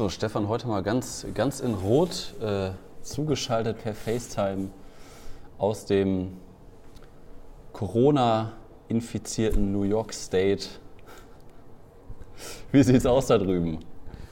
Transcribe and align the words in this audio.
So, 0.00 0.08
Stefan, 0.08 0.48
heute 0.48 0.66
mal 0.66 0.82
ganz, 0.82 1.26
ganz 1.34 1.60
in 1.60 1.74
Rot 1.74 2.32
äh, 2.40 2.70
zugeschaltet 3.02 3.82
per 3.82 3.94
FaceTime 3.94 4.70
aus 5.58 5.84
dem 5.84 6.38
Corona-infizierten 7.74 9.72
New 9.72 9.82
York 9.82 10.14
State. 10.14 10.68
Wie 12.72 12.82
sieht's 12.82 13.04
aus 13.04 13.26
da 13.26 13.36
drüben? 13.36 13.80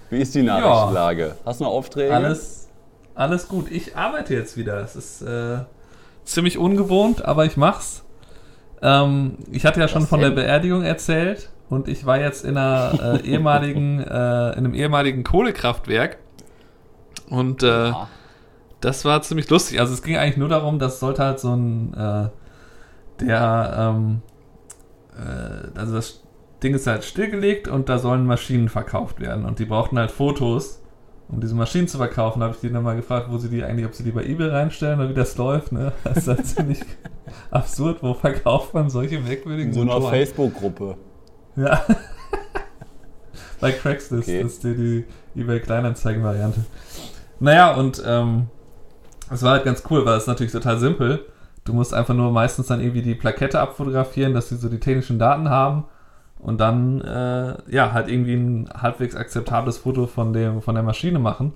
Wie 0.08 0.22
ist 0.22 0.34
die 0.34 0.42
Nachrichtenlage? 0.42 1.36
Hast 1.44 1.60
du 1.60 1.64
noch 1.64 1.72
Aufträge? 1.72 2.14
Alles, 2.14 2.70
alles 3.14 3.46
gut. 3.46 3.70
Ich 3.70 3.94
arbeite 3.94 4.32
jetzt 4.32 4.56
wieder. 4.56 4.82
Es 4.82 4.96
ist 4.96 5.20
äh, 5.20 5.58
ziemlich 6.24 6.56
ungewohnt, 6.56 7.26
aber 7.26 7.44
ich 7.44 7.58
mach's. 7.58 8.04
Ähm, 8.80 9.36
ich 9.52 9.66
hatte 9.66 9.80
ja 9.80 9.88
schon 9.88 10.04
Was 10.04 10.08
von 10.08 10.20
der 10.20 10.30
denn? 10.30 10.36
Beerdigung 10.36 10.82
erzählt 10.82 11.50
und 11.68 11.88
ich 11.88 12.06
war 12.06 12.18
jetzt 12.20 12.44
in 12.44 12.56
einer 12.56 13.20
äh, 13.20 13.20
ehemaligen, 13.26 14.00
äh, 14.00 14.50
in 14.52 14.58
einem 14.58 14.74
ehemaligen 14.74 15.24
Kohlekraftwerk 15.24 16.18
und 17.30 17.62
äh, 17.62 17.92
das 18.80 19.04
war 19.04 19.22
ziemlich 19.22 19.50
lustig. 19.50 19.80
Also 19.80 19.92
es 19.92 20.02
ging 20.02 20.16
eigentlich 20.16 20.36
nur 20.36 20.48
darum, 20.48 20.78
dass 20.78 21.00
sollte 21.00 21.24
halt 21.24 21.40
so 21.40 21.54
ein 21.54 21.94
äh, 21.94 22.28
der 23.20 23.74
ähm, 23.76 24.22
äh, 25.16 25.78
also 25.78 25.94
das 25.96 26.22
Ding 26.62 26.74
ist 26.74 26.86
halt 26.86 27.04
stillgelegt 27.04 27.68
und 27.68 27.88
da 27.88 27.98
sollen 27.98 28.26
Maschinen 28.26 28.68
verkauft 28.68 29.20
werden 29.20 29.44
und 29.44 29.58
die 29.58 29.64
brauchten 29.64 29.98
halt 29.98 30.10
Fotos, 30.10 30.82
um 31.28 31.40
diese 31.40 31.54
Maschinen 31.54 31.86
zu 31.86 31.98
verkaufen. 31.98 32.40
Da 32.40 32.46
habe 32.46 32.54
ich 32.54 32.60
die 32.60 32.72
dann 32.72 32.82
mal 32.82 32.96
gefragt, 32.96 33.28
wo 33.30 33.38
sie 33.38 33.48
die 33.48 33.62
eigentlich, 33.62 33.86
ob 33.86 33.94
sie 33.94 34.02
die 34.02 34.10
bei 34.10 34.24
eBay 34.24 34.48
reinstellen 34.48 34.98
oder 34.98 35.10
wie 35.10 35.14
das 35.14 35.36
läuft. 35.36 35.72
Ne? 35.72 35.92
Das 36.02 36.18
ist 36.18 36.28
halt 36.28 36.46
ziemlich 36.46 36.80
absurd. 37.50 38.02
Wo 38.02 38.14
verkauft 38.14 38.74
man 38.74 38.90
solche 38.90 39.20
merkwürdigen 39.20 39.68
in 39.68 39.74
so 39.74 39.82
einer? 39.82 40.08
Facebook-Gruppe. 40.08 40.96
Ja. 41.58 41.82
Bei 43.60 43.72
Craigslist 43.72 44.28
Okay. 44.28 44.40
ist 44.42 44.62
die, 44.64 44.74
die 45.34 45.40
eBay 45.40 45.60
Kleinanzeigen-Variante. 45.60 46.60
Naja, 47.40 47.74
und 47.74 48.02
ähm, 48.06 48.46
es 49.32 49.42
war 49.42 49.52
halt 49.52 49.64
ganz 49.64 49.82
cool, 49.90 50.04
weil 50.06 50.16
es 50.16 50.26
natürlich 50.26 50.52
total 50.52 50.78
simpel. 50.78 51.24
Du 51.64 51.72
musst 51.72 51.92
einfach 51.92 52.14
nur 52.14 52.30
meistens 52.30 52.68
dann 52.68 52.80
irgendwie 52.80 53.02
die 53.02 53.14
Plakette 53.14 53.60
abfotografieren, 53.60 54.32
dass 54.32 54.48
sie 54.48 54.56
so 54.56 54.68
die 54.68 54.78
technischen 54.80 55.18
Daten 55.18 55.50
haben 55.50 55.84
und 56.38 56.60
dann 56.60 57.00
äh, 57.00 57.56
ja 57.70 57.92
halt 57.92 58.08
irgendwie 58.08 58.34
ein 58.34 58.70
halbwegs 58.72 59.14
akzeptables 59.16 59.78
Foto 59.78 60.06
von 60.06 60.32
dem 60.32 60.62
von 60.62 60.74
der 60.74 60.84
Maschine 60.84 61.18
machen. 61.18 61.52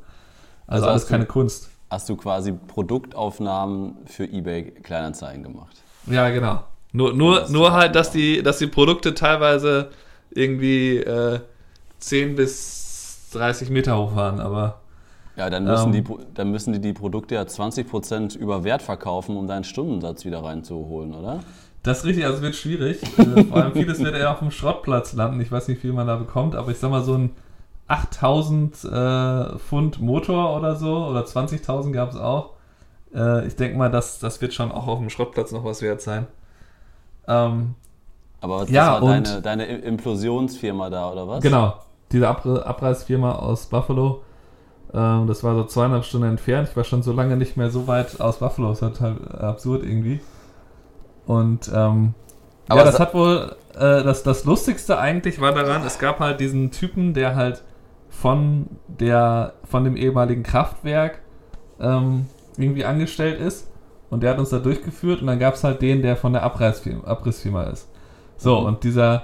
Also, 0.67 0.85
Also 0.85 0.87
alles 0.89 1.03
hast 1.03 1.09
du- 1.09 1.13
keine 1.15 1.27
Kunst. 1.27 1.69
Hast 1.89 2.09
du 2.09 2.17
quasi 2.17 2.53
Produktaufnahmen 2.53 3.97
für 4.07 4.25
eBay 4.25 4.71
Kleinanzeigen 4.71 5.43
gemacht? 5.43 5.77
Ja, 6.07 6.31
genau. 6.31 6.65
Nur, 6.93 7.15
nur, 7.15 7.49
nur 7.49 7.73
halt, 7.73 7.95
dass 7.95 8.11
die, 8.11 8.43
dass 8.43 8.59
die 8.59 8.67
Produkte 8.67 9.15
teilweise 9.15 9.91
irgendwie 10.31 10.99
äh, 10.99 11.41
10 11.99 12.37
bis 12.37 13.29
30 13.33 13.71
Meter 13.71 13.97
hoch 13.99 14.15
waren, 14.15 14.41
aber 14.41 14.81
Ja, 15.37 15.49
dann 15.49 15.65
müssen, 15.65 15.95
Ähm. 15.95 16.05
die, 16.05 16.15
dann 16.35 16.51
müssen 16.51 16.73
die 16.75 16.81
die 16.81 16.93
Produkte 16.93 17.35
ja 17.35 17.43
20% 17.43 18.37
über 18.37 18.65
Wert 18.65 18.83
verkaufen, 18.83 19.37
um 19.37 19.47
deinen 19.47 19.65
Stundensatz 19.65 20.25
wieder 20.25 20.45
reinzuholen, 20.45 21.15
oder? 21.15 21.41
das 21.83 21.99
ist 21.99 22.05
richtig, 22.05 22.25
also 22.27 22.37
es 22.37 22.43
wird 22.43 22.55
schwierig. 22.55 23.01
Äh, 23.19 23.45
Vor 23.45 23.57
allem 23.63 23.73
vieles 23.73 23.99
wird 24.01 24.15
eher 24.15 24.31
auf 24.31 24.39
dem 24.39 24.51
Schrottplatz 24.53 25.15
landen. 25.15 25.41
Ich 25.41 25.51
weiß 25.51 25.67
nicht, 25.69 25.79
wie 25.79 25.89
viel 25.89 25.93
man 25.93 26.07
da 26.07 26.17
bekommt, 26.17 26.55
aber 26.55 26.71
ich 26.71 26.79
sag 26.79 26.91
mal 26.91 27.03
so 27.03 27.15
ein 27.15 27.31
8000 27.89 28.85
äh, 28.85 29.59
Pfund 29.59 30.01
Motor 30.01 30.57
oder 30.57 30.77
so, 30.77 31.07
oder 31.07 31.25
20.000 31.25 31.93
gab 31.93 32.11
es 32.11 32.17
auch. 32.17 32.51
Äh, 33.15 33.47
ich 33.47 33.57
denke 33.57 33.77
mal, 33.77 33.91
das, 33.91 34.19
das 34.21 34.41
wird 34.41 34.55
schon 34.55 34.71
auch 34.73 34.87
auf 34.87 34.99
dem 35.01 35.11
Schrottplatz 35.11 35.53
noch 35.53 35.65
was 35.65 35.83
wert 35.83 36.01
sein. 36.01 36.27
Ähm, 37.29 37.75
Aber 38.41 38.61
das 38.61 38.71
Ja, 38.71 38.95
war 38.95 39.03
und- 39.03 39.29
deine, 39.29 39.43
deine 39.43 39.65
Implosionsfirma 39.67 40.91
da, 40.91 41.11
oder 41.13 41.29
was? 41.29 41.43
Genau, 41.43 41.75
diese 42.11 42.29
Abre 42.29 42.67
Abreißfirma 42.67 43.33
aus 43.37 43.67
Buffalo. 43.67 44.23
Ähm, 44.93 45.27
das 45.27 45.43
war 45.45 45.55
so 45.55 45.65
zweieinhalb 45.65 46.05
Stunden 46.05 46.29
entfernt. 46.29 46.69
Ich 46.71 46.77
war 46.77 46.85
schon 46.85 47.03
so 47.03 47.13
lange 47.13 47.37
nicht 47.37 47.57
mehr 47.57 47.71
so 47.71 47.87
weit 47.87 48.21
aus 48.21 48.39
Buffalo. 48.39 48.71
Das 48.71 48.83
ist 48.83 49.01
halt 49.01 49.31
absurd 49.35 49.85
irgendwie. 49.85 50.21
Und 51.27 51.71
ähm, 51.73 52.15
Aber 52.69 52.81
ja, 52.81 52.87
das 52.87 52.99
hat 53.01 53.15
wohl 53.15 53.55
äh, 53.75 54.03
das, 54.03 54.23
das 54.25 54.45
Lustigste 54.45 54.99
eigentlich 54.99 55.41
war 55.41 55.53
daran, 55.53 55.83
es 55.87 55.99
gab 55.99 56.19
halt 56.21 56.41
diesen 56.41 56.71
Typen, 56.73 57.15
der 57.15 57.37
halt 57.37 57.63
von 58.11 58.67
der 58.89 59.55
von 59.65 59.85
dem 59.85 59.97
ehemaligen 59.97 60.43
Kraftwerk 60.43 61.21
ähm, 61.81 62.27
irgendwie 62.59 62.85
angestellt 62.85 63.41
ist. 63.41 63.69
Und 64.13 64.23
der 64.23 64.31
hat 64.33 64.39
uns 64.39 64.51
da 64.51 64.59
durchgeführt 64.59 65.23
und 65.23 65.27
dann 65.27 65.39
gab 65.39 65.55
es 65.55 65.65
halt 65.65 65.81
den, 65.81 66.03
der 66.03 66.17
von 66.17 66.35
der 66.35 66.43
Abreißfirma, 66.43 67.05
Abrissfirma 67.09 67.63
ist. 67.65 67.89
So, 68.37 68.61
Mhm. 68.61 68.67
und 68.67 68.85
dieser 68.85 69.23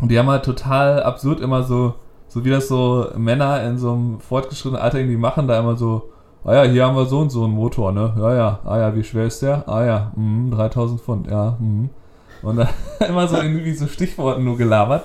und 0.00 0.10
die 0.10 0.18
haben 0.18 0.28
halt 0.30 0.44
total 0.44 1.02
absurd 1.02 1.40
immer 1.40 1.62
so, 1.64 1.94
so 2.28 2.44
wie 2.44 2.50
das 2.50 2.68
so 2.68 3.06
Männer 3.16 3.62
in 3.64 3.78
so 3.78 3.92
einem 3.92 4.20
fortgeschrittenen 4.20 4.80
Alter 4.82 4.98
irgendwie 4.98 5.16
machen, 5.16 5.48
da 5.48 5.58
immer 5.58 5.76
so, 5.76 6.10
ah 6.44 6.54
ja, 6.54 6.62
hier 6.62 6.86
haben 6.86 6.96
wir 6.96 7.06
so 7.06 7.18
und 7.20 7.30
so 7.30 7.44
einen 7.44 7.54
Motor, 7.54 7.90
ne? 7.92 8.12
Ja, 8.16 8.34
ja, 8.34 8.58
ah 8.64 8.78
ja, 8.78 8.94
wie 8.94 9.02
schwer 9.04 9.26
ist 9.26 9.42
der? 9.42 9.68
Ah 9.68 9.84
ja, 9.84 10.12
mhm, 10.16 10.50
3000 10.52 11.00
Pfund, 11.00 11.26
ja, 11.28 11.56
mhm. 11.58 11.90
Und 12.42 12.56
dann 12.56 12.68
immer 13.08 13.26
so 13.26 13.36
irgendwie 13.36 13.72
so 13.74 13.86
Stichworten 13.88 14.44
nur 14.44 14.56
gelabert. 14.56 15.04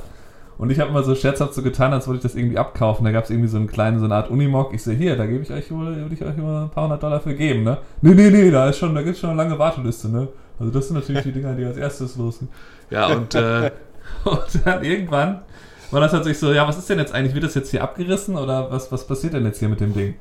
Und 0.60 0.72
ich 0.72 0.80
habe 0.82 0.90
immer 0.90 1.04
so 1.04 1.16
scherzhaft 1.16 1.54
so 1.54 1.64
getan, 1.64 1.94
als 1.94 2.06
wollte 2.06 2.18
ich 2.18 2.24
das 2.24 2.36
irgendwie 2.36 2.58
abkaufen. 2.58 3.06
Da 3.06 3.14
gab 3.14 3.24
es 3.24 3.30
irgendwie 3.30 3.48
so 3.48 3.56
einen 3.56 3.68
kleinen, 3.68 3.98
so 3.98 4.04
eine 4.04 4.16
Art 4.16 4.30
Unimog. 4.30 4.74
Ich 4.74 4.84
so, 4.84 4.92
hier, 4.92 5.16
da 5.16 5.26
gebe 5.26 5.42
ich 5.42 5.50
euch 5.52 5.72
wohl, 5.72 5.96
würde 5.96 6.14
ich 6.14 6.22
euch 6.22 6.38
immer 6.38 6.64
ein 6.64 6.70
paar 6.70 6.84
hundert 6.84 7.02
Dollar 7.02 7.22
für 7.22 7.34
geben, 7.34 7.64
ne? 7.64 7.78
Nee, 8.02 8.14
nee, 8.14 8.30
nee, 8.30 8.52
da 8.52 8.68
ist 8.68 8.78
schon, 8.78 8.94
da 8.94 9.02
gibt's 9.02 9.22
schon 9.22 9.30
eine 9.30 9.42
lange 9.42 9.58
Warteliste, 9.58 10.10
ne? 10.10 10.28
Also 10.60 10.70
das 10.70 10.90
sind 10.90 10.98
natürlich 10.98 11.24
die 11.24 11.32
Dinger, 11.32 11.56
die 11.56 11.64
als 11.64 11.78
erstes 11.78 12.18
losgehen. 12.18 12.52
Ja, 12.90 13.08
und, 13.08 13.34
äh, 13.36 13.72
und 14.26 14.60
dann 14.66 14.84
irgendwann 14.84 15.44
war 15.92 16.02
das 16.02 16.12
tatsächlich 16.12 16.40
so, 16.40 16.52
ja, 16.52 16.68
was 16.68 16.78
ist 16.78 16.90
denn 16.90 17.00
jetzt 17.00 17.16
eigentlich? 17.16 17.34
Wird 17.34 17.46
das 17.46 17.56
jetzt 17.56 17.72
hier 17.72 17.82
abgerissen 17.82 18.36
oder 18.36 18.70
was, 18.70 18.92
was 18.92 19.08
passiert 19.08 19.36
denn 19.36 19.46
jetzt 19.46 19.60
hier 19.60 19.70
mit 19.70 19.80
dem 19.80 19.94
Ding? 19.94 20.16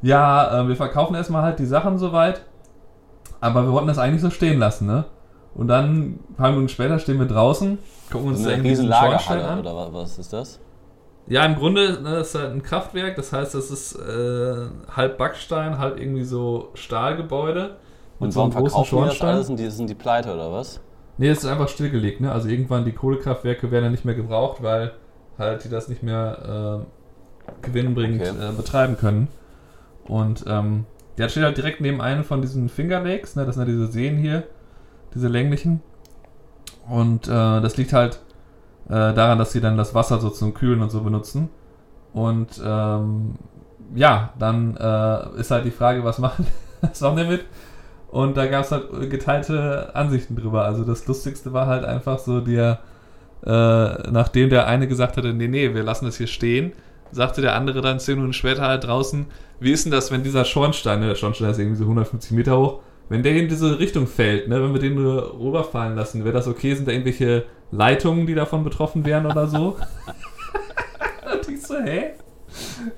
Ja, 0.00 0.62
äh, 0.62 0.68
wir 0.68 0.76
verkaufen 0.76 1.14
erstmal 1.14 1.42
halt 1.42 1.58
die 1.58 1.66
Sachen 1.66 1.98
soweit, 1.98 2.40
aber 3.42 3.64
wir 3.64 3.72
wollten 3.72 3.88
das 3.88 3.98
eigentlich 3.98 4.22
so 4.22 4.30
stehen 4.30 4.58
lassen, 4.58 4.86
ne? 4.86 5.04
Und 5.54 5.68
dann, 5.68 6.18
ein 6.30 6.34
paar 6.36 6.50
Minuten 6.50 6.68
später, 6.70 6.98
stehen 6.98 7.18
wir 7.18 7.26
draußen, 7.26 7.78
gucken 8.10 8.28
uns 8.28 8.44
irgendwie 8.46 8.70
riesen 8.70 8.86
diesen 8.86 8.92
Schornstein 8.98 9.38
Lagerhalle, 9.38 9.48
an. 9.48 9.60
oder 9.60 9.76
wa- 9.76 9.88
was 9.92 10.18
ist 10.18 10.32
das? 10.32 10.58
Ja, 11.26 11.44
im 11.44 11.54
Grunde, 11.54 12.00
ne, 12.02 12.14
das 12.16 12.28
ist 12.34 12.40
halt 12.40 12.52
ein 12.52 12.62
Kraftwerk, 12.62 13.16
das 13.16 13.32
heißt, 13.32 13.54
das 13.54 13.70
ist 13.70 13.94
äh, 13.96 14.66
halb 14.96 15.18
Backstein, 15.18 15.78
halb 15.78 16.00
irgendwie 16.00 16.24
so 16.24 16.70
Stahlgebäude. 16.74 17.76
Und 18.18 18.32
so 18.32 18.42
einem 18.42 18.50
großen 18.52 18.70
verkaufen 18.70 18.96
die 18.96 19.04
das 19.08 19.16
Schornstein. 19.16 19.42
Sind 19.44 19.58
die, 19.58 19.70
sind 19.70 19.90
die 19.90 19.94
pleite, 19.94 20.32
oder 20.34 20.52
was? 20.52 20.80
Nee, 21.18 21.28
es 21.28 21.38
ist 21.38 21.46
einfach 21.46 21.68
stillgelegt, 21.68 22.20
ne? 22.20 22.32
Also 22.32 22.48
irgendwann 22.48 22.84
die 22.84 22.92
Kohlekraftwerke 22.92 23.70
werden 23.70 23.84
ja 23.84 23.90
nicht 23.90 24.04
mehr 24.04 24.14
gebraucht, 24.14 24.62
weil 24.62 24.92
halt 25.38 25.64
die 25.64 25.68
das 25.68 25.88
nicht 25.88 26.02
mehr 26.02 26.82
äh, 27.46 27.54
gewinnbringend 27.66 28.22
Okay. 28.22 28.48
äh, 28.48 28.52
betreiben 28.52 28.96
können. 28.96 29.28
Und 30.06 30.44
ähm, 30.48 30.86
der 31.18 31.28
steht 31.28 31.44
halt 31.44 31.56
direkt 31.56 31.80
neben 31.80 32.00
einem 32.00 32.24
von 32.24 32.40
diesen 32.42 32.68
Finger 32.68 33.00
Lakes, 33.00 33.36
ne? 33.36 33.44
Das 33.44 33.54
sind 33.56 33.66
ja 33.66 33.72
diese 33.72 33.86
Seen 33.88 34.16
hier, 34.16 34.44
diese 35.14 35.28
länglichen. 35.28 35.82
Und 36.88 37.28
äh, 37.28 37.60
das 37.60 37.76
liegt 37.76 37.92
halt 37.92 38.20
äh, 38.86 39.14
daran, 39.14 39.38
dass 39.38 39.52
sie 39.52 39.60
dann 39.60 39.76
das 39.76 39.94
Wasser 39.94 40.20
so 40.20 40.30
zum 40.30 40.54
Kühlen 40.54 40.82
und 40.82 40.90
so 40.90 41.00
benutzen. 41.02 41.48
Und 42.12 42.60
ähm, 42.64 43.36
ja, 43.94 44.32
dann 44.38 44.76
äh, 44.76 45.40
ist 45.40 45.50
halt 45.50 45.64
die 45.64 45.70
Frage, 45.70 46.04
was 46.04 46.18
machen, 46.18 46.46
wir 46.80 46.90
damit? 47.00 47.44
Und 48.08 48.36
da 48.36 48.46
gab 48.46 48.64
es 48.64 48.72
halt 48.72 49.10
geteilte 49.10 49.94
Ansichten 49.94 50.36
drüber. 50.36 50.64
Also 50.64 50.84
das 50.84 51.06
Lustigste 51.06 51.52
war 51.54 51.66
halt 51.66 51.84
einfach 51.84 52.18
so 52.18 52.40
der, 52.40 52.80
äh, 53.44 54.10
nachdem 54.10 54.50
der 54.50 54.66
eine 54.66 54.86
gesagt 54.86 55.16
hatte, 55.16 55.32
nee, 55.32 55.48
nee, 55.48 55.74
wir 55.74 55.82
lassen 55.82 56.04
das 56.04 56.18
hier 56.18 56.26
stehen, 56.26 56.72
sagte 57.10 57.40
der 57.40 57.54
andere 57.54 57.80
dann 57.80 58.00
zehn 58.00 58.16
Minuten 58.16 58.34
später 58.34 58.62
halt 58.62 58.84
draußen, 58.84 59.26
wie 59.60 59.72
ist 59.72 59.86
denn 59.86 59.92
das, 59.92 60.10
wenn 60.10 60.22
dieser 60.22 60.44
Schornstein, 60.44 61.00
ne, 61.00 61.08
der 61.08 61.14
Schornstein 61.14 61.50
ist 61.50 61.58
irgendwie 61.58 61.76
so 61.76 61.84
150 61.84 62.32
Meter 62.32 62.58
hoch, 62.58 62.80
wenn 63.08 63.22
der 63.22 63.34
in 63.36 63.48
diese 63.48 63.78
Richtung 63.78 64.06
fällt, 64.06 64.48
ne, 64.48 64.62
wenn 64.62 64.72
wir 64.72 64.80
den 64.80 64.94
nur 64.94 65.38
rüberfallen 65.38 65.94
lassen, 65.96 66.24
wäre 66.24 66.34
das 66.34 66.46
okay? 66.48 66.74
Sind 66.74 66.88
da 66.88 66.92
irgendwelche 66.92 67.44
Leitungen, 67.70 68.26
die 68.26 68.34
davon 68.34 68.64
betroffen 68.64 69.04
wären 69.04 69.26
oder 69.26 69.46
so? 69.46 69.76
Ich 71.48 71.62
so, 71.66 71.76
hä? 71.78 72.12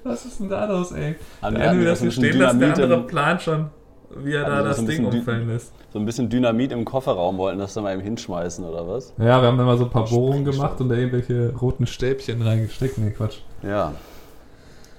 Was 0.05 0.25
ist 0.25 0.41
denn 0.41 0.49
da 0.49 0.65
los, 0.67 0.93
ey? 0.93 1.17
Haben 1.43 1.55
die- 1.55 1.61
Der 1.61 1.71
eine 1.71 1.73
die 1.73 1.79
will 1.79 1.85
da 1.85 1.91
das 1.93 2.01
so 2.01 2.11
stehen 2.11 2.39
lassen, 2.39 2.59
der 2.61 2.75
andere 2.75 3.03
plant 3.03 3.43
schon, 3.43 3.67
wie 4.17 4.33
er 4.35 4.43
Haben 4.45 4.51
da 4.51 4.57
die 4.59 4.63
da 4.63 4.69
das 4.69 4.77
so 4.79 4.87
Ding 4.87 5.05
umfallen 5.05 5.49
lässt. 5.49 5.73
So 5.93 5.99
ein 5.99 6.07
bisschen 6.07 6.29
Dynamit 6.29 6.73
im 6.73 6.85
Kofferraum 6.85 7.37
wollten 7.39 7.59
das 7.59 7.75
dann 7.75 7.85
mal 7.85 7.93
eben 7.95 8.03
hinschmeißen, 8.03 8.65
oder 8.65 8.87
was? 8.89 9.13
Ja, 9.19 9.41
wir 9.41 9.49
haben 9.49 9.59
dann 9.59 9.67
mal 9.67 9.77
so 9.77 9.85
ein 9.85 9.91
paar 9.91 10.05
Bohrungen 10.07 10.45
gemacht 10.45 10.81
und 10.81 10.89
da 10.89 10.95
irgendwelche 10.97 11.53
roten 11.61 11.87
Stäbchen 11.87 12.43
reingesteckt. 12.43 12.99
Nee, 12.99 13.11
Quatsch. 13.11 13.39
Ja. 13.63 13.93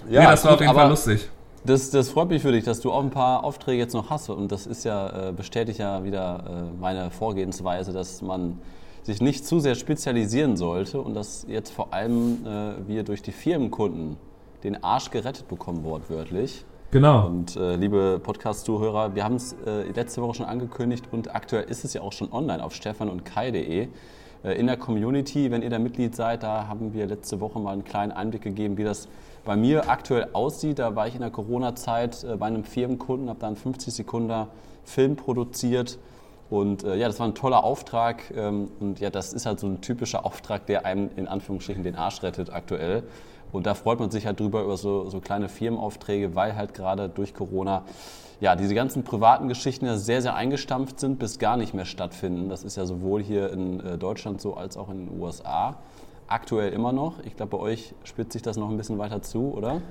Ja, 0.09 0.21
nee, 0.21 0.27
das 0.27 0.43
war 0.45 0.51
gut, 0.51 0.55
auf 0.55 0.61
jeden 0.61 0.73
Fall 0.75 0.89
lustig. 0.89 1.29
Das, 1.65 1.89
das 1.89 2.09
freut 2.09 2.29
mich 2.29 2.43
für 2.43 2.51
dich, 2.51 2.63
dass 2.63 2.79
du 2.79 2.91
auch 2.91 3.01
ein 3.01 3.09
paar 3.09 3.43
Aufträge 3.43 3.79
jetzt 3.79 3.93
noch 3.93 4.11
hast. 4.11 4.29
Und 4.29 4.51
das 4.51 4.67
ist 4.67 4.85
ja, 4.85 5.29
äh, 5.29 5.31
bestätigt 5.31 5.79
ja 5.79 6.03
wieder 6.03 6.43
äh, 6.47 6.79
meine 6.79 7.09
Vorgehensweise, 7.09 7.91
dass 7.91 8.21
man 8.21 8.59
sich 9.01 9.19
nicht 9.19 9.47
zu 9.47 9.59
sehr 9.59 9.73
spezialisieren 9.73 10.57
sollte 10.57 11.01
und 11.01 11.15
dass 11.15 11.45
jetzt 11.49 11.71
vor 11.71 11.91
allem 11.91 12.45
äh, 12.45 12.87
wir 12.87 13.03
durch 13.03 13.23
die 13.23 13.31
Firmenkunden 13.31 14.17
den 14.63 14.83
Arsch 14.83 15.09
gerettet 15.09 15.47
bekommen, 15.47 15.83
wortwörtlich. 15.83 16.65
Genau. 16.91 17.25
Und 17.25 17.55
äh, 17.55 17.75
liebe 17.75 18.19
Podcast-Zuhörer, 18.21 19.15
wir 19.15 19.23
haben 19.23 19.35
es 19.35 19.55
äh, 19.65 19.89
letzte 19.91 20.21
Woche 20.21 20.35
schon 20.35 20.45
angekündigt 20.45 21.05
und 21.11 21.33
aktuell 21.33 21.63
ist 21.63 21.83
es 21.83 21.93
ja 21.93 22.01
auch 22.01 22.13
schon 22.13 22.31
online 22.31 22.63
auf 22.63 22.75
stefan 22.75 23.09
und 23.09 23.25
kai.de. 23.25 23.87
Äh, 24.43 24.53
in 24.53 24.67
der 24.67 24.77
Community, 24.77 25.49
wenn 25.49 25.63
ihr 25.63 25.71
da 25.71 25.79
Mitglied 25.79 26.15
seid, 26.15 26.43
da 26.43 26.67
haben 26.67 26.93
wir 26.93 27.07
letzte 27.07 27.39
Woche 27.39 27.59
mal 27.59 27.73
einen 27.73 27.83
kleinen 27.83 28.11
Einblick 28.11 28.43
gegeben, 28.43 28.77
wie 28.77 28.83
das 28.83 29.07
bei 29.45 29.55
mir 29.55 29.89
aktuell 29.89 30.29
aussieht. 30.33 30.79
Da 30.79 30.95
war 30.95 31.07
ich 31.07 31.15
in 31.15 31.21
der 31.21 31.29
Corona-Zeit 31.29 32.23
äh, 32.23 32.35
bei 32.35 32.47
einem 32.47 32.63
Firmenkunden, 32.63 33.29
habe 33.29 33.39
dann 33.39 33.55
50 33.55 33.93
Sekunden 33.93 34.47
Film 34.83 35.15
produziert. 35.15 35.97
Und 36.49 36.83
äh, 36.83 36.95
ja, 36.95 37.07
das 37.07 37.19
war 37.19 37.27
ein 37.27 37.35
toller 37.35 37.63
Auftrag. 37.63 38.31
Ähm, 38.35 38.69
und 38.79 38.99
ja, 38.99 39.09
das 39.09 39.33
ist 39.33 39.45
halt 39.45 39.59
so 39.59 39.67
ein 39.67 39.81
typischer 39.81 40.25
Auftrag, 40.25 40.65
der 40.65 40.85
einem 40.85 41.09
in 41.15 41.27
Anführungsstrichen 41.27 41.83
den 41.83 41.95
Arsch 41.95 42.21
rettet 42.23 42.51
aktuell. 42.51 43.03
Und 43.51 43.65
da 43.65 43.73
freut 43.73 43.99
man 43.99 44.11
sich 44.11 44.25
halt 44.25 44.39
drüber 44.39 44.63
über 44.63 44.75
so, 44.75 45.09
so 45.09 45.21
kleine 45.21 45.47
Firmenaufträge, 45.47 46.35
weil 46.35 46.55
halt 46.55 46.73
gerade 46.73 47.07
durch 47.07 47.33
Corona 47.33 47.83
ja, 48.41 48.55
diese 48.55 48.75
ganzen 48.75 49.03
privaten 49.03 49.47
Geschichten 49.47 49.85
ja 49.85 49.95
sehr, 49.95 50.21
sehr 50.21 50.35
eingestampft 50.35 50.99
sind, 50.99 51.19
bis 51.19 51.39
gar 51.39 51.55
nicht 51.55 51.73
mehr 51.73 51.85
stattfinden. 51.85 52.49
Das 52.49 52.63
ist 52.63 52.75
ja 52.75 52.85
sowohl 52.85 53.23
hier 53.23 53.51
in 53.51 53.79
äh, 53.79 53.97
Deutschland 53.97 54.41
so 54.41 54.55
als 54.55 54.75
auch 54.75 54.89
in 54.89 55.07
den 55.07 55.19
USA. 55.21 55.77
Aktuell 56.27 56.73
immer 56.73 56.91
noch. 56.91 57.19
Ich 57.23 57.35
glaube, 57.35 57.57
bei 57.57 57.63
euch 57.63 57.93
spitzt 58.03 58.33
sich 58.33 58.41
das 58.41 58.57
noch 58.57 58.69
ein 58.69 58.77
bisschen 58.77 58.97
weiter 58.97 59.21
zu, 59.21 59.53
oder? 59.53 59.81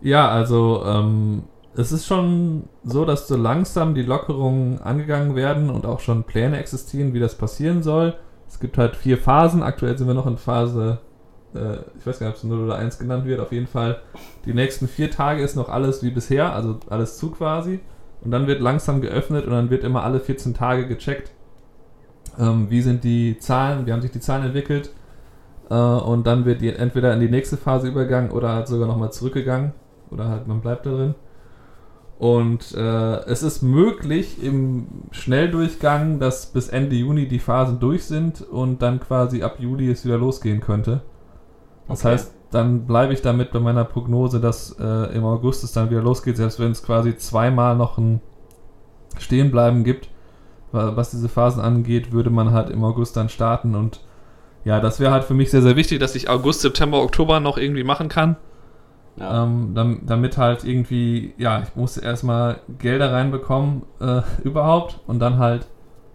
Ja, 0.00 0.28
also 0.28 0.82
ähm, 0.84 1.44
es 1.74 1.92
ist 1.92 2.06
schon 2.06 2.64
so, 2.84 3.04
dass 3.04 3.28
so 3.28 3.36
langsam 3.36 3.94
die 3.94 4.02
Lockerungen 4.02 4.80
angegangen 4.80 5.36
werden 5.36 5.70
und 5.70 5.86
auch 5.86 6.00
schon 6.00 6.24
Pläne 6.24 6.58
existieren, 6.58 7.14
wie 7.14 7.20
das 7.20 7.36
passieren 7.36 7.82
soll. 7.82 8.14
Es 8.48 8.60
gibt 8.60 8.78
halt 8.78 8.96
vier 8.96 9.18
Phasen. 9.18 9.62
Aktuell 9.62 9.96
sind 9.96 10.06
wir 10.06 10.14
noch 10.14 10.26
in 10.26 10.36
Phase 10.36 11.00
äh, 11.54 11.78
ich 11.98 12.06
weiß 12.06 12.18
gar 12.18 12.26
nicht, 12.26 12.36
ob 12.36 12.42
es 12.42 12.44
0 12.44 12.64
oder 12.64 12.76
1 12.76 12.98
genannt 12.98 13.24
wird, 13.24 13.40
auf 13.40 13.52
jeden 13.52 13.66
Fall, 13.66 14.00
die 14.44 14.54
nächsten 14.54 14.88
vier 14.88 15.10
Tage 15.10 15.42
ist 15.42 15.56
noch 15.56 15.68
alles 15.68 16.02
wie 16.02 16.10
bisher, 16.10 16.52
also 16.52 16.78
alles 16.88 17.18
zu 17.18 17.30
quasi. 17.30 17.80
Und 18.22 18.30
dann 18.30 18.46
wird 18.46 18.60
langsam 18.60 19.00
geöffnet 19.00 19.46
und 19.46 19.52
dann 19.52 19.70
wird 19.70 19.84
immer 19.84 20.04
alle 20.04 20.20
14 20.20 20.54
Tage 20.54 20.86
gecheckt, 20.86 21.32
ähm, 22.38 22.70
wie 22.70 22.80
sind 22.80 23.04
die 23.04 23.38
Zahlen, 23.38 23.86
wie 23.86 23.92
haben 23.92 24.02
sich 24.02 24.12
die 24.12 24.20
Zahlen 24.20 24.44
entwickelt. 24.44 24.90
Äh, 25.72 25.74
und 25.74 26.26
dann 26.26 26.44
wird 26.44 26.60
die 26.60 26.68
entweder 26.68 27.14
in 27.14 27.20
die 27.20 27.30
nächste 27.30 27.56
Phase 27.56 27.88
übergegangen 27.88 28.30
oder 28.30 28.50
halt 28.50 28.68
sogar 28.68 28.86
nochmal 28.86 29.10
zurückgegangen. 29.10 29.72
Oder 30.10 30.28
halt 30.28 30.46
man 30.46 30.60
bleibt 30.60 30.84
da 30.84 30.90
drin. 30.90 31.14
Und 32.18 32.74
äh, 32.74 33.24
es 33.24 33.42
ist 33.42 33.62
möglich 33.62 34.42
im 34.44 34.86
Schnelldurchgang, 35.10 36.20
dass 36.20 36.46
bis 36.46 36.68
Ende 36.68 36.94
Juni 36.94 37.26
die 37.26 37.38
Phasen 37.38 37.80
durch 37.80 38.04
sind 38.04 38.42
und 38.42 38.82
dann 38.82 39.00
quasi 39.00 39.42
ab 39.42 39.56
Juli 39.58 39.90
es 39.90 40.04
wieder 40.04 40.18
losgehen 40.18 40.60
könnte. 40.60 41.00
Das 41.88 42.00
okay. 42.00 42.12
heißt, 42.12 42.34
dann 42.50 42.86
bleibe 42.86 43.14
ich 43.14 43.22
damit 43.22 43.50
bei 43.50 43.58
meiner 43.58 43.84
Prognose, 43.84 44.40
dass 44.40 44.76
äh, 44.78 45.16
im 45.16 45.24
August 45.24 45.64
es 45.64 45.72
dann 45.72 45.90
wieder 45.90 46.02
losgeht, 46.02 46.36
selbst 46.36 46.60
wenn 46.60 46.70
es 46.70 46.82
quasi 46.82 47.16
zweimal 47.16 47.76
noch 47.76 47.96
ein 47.96 48.20
Stehenbleiben 49.18 49.82
gibt, 49.82 50.08
was 50.70 51.10
diese 51.10 51.28
Phasen 51.28 51.60
angeht, 51.60 52.12
würde 52.12 52.30
man 52.30 52.52
halt 52.52 52.70
im 52.70 52.82
August 52.82 53.16
dann 53.18 53.28
starten 53.28 53.74
und 53.74 54.00
ja, 54.64 54.80
das 54.80 55.00
wäre 55.00 55.12
halt 55.12 55.24
für 55.24 55.34
mich 55.34 55.50
sehr, 55.50 55.62
sehr 55.62 55.76
wichtig, 55.76 55.98
dass 55.98 56.14
ich 56.14 56.28
August, 56.28 56.60
September, 56.60 57.02
Oktober 57.02 57.40
noch 57.40 57.58
irgendwie 57.58 57.84
machen 57.84 58.08
kann. 58.08 58.36
Ja. 59.16 59.44
Ähm, 59.44 59.72
damit, 59.74 60.00
damit, 60.06 60.38
halt 60.38 60.64
irgendwie, 60.64 61.34
ja, 61.36 61.62
ich 61.62 61.76
muss 61.76 61.98
erstmal 61.98 62.60
Gelder 62.78 63.12
reinbekommen 63.12 63.82
äh, 64.00 64.22
überhaupt 64.42 65.00
und 65.06 65.18
dann 65.18 65.38
halt, 65.38 65.66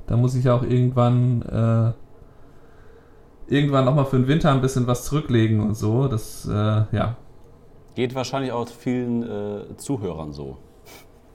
da 0.08 0.18
muss 0.18 0.34
ich 0.34 0.50
auch 0.50 0.64
irgendwann 0.64 1.42
äh, 1.44 3.54
irgendwann 3.54 3.86
nochmal 3.86 4.06
für 4.06 4.18
den 4.18 4.28
Winter 4.28 4.52
ein 4.52 4.62
bisschen 4.62 4.88
was 4.88 5.06
zurücklegen 5.06 5.62
und 5.62 5.76
so. 5.76 6.08
Das, 6.08 6.46
äh, 6.46 6.52
ja. 6.52 7.16
Geht 7.96 8.16
wahrscheinlich 8.16 8.52
auch 8.52 8.68
vielen 8.68 9.24
äh, 9.24 9.78
Zuhörern 9.78 10.34
so. 10.34 10.58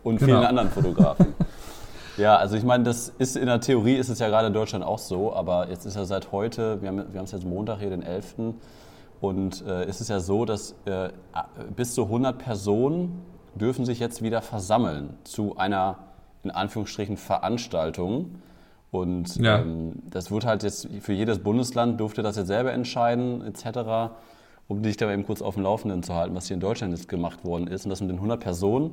Und 0.02 0.18
genau. 0.18 0.32
vielen 0.32 0.44
anderen 0.44 0.70
Fotografen. 0.70 1.26
ja, 2.22 2.36
also 2.36 2.56
ich 2.56 2.62
meine, 2.62 2.84
das 2.84 3.12
ist 3.18 3.36
in 3.36 3.46
der 3.46 3.60
Theorie 3.60 3.96
ist 3.96 4.08
es 4.08 4.20
ja 4.20 4.28
gerade 4.28 4.46
in 4.46 4.52
Deutschland 4.52 4.84
auch 4.84 5.00
so, 5.00 5.34
aber 5.34 5.68
jetzt 5.68 5.84
ist 5.86 5.96
ja 5.96 6.04
seit 6.04 6.30
heute, 6.30 6.80
wir 6.80 6.88
haben, 6.88 7.12
wir 7.12 7.18
haben 7.18 7.24
es 7.24 7.32
jetzt 7.32 7.44
Montag 7.44 7.80
hier, 7.80 7.90
den 7.90 8.02
11. 8.02 8.54
Und 9.20 9.64
äh, 9.66 9.88
ist 9.88 10.00
es 10.00 10.08
ja 10.08 10.20
so, 10.20 10.44
dass 10.44 10.76
äh, 10.84 11.10
bis 11.74 11.94
zu 11.94 12.04
100 12.04 12.38
Personen 12.38 13.22
dürfen 13.56 13.84
sich 13.84 13.98
jetzt 13.98 14.22
wieder 14.22 14.40
versammeln 14.40 15.16
zu 15.24 15.56
einer, 15.56 15.98
in 16.44 16.52
Anführungsstrichen, 16.52 17.16
Veranstaltung. 17.16 18.36
Und 18.92 19.36
ja. 19.36 19.58
ähm, 19.58 19.94
das 20.08 20.30
wird 20.30 20.46
halt 20.46 20.62
jetzt 20.62 20.88
für 21.00 21.12
jedes 21.12 21.40
Bundesland 21.40 22.00
durfte 22.00 22.22
das 22.22 22.36
jetzt 22.36 22.48
selber 22.48 22.72
entscheiden, 22.72 23.42
etc., 23.42 24.12
um 24.68 24.82
dich 24.82 24.96
da 24.96 25.10
eben 25.12 25.26
kurz 25.26 25.42
auf 25.42 25.54
dem 25.54 25.64
Laufenden 25.64 26.04
zu 26.04 26.14
halten, 26.14 26.36
was 26.36 26.46
hier 26.46 26.54
in 26.54 26.60
Deutschland 26.60 26.94
jetzt 26.94 27.08
gemacht 27.08 27.44
worden 27.44 27.66
ist. 27.66 27.84
Und 27.84 27.90
das 27.90 28.00
mit 28.00 28.10
den 28.10 28.16
100 28.16 28.38
Personen 28.38 28.92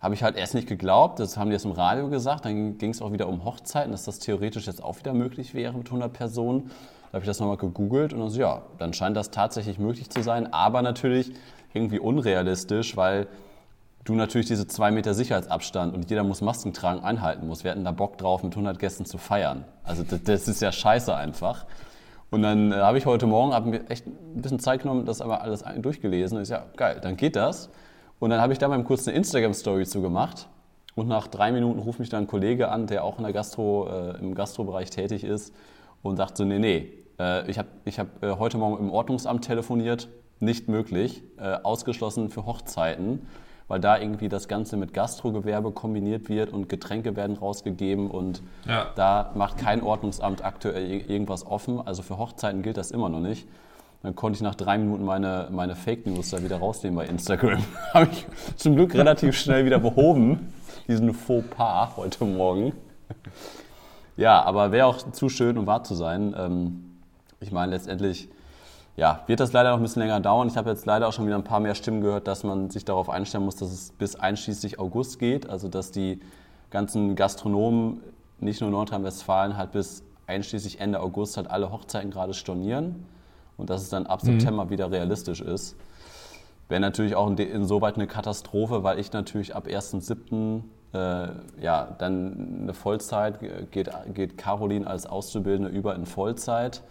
habe 0.00 0.14
ich 0.14 0.22
halt 0.22 0.36
erst 0.36 0.54
nicht 0.54 0.68
geglaubt. 0.68 1.18
Das 1.18 1.36
haben 1.36 1.48
die 1.48 1.54
jetzt 1.54 1.64
im 1.64 1.72
Radio 1.72 2.08
gesagt. 2.08 2.44
Dann 2.44 2.78
ging 2.78 2.90
es 2.90 3.00
auch 3.00 3.12
wieder 3.12 3.28
um 3.28 3.44
Hochzeiten, 3.44 3.92
dass 3.92 4.04
das 4.04 4.18
theoretisch 4.18 4.66
jetzt 4.66 4.82
auch 4.82 4.98
wieder 4.98 5.14
möglich 5.14 5.54
wäre 5.54 5.72
mit 5.72 5.86
100 5.86 6.12
Personen. 6.12 6.70
Da 7.10 7.16
habe 7.16 7.20
ich 7.20 7.26
das 7.26 7.40
nochmal 7.40 7.56
gegoogelt 7.56 8.12
und 8.12 8.20
dann 8.20 8.28
so, 8.28 8.40
ja, 8.40 8.62
dann 8.78 8.92
scheint 8.92 9.16
das 9.16 9.30
tatsächlich 9.30 9.78
möglich 9.78 10.10
zu 10.10 10.22
sein. 10.22 10.52
Aber 10.52 10.82
natürlich 10.82 11.32
irgendwie 11.72 11.98
unrealistisch, 11.98 12.96
weil 12.96 13.28
du 14.04 14.14
natürlich 14.14 14.46
diese 14.46 14.66
zwei 14.66 14.90
Meter 14.90 15.14
Sicherheitsabstand 15.14 15.94
und 15.94 16.10
jeder 16.10 16.24
muss 16.24 16.40
Masken 16.40 16.72
tragen, 16.72 17.00
einhalten 17.02 17.46
musst. 17.46 17.64
Wir 17.64 17.70
hatten 17.70 17.84
da 17.84 17.92
Bock 17.92 18.18
drauf, 18.18 18.42
mit 18.42 18.52
100 18.52 18.78
Gästen 18.78 19.06
zu 19.06 19.18
feiern. 19.18 19.64
Also 19.82 20.02
das, 20.02 20.22
das 20.22 20.48
ist 20.48 20.60
ja 20.60 20.72
scheiße 20.72 21.14
einfach. 21.14 21.66
Und 22.30 22.42
dann 22.42 22.72
äh, 22.72 22.76
habe 22.76 22.98
ich 22.98 23.06
heute 23.06 23.26
Morgen 23.26 23.54
hab 23.54 23.64
mir 23.64 23.88
echt 23.88 24.06
ein 24.06 24.42
bisschen 24.42 24.58
Zeit 24.58 24.82
genommen, 24.82 25.06
das 25.06 25.20
aber 25.20 25.40
alles 25.42 25.64
durchgelesen. 25.78 26.36
Und 26.36 26.42
ich 26.42 26.48
ja, 26.50 26.64
geil, 26.76 26.98
dann 27.00 27.16
geht 27.16 27.36
das. 27.36 27.70
Und 28.18 28.30
dann 28.30 28.40
habe 28.40 28.52
ich 28.52 28.58
da 28.58 28.68
mal 28.68 28.82
kurz 28.84 29.06
eine 29.06 29.16
Instagram-Story 29.16 29.86
zu 29.86 30.00
gemacht. 30.00 30.48
Und 30.94 31.08
nach 31.08 31.26
drei 31.26 31.50
Minuten 31.52 31.80
ruft 31.80 31.98
mich 31.98 32.08
dann 32.08 32.24
ein 32.24 32.26
Kollege 32.26 32.68
an, 32.68 32.86
der 32.86 33.04
auch 33.04 33.18
in 33.18 33.24
der 33.24 33.32
Gastro, 33.32 33.88
äh, 33.88 34.18
im 34.18 34.34
Gastrobereich 34.34 34.90
tätig 34.90 35.24
ist 35.24 35.52
und 36.02 36.16
sagt 36.16 36.36
so, 36.36 36.44
nee, 36.44 36.58
nee, 36.58 36.92
äh, 37.18 37.50
ich 37.50 37.58
habe 37.58 37.68
ich 37.84 37.98
hab, 37.98 38.22
äh, 38.22 38.36
heute 38.38 38.58
Morgen 38.58 38.78
im 38.78 38.90
Ordnungsamt 38.90 39.44
telefoniert, 39.44 40.08
nicht 40.38 40.68
möglich, 40.68 41.24
äh, 41.38 41.56
ausgeschlossen 41.62 42.30
für 42.30 42.46
Hochzeiten 42.46 43.26
weil 43.68 43.80
da 43.80 43.98
irgendwie 43.98 44.28
das 44.28 44.48
Ganze 44.48 44.76
mit 44.76 44.92
Gastrogewerbe 44.92 45.72
kombiniert 45.72 46.28
wird 46.28 46.52
und 46.52 46.68
Getränke 46.68 47.16
werden 47.16 47.36
rausgegeben 47.36 48.10
und 48.10 48.42
ja. 48.66 48.92
da 48.94 49.32
macht 49.34 49.58
kein 49.58 49.82
Ordnungsamt 49.82 50.44
aktuell 50.44 51.00
irgendwas 51.10 51.46
offen. 51.46 51.80
Also 51.84 52.02
für 52.02 52.18
Hochzeiten 52.18 52.62
gilt 52.62 52.76
das 52.76 52.90
immer 52.90 53.08
noch 53.08 53.20
nicht. 53.20 53.48
Dann 54.04 54.14
konnte 54.14 54.36
ich 54.36 54.42
nach 54.42 54.54
drei 54.54 54.76
Minuten 54.76 55.02
meine, 55.02 55.48
meine 55.50 55.74
Fake 55.74 56.06
News 56.06 56.28
da 56.28 56.42
wieder 56.44 56.58
rausnehmen 56.58 56.94
bei 56.94 57.06
Instagram. 57.06 57.64
Habe 57.94 58.10
ich 58.12 58.26
zum 58.54 58.76
Glück 58.76 58.92
relativ 58.92 59.34
schnell 59.34 59.64
wieder 59.64 59.78
behoben, 59.78 60.52
diesen 60.86 61.14
Fauxpas 61.14 61.96
heute 61.96 62.26
Morgen. 62.26 62.74
Ja, 64.18 64.42
aber 64.42 64.72
wäre 64.72 64.84
auch 64.84 64.98
zu 65.12 65.30
schön, 65.30 65.56
um 65.56 65.66
wahr 65.66 65.84
zu 65.84 65.94
sein. 65.94 66.34
Ähm, 66.38 66.98
ich 67.40 67.50
meine, 67.50 67.72
letztendlich 67.72 68.28
ja, 68.94 69.22
wird 69.26 69.40
das 69.40 69.54
leider 69.54 69.70
noch 69.70 69.78
ein 69.78 69.82
bisschen 69.82 70.02
länger 70.02 70.20
dauern. 70.20 70.48
Ich 70.48 70.58
habe 70.58 70.68
jetzt 70.68 70.84
leider 70.84 71.08
auch 71.08 71.14
schon 71.14 71.24
wieder 71.24 71.36
ein 71.36 71.42
paar 71.42 71.60
mehr 71.60 71.74
Stimmen 71.74 72.02
gehört, 72.02 72.28
dass 72.28 72.44
man 72.44 72.68
sich 72.68 72.84
darauf 72.84 73.08
einstellen 73.08 73.46
muss, 73.46 73.56
dass 73.56 73.72
es 73.72 73.92
bis 73.92 74.16
einschließlich 74.16 74.78
August 74.78 75.18
geht. 75.18 75.48
Also 75.48 75.68
dass 75.68 75.92
die 75.92 76.20
ganzen 76.68 77.16
Gastronomen, 77.16 78.02
nicht 78.38 78.60
nur 78.60 78.68
Nordrhein-Westfalen, 78.68 79.56
halt 79.56 79.72
bis 79.72 80.02
einschließlich 80.26 80.78
Ende 80.78 81.00
August 81.00 81.38
halt 81.38 81.50
alle 81.50 81.72
Hochzeiten 81.72 82.10
gerade 82.10 82.34
stornieren 82.34 83.06
und 83.56 83.70
dass 83.70 83.82
es 83.82 83.88
dann 83.88 84.06
ab 84.06 84.22
mhm. 84.22 84.38
September 84.38 84.70
wieder 84.70 84.90
realistisch 84.90 85.40
ist. 85.40 85.76
Wäre 86.68 86.80
natürlich 86.80 87.14
auch 87.14 87.28
insoweit 87.30 87.96
eine 87.96 88.06
Katastrophe, 88.06 88.82
weil 88.82 88.98
ich 88.98 89.12
natürlich 89.12 89.54
ab 89.54 89.66
1.7. 89.66 90.62
Äh, 90.94 91.28
ja, 91.60 91.94
dann 91.98 92.60
eine 92.62 92.74
Vollzeit 92.74 93.40
geht, 93.70 93.90
geht 94.14 94.38
Caroline 94.38 94.86
als 94.86 95.06
Auszubildende 95.06 95.70
über 95.70 95.94
in 95.94 96.06
Vollzeit 96.06 96.82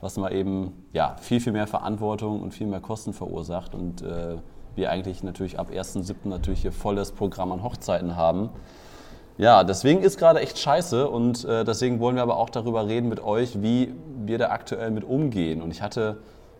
was 0.00 0.16
mal 0.16 0.32
eben 0.32 0.72
ja, 0.92 1.16
viel, 1.20 1.40
viel 1.40 1.52
mehr 1.52 1.66
Verantwortung 1.66 2.40
und 2.40 2.54
viel 2.54 2.66
mehr 2.66 2.80
Kosten 2.80 3.12
verursacht 3.12 3.74
und 3.74 4.02
äh, 4.02 4.36
wir 4.76 4.90
eigentlich 4.90 5.24
natürlich 5.24 5.58
ab 5.58 5.70
1.7. 5.70 6.14
natürlich 6.24 6.62
hier 6.62 6.72
volles 6.72 7.12
Programm 7.12 7.50
an 7.50 7.62
Hochzeiten 7.64 8.14
haben. 8.14 8.50
Ja, 9.38 9.62
deswegen 9.62 10.02
ist 10.02 10.18
gerade 10.18 10.40
echt 10.40 10.58
scheiße 10.58 11.08
und 11.08 11.44
äh, 11.44 11.64
deswegen 11.64 12.00
wollen 12.00 12.16
wir 12.16 12.24
aber 12.24 12.38
auch 12.38 12.50
darüber 12.50 12.88
reden 12.88 13.08
mit 13.08 13.22
euch, 13.22 13.62
wie 13.62 13.94
wir 14.26 14.36
da 14.36 14.50
aktuell 14.50 14.90
mit 14.90 15.04
umgehen. 15.04 15.62
Und 15.62 15.70
ich 15.70 15.80
hatte, 15.80 16.16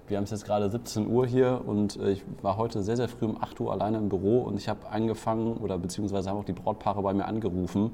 wir 0.06 0.16
haben 0.16 0.22
es 0.22 0.30
jetzt 0.30 0.44
gerade 0.44 0.70
17 0.70 1.08
Uhr 1.08 1.26
hier 1.26 1.60
und 1.66 1.96
äh, 1.96 2.12
ich 2.12 2.22
war 2.40 2.56
heute 2.56 2.84
sehr, 2.84 2.96
sehr 2.96 3.08
früh 3.08 3.24
um 3.24 3.42
8 3.42 3.58
Uhr 3.58 3.72
alleine 3.72 3.98
im 3.98 4.08
Büro 4.08 4.42
und 4.42 4.56
ich 4.58 4.68
habe 4.68 4.88
angefangen 4.92 5.56
oder 5.56 5.76
beziehungsweise 5.76 6.30
haben 6.30 6.38
auch 6.38 6.44
die 6.44 6.52
Brautpaare 6.52 7.02
bei 7.02 7.12
mir 7.12 7.24
angerufen 7.24 7.90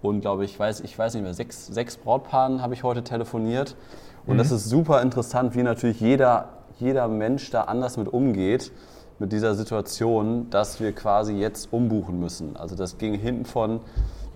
und 0.00 0.20
glaube 0.20 0.44
ich, 0.44 0.56
weiß, 0.56 0.82
ich 0.82 0.96
weiß 0.96 1.14
nicht 1.14 1.24
mehr, 1.24 1.34
sechs, 1.34 1.66
sechs 1.66 1.96
Brautpaaren 1.96 2.62
habe 2.62 2.72
ich 2.74 2.84
heute 2.84 3.02
telefoniert 3.02 3.74
und 4.26 4.34
mhm. 4.34 4.38
das 4.38 4.52
ist 4.52 4.68
super 4.68 5.02
interessant, 5.02 5.56
wie 5.56 5.64
natürlich 5.64 6.00
jeder, 6.00 6.50
jeder 6.78 7.08
Mensch 7.08 7.50
da 7.50 7.62
anders 7.62 7.96
mit 7.96 8.06
umgeht, 8.06 8.70
mit 9.18 9.32
dieser 9.32 9.56
Situation, 9.56 10.48
dass 10.50 10.78
wir 10.78 10.92
quasi 10.92 11.34
jetzt 11.34 11.72
umbuchen 11.72 12.20
müssen. 12.20 12.56
Also 12.56 12.76
das 12.76 12.96
ging 12.96 13.14
hinten 13.14 13.44
von, 13.44 13.80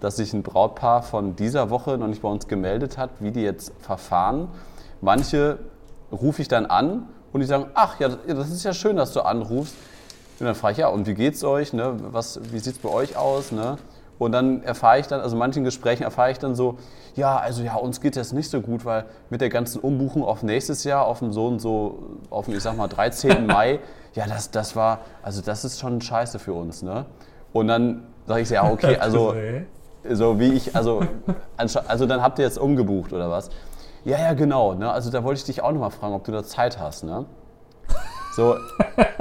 dass 0.05 0.17
sich 0.17 0.35
ein 0.35 0.43
Brautpaar 0.43 1.03
von 1.03 1.35
dieser 1.35 1.71
Woche 1.71 1.97
noch 1.97 2.09
nicht 2.09 2.21
bei 2.21 2.29
uns 2.29 2.47
gemeldet 2.47 2.99
hat, 2.99 3.11
wie 3.21 3.31
die 3.31 3.41
jetzt 3.41 3.73
verfahren. 3.81 4.49
Manche 5.01 5.59
rufe 6.13 6.43
ich 6.43 6.49
dann 6.49 6.67
an 6.67 7.09
und 7.33 7.41
die 7.41 7.47
sagen, 7.47 7.71
ach 7.73 7.99
ja, 7.99 8.09
das 8.09 8.51
ist 8.51 8.65
ja 8.65 8.75
schön, 8.75 8.97
dass 8.97 9.13
du 9.13 9.23
anrufst. 9.23 9.75
Und 10.39 10.47
dann 10.47 10.55
frage 10.55 10.73
ich, 10.73 10.79
ja, 10.79 10.89
und 10.89 11.07
wie 11.07 11.15
geht's 11.15 11.43
euch? 11.43 11.73
Ne? 11.73 11.97
Was, 12.13 12.39
wie 12.53 12.59
sieht's 12.59 12.79
bei 12.79 12.91
euch 12.91 13.17
aus? 13.17 13.51
Ne? 13.51 13.79
Und 14.19 14.33
dann 14.33 14.63
erfahre 14.63 15.01
ich 15.01 15.07
dann, 15.07 15.21
also 15.21 15.37
in 15.37 15.39
manchen 15.39 15.65
Gesprächen 15.65 16.03
erfahre 16.03 16.31
ich 16.31 16.39
dann 16.39 16.55
so, 16.55 16.77
ja, 17.15 17.39
also 17.39 17.63
ja, 17.63 17.77
uns 17.77 18.03
geht 18.03 18.17
das 18.17 18.33
nicht 18.33 18.51
so 18.51 18.61
gut, 18.61 18.85
weil 18.85 19.07
mit 19.31 19.41
der 19.41 19.49
ganzen 19.49 19.81
Umbuchung 19.81 20.23
auf 20.23 20.43
nächstes 20.43 20.85
Jahr, 20.85 21.07
auf 21.07 21.21
dem 21.21 21.33
so 21.33 21.47
und 21.47 21.61
so, 21.61 22.19
auf 22.29 22.45
dem, 22.45 22.55
ich 22.55 22.63
sag 22.63 22.77
mal, 22.77 22.89
13. 22.89 23.47
Mai, 23.49 23.81
ja, 24.13 24.27
das, 24.27 24.51
das 24.51 24.77
war, 24.77 25.01
also 25.23 25.41
das 25.41 25.65
ist 25.65 25.81
schon 25.81 26.01
scheiße 26.01 26.39
für 26.39 26.53
uns, 26.53 26.83
ne? 26.83 27.07
Und 27.53 27.69
dann 27.69 28.03
sage 28.27 28.43
ich 28.43 28.51
ja, 28.51 28.71
okay, 28.71 28.97
also, 29.01 29.35
so 30.11 30.39
wie 30.39 30.53
ich, 30.53 30.75
also, 30.77 31.03
also 31.57 32.07
dann 32.07 32.23
habt 32.23 32.39
ihr 32.39 32.45
jetzt 32.45 32.59
umgebucht 32.59 33.13
oder 33.13 33.31
was? 33.31 33.51
Ja, 34.05 34.19
ja, 34.19 34.35
genau, 34.35 34.75
ne? 34.75 34.91
Also 34.91 35.11
da 35.11 35.25
wollte 35.25 35.39
ich 35.39 35.45
dich 35.45 35.63
auch 35.63 35.73
nochmal 35.73 35.91
fragen, 35.91 36.15
ob 36.15 36.25
du 36.25 36.33
da 36.33 36.45
Zeit 36.45 36.79
hast, 36.79 37.05
ne? 37.05 37.25
So, 38.37 38.57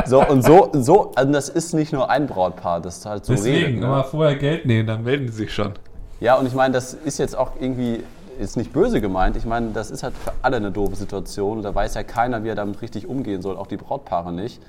so 0.05 0.27
und 0.27 0.43
so, 0.43 0.71
so, 0.73 1.11
also 1.15 1.31
das 1.31 1.47
ist 1.47 1.73
nicht 1.73 1.93
nur 1.93 2.09
ein 2.09 2.25
Brautpaar, 2.25 2.81
das 2.81 3.05
halt 3.05 3.25
so 3.25 3.33
Deswegen, 3.33 3.55
redet. 3.55 3.79
Ne? 3.79 3.85
immer 3.85 4.03
vorher 4.03 4.35
Geld 4.35 4.65
nehmen, 4.65 4.87
dann 4.87 5.03
melden 5.03 5.27
die 5.27 5.31
sich 5.31 5.53
schon. 5.53 5.73
Ja, 6.19 6.35
und 6.35 6.47
ich 6.47 6.53
meine, 6.53 6.73
das 6.73 6.93
ist 6.93 7.19
jetzt 7.19 7.37
auch 7.37 7.51
irgendwie, 7.59 8.03
ist 8.39 8.57
nicht 8.57 8.73
böse 8.73 9.01
gemeint. 9.01 9.37
Ich 9.37 9.45
meine, 9.45 9.69
das 9.71 9.91
ist 9.91 10.01
halt 10.03 10.15
für 10.17 10.31
alle 10.41 10.57
eine 10.57 10.71
doofe 10.71 10.95
Situation. 10.95 11.61
Da 11.61 11.75
weiß 11.75 11.93
ja 11.93 12.03
keiner, 12.03 12.43
wie 12.43 12.49
er 12.49 12.55
damit 12.55 12.81
richtig 12.81 13.07
umgehen 13.07 13.41
soll, 13.41 13.55
auch 13.55 13.67
die 13.67 13.77
Brautpaare 13.77 14.33
nicht. 14.33 14.61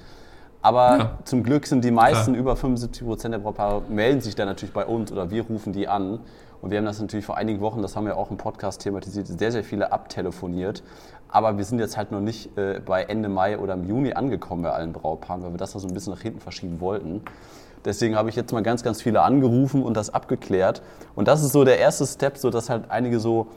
Aber 0.65 0.99
ja. 0.99 1.19
zum 1.25 1.43
Glück 1.43 1.67
sind 1.67 1.85
die 1.85 1.91
meisten, 1.91 2.33
Klar. 2.33 2.41
über 2.41 2.57
75 2.57 3.07
Prozent 3.07 3.35
der 3.35 3.39
Brautpaare, 3.39 3.83
melden 3.91 4.23
sich 4.23 4.35
dann 4.35 4.49
natürlich 4.49 4.73
bei 4.73 4.87
uns 4.87 5.13
oder 5.13 5.31
wir 5.31 5.45
rufen 5.45 5.75
die 5.75 5.89
an. 5.89 6.21
Und 6.63 6.71
wir 6.71 6.79
haben 6.79 6.87
das 6.87 6.99
natürlich 6.99 7.27
vor 7.27 7.37
einigen 7.37 7.61
Wochen, 7.61 7.83
das 7.83 7.97
haben 7.97 8.07
wir 8.07 8.17
auch 8.17 8.31
im 8.31 8.39
Podcast 8.39 8.81
thematisiert, 8.81 9.27
sehr, 9.27 9.53
sehr 9.53 9.63
viele 9.63 9.93
abtelefoniert. 9.93 10.83
Aber 11.29 11.59
wir 11.59 11.67
sind 11.67 11.81
jetzt 11.81 11.99
halt 11.99 12.13
noch 12.13 12.23
nicht 12.23 12.57
äh, 12.57 12.81
bei 12.81 13.03
Ende 13.03 13.29
Mai 13.29 13.59
oder 13.59 13.75
im 13.75 13.85
Juni 13.85 14.15
angekommen 14.15 14.63
bei 14.63 14.71
allen 14.71 14.95
Brautpaaren, 14.95 15.43
weil 15.43 15.53
wir 15.53 15.59
das 15.59 15.75
da 15.75 15.81
so 15.81 15.87
ein 15.87 15.93
bisschen 15.93 16.15
nach 16.15 16.23
hinten 16.23 16.41
verschieben 16.41 16.81
wollten. 16.81 17.21
Deswegen 17.85 18.17
habe 18.17 18.31
ich 18.31 18.37
jetzt 18.37 18.51
mal 18.51 18.63
ganz, 18.63 18.83
ganz 18.83 19.03
viele 19.03 19.21
angerufen 19.21 19.83
und 19.83 19.95
das 19.99 20.09
abgeklärt. 20.09 20.81
Und 21.15 21.29
das 21.29 21.43
ist 21.43 21.53
so 21.53 21.65
der 21.65 21.79
erste 21.79 22.07
Step, 22.07 22.39
so 22.39 22.49
dass 22.49 22.71
halt 22.71 22.91
einige 22.91 23.21
so 23.21 23.49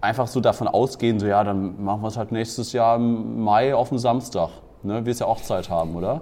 einfach 0.00 0.28
so 0.28 0.38
davon 0.38 0.68
ausgehen, 0.68 1.18
so 1.18 1.26
ja, 1.26 1.42
dann 1.42 1.82
machen 1.82 2.02
wir 2.02 2.08
es 2.08 2.16
halt 2.16 2.30
nächstes 2.30 2.72
Jahr 2.72 2.94
im 2.94 3.42
Mai 3.42 3.74
auf 3.74 3.88
dem 3.88 3.98
Samstag. 3.98 4.50
Ne? 4.84 5.04
Wirst 5.04 5.18
ja 5.18 5.26
auch 5.26 5.40
Zeit 5.40 5.68
haben, 5.68 5.96
oder? 5.96 6.20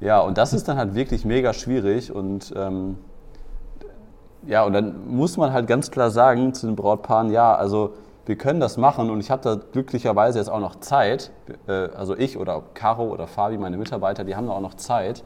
Ja, 0.00 0.20
und 0.20 0.38
das 0.38 0.52
ist 0.52 0.66
dann 0.68 0.78
halt 0.78 0.94
wirklich 0.94 1.24
mega 1.24 1.52
schwierig 1.52 2.12
und 2.12 2.52
ähm, 2.56 2.98
ja, 4.46 4.64
und 4.64 4.72
dann 4.72 5.08
muss 5.08 5.36
man 5.36 5.52
halt 5.52 5.66
ganz 5.66 5.90
klar 5.90 6.10
sagen 6.10 6.54
zu 6.54 6.66
den 6.66 6.76
Brautpaaren, 6.76 7.30
ja, 7.30 7.54
also 7.54 7.92
wir 8.24 8.36
können 8.36 8.60
das 8.60 8.76
machen 8.76 9.10
und 9.10 9.20
ich 9.20 9.30
habe 9.30 9.42
da 9.42 9.56
glücklicherweise 9.72 10.38
jetzt 10.38 10.48
auch 10.48 10.60
noch 10.60 10.76
Zeit, 10.76 11.30
äh, 11.66 11.72
also 11.72 12.16
ich 12.16 12.38
oder 12.38 12.62
Caro 12.74 13.08
oder 13.08 13.26
Fabi, 13.26 13.58
meine 13.58 13.76
Mitarbeiter, 13.76 14.24
die 14.24 14.36
haben 14.36 14.46
da 14.46 14.54
auch 14.54 14.60
noch 14.60 14.74
Zeit. 14.74 15.22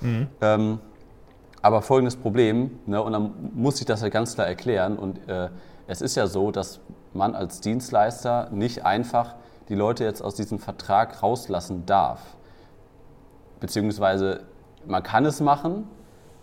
Mhm. 0.00 0.26
Ähm, 0.40 0.78
aber 1.62 1.82
folgendes 1.82 2.16
Problem, 2.16 2.78
ne, 2.86 3.02
und 3.02 3.12
dann 3.12 3.50
muss 3.54 3.80
ich 3.80 3.86
das 3.86 4.02
ja 4.02 4.08
ganz 4.08 4.34
klar 4.34 4.46
erklären 4.46 4.98
und 4.98 5.28
äh, 5.28 5.48
es 5.86 6.00
ist 6.00 6.16
ja 6.16 6.26
so, 6.26 6.50
dass 6.50 6.80
man 7.12 7.34
als 7.34 7.60
Dienstleister 7.60 8.48
nicht 8.50 8.84
einfach 8.84 9.34
die 9.68 9.74
Leute 9.74 10.04
jetzt 10.04 10.22
aus 10.22 10.34
diesem 10.34 10.58
Vertrag 10.58 11.22
rauslassen 11.22 11.86
darf. 11.86 12.20
Beziehungsweise 13.60 14.40
man 14.86 15.02
kann 15.02 15.24
es 15.24 15.40
machen, 15.40 15.84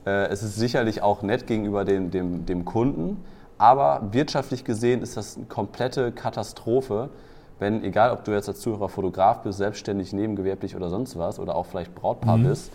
äh, 0.05 0.27
es 0.27 0.43
ist 0.43 0.55
sicherlich 0.55 1.01
auch 1.01 1.21
nett 1.21 1.47
gegenüber 1.47 1.85
dem, 1.85 2.11
dem, 2.11 2.45
dem 2.45 2.65
Kunden, 2.65 3.23
aber 3.57 4.01
wirtschaftlich 4.11 4.63
gesehen 4.65 5.01
ist 5.01 5.15
das 5.15 5.37
eine 5.37 5.45
komplette 5.45 6.11
Katastrophe, 6.11 7.09
wenn, 7.59 7.83
egal 7.83 8.11
ob 8.11 8.23
du 8.25 8.31
jetzt 8.31 8.49
als 8.49 8.59
Zuhörer 8.59 8.89
Fotograf 8.89 9.41
bist, 9.41 9.59
selbstständig, 9.59 10.11
nebengewerblich 10.11 10.75
oder 10.75 10.89
sonst 10.89 11.17
was, 11.17 11.39
oder 11.39 11.55
auch 11.55 11.65
vielleicht 11.65 11.95
Brautpaar 11.95 12.37
mhm. 12.37 12.43
bist, 12.43 12.71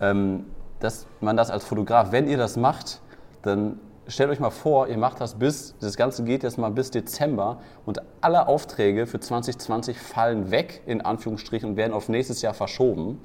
ähm, 0.00 0.44
dass 0.80 1.06
man 1.20 1.36
das 1.36 1.50
als 1.50 1.64
Fotograf, 1.64 2.12
wenn 2.12 2.28
ihr 2.28 2.36
das 2.36 2.56
macht, 2.56 3.00
dann 3.42 3.78
stellt 4.08 4.30
euch 4.30 4.40
mal 4.40 4.50
vor, 4.50 4.88
ihr 4.88 4.98
macht 4.98 5.20
das 5.20 5.34
bis, 5.34 5.74
das 5.80 5.96
Ganze 5.96 6.22
geht 6.24 6.42
jetzt 6.42 6.58
mal 6.58 6.70
bis 6.70 6.90
Dezember 6.90 7.58
und 7.84 8.02
alle 8.20 8.46
Aufträge 8.46 9.06
für 9.06 9.20
2020 9.20 9.98
fallen 9.98 10.50
weg, 10.50 10.82
in 10.86 11.00
Anführungsstrichen, 11.00 11.70
und 11.70 11.76
werden 11.76 11.92
auf 11.92 12.08
nächstes 12.08 12.42
Jahr 12.42 12.54
verschoben. 12.54 13.20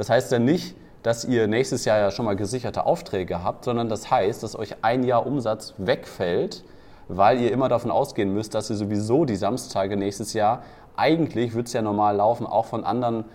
Das 0.00 0.08
heißt 0.08 0.32
ja 0.32 0.38
nicht, 0.38 0.76
dass 1.02 1.26
ihr 1.26 1.46
nächstes 1.46 1.84
Jahr 1.84 1.98
ja 1.98 2.10
schon 2.10 2.24
mal 2.24 2.34
gesicherte 2.34 2.86
Aufträge 2.86 3.44
habt, 3.44 3.66
sondern 3.66 3.90
das 3.90 4.10
heißt, 4.10 4.42
dass 4.42 4.58
euch 4.58 4.76
ein 4.80 5.04
Jahr 5.04 5.26
Umsatz 5.26 5.74
wegfällt, 5.76 6.64
weil 7.08 7.38
ihr 7.38 7.52
immer 7.52 7.68
davon 7.68 7.90
ausgehen 7.90 8.32
müsst, 8.32 8.54
dass 8.54 8.70
ihr 8.70 8.76
sowieso 8.76 9.26
die 9.26 9.36
Samstage 9.36 9.98
nächstes 9.98 10.32
Jahr, 10.32 10.62
eigentlich 10.96 11.52
wird 11.52 11.66
es 11.66 11.74
ja 11.74 11.82
normal 11.82 12.16
laufen, 12.16 12.46
auch 12.46 12.64
von 12.64 12.82
anderen 12.82 13.26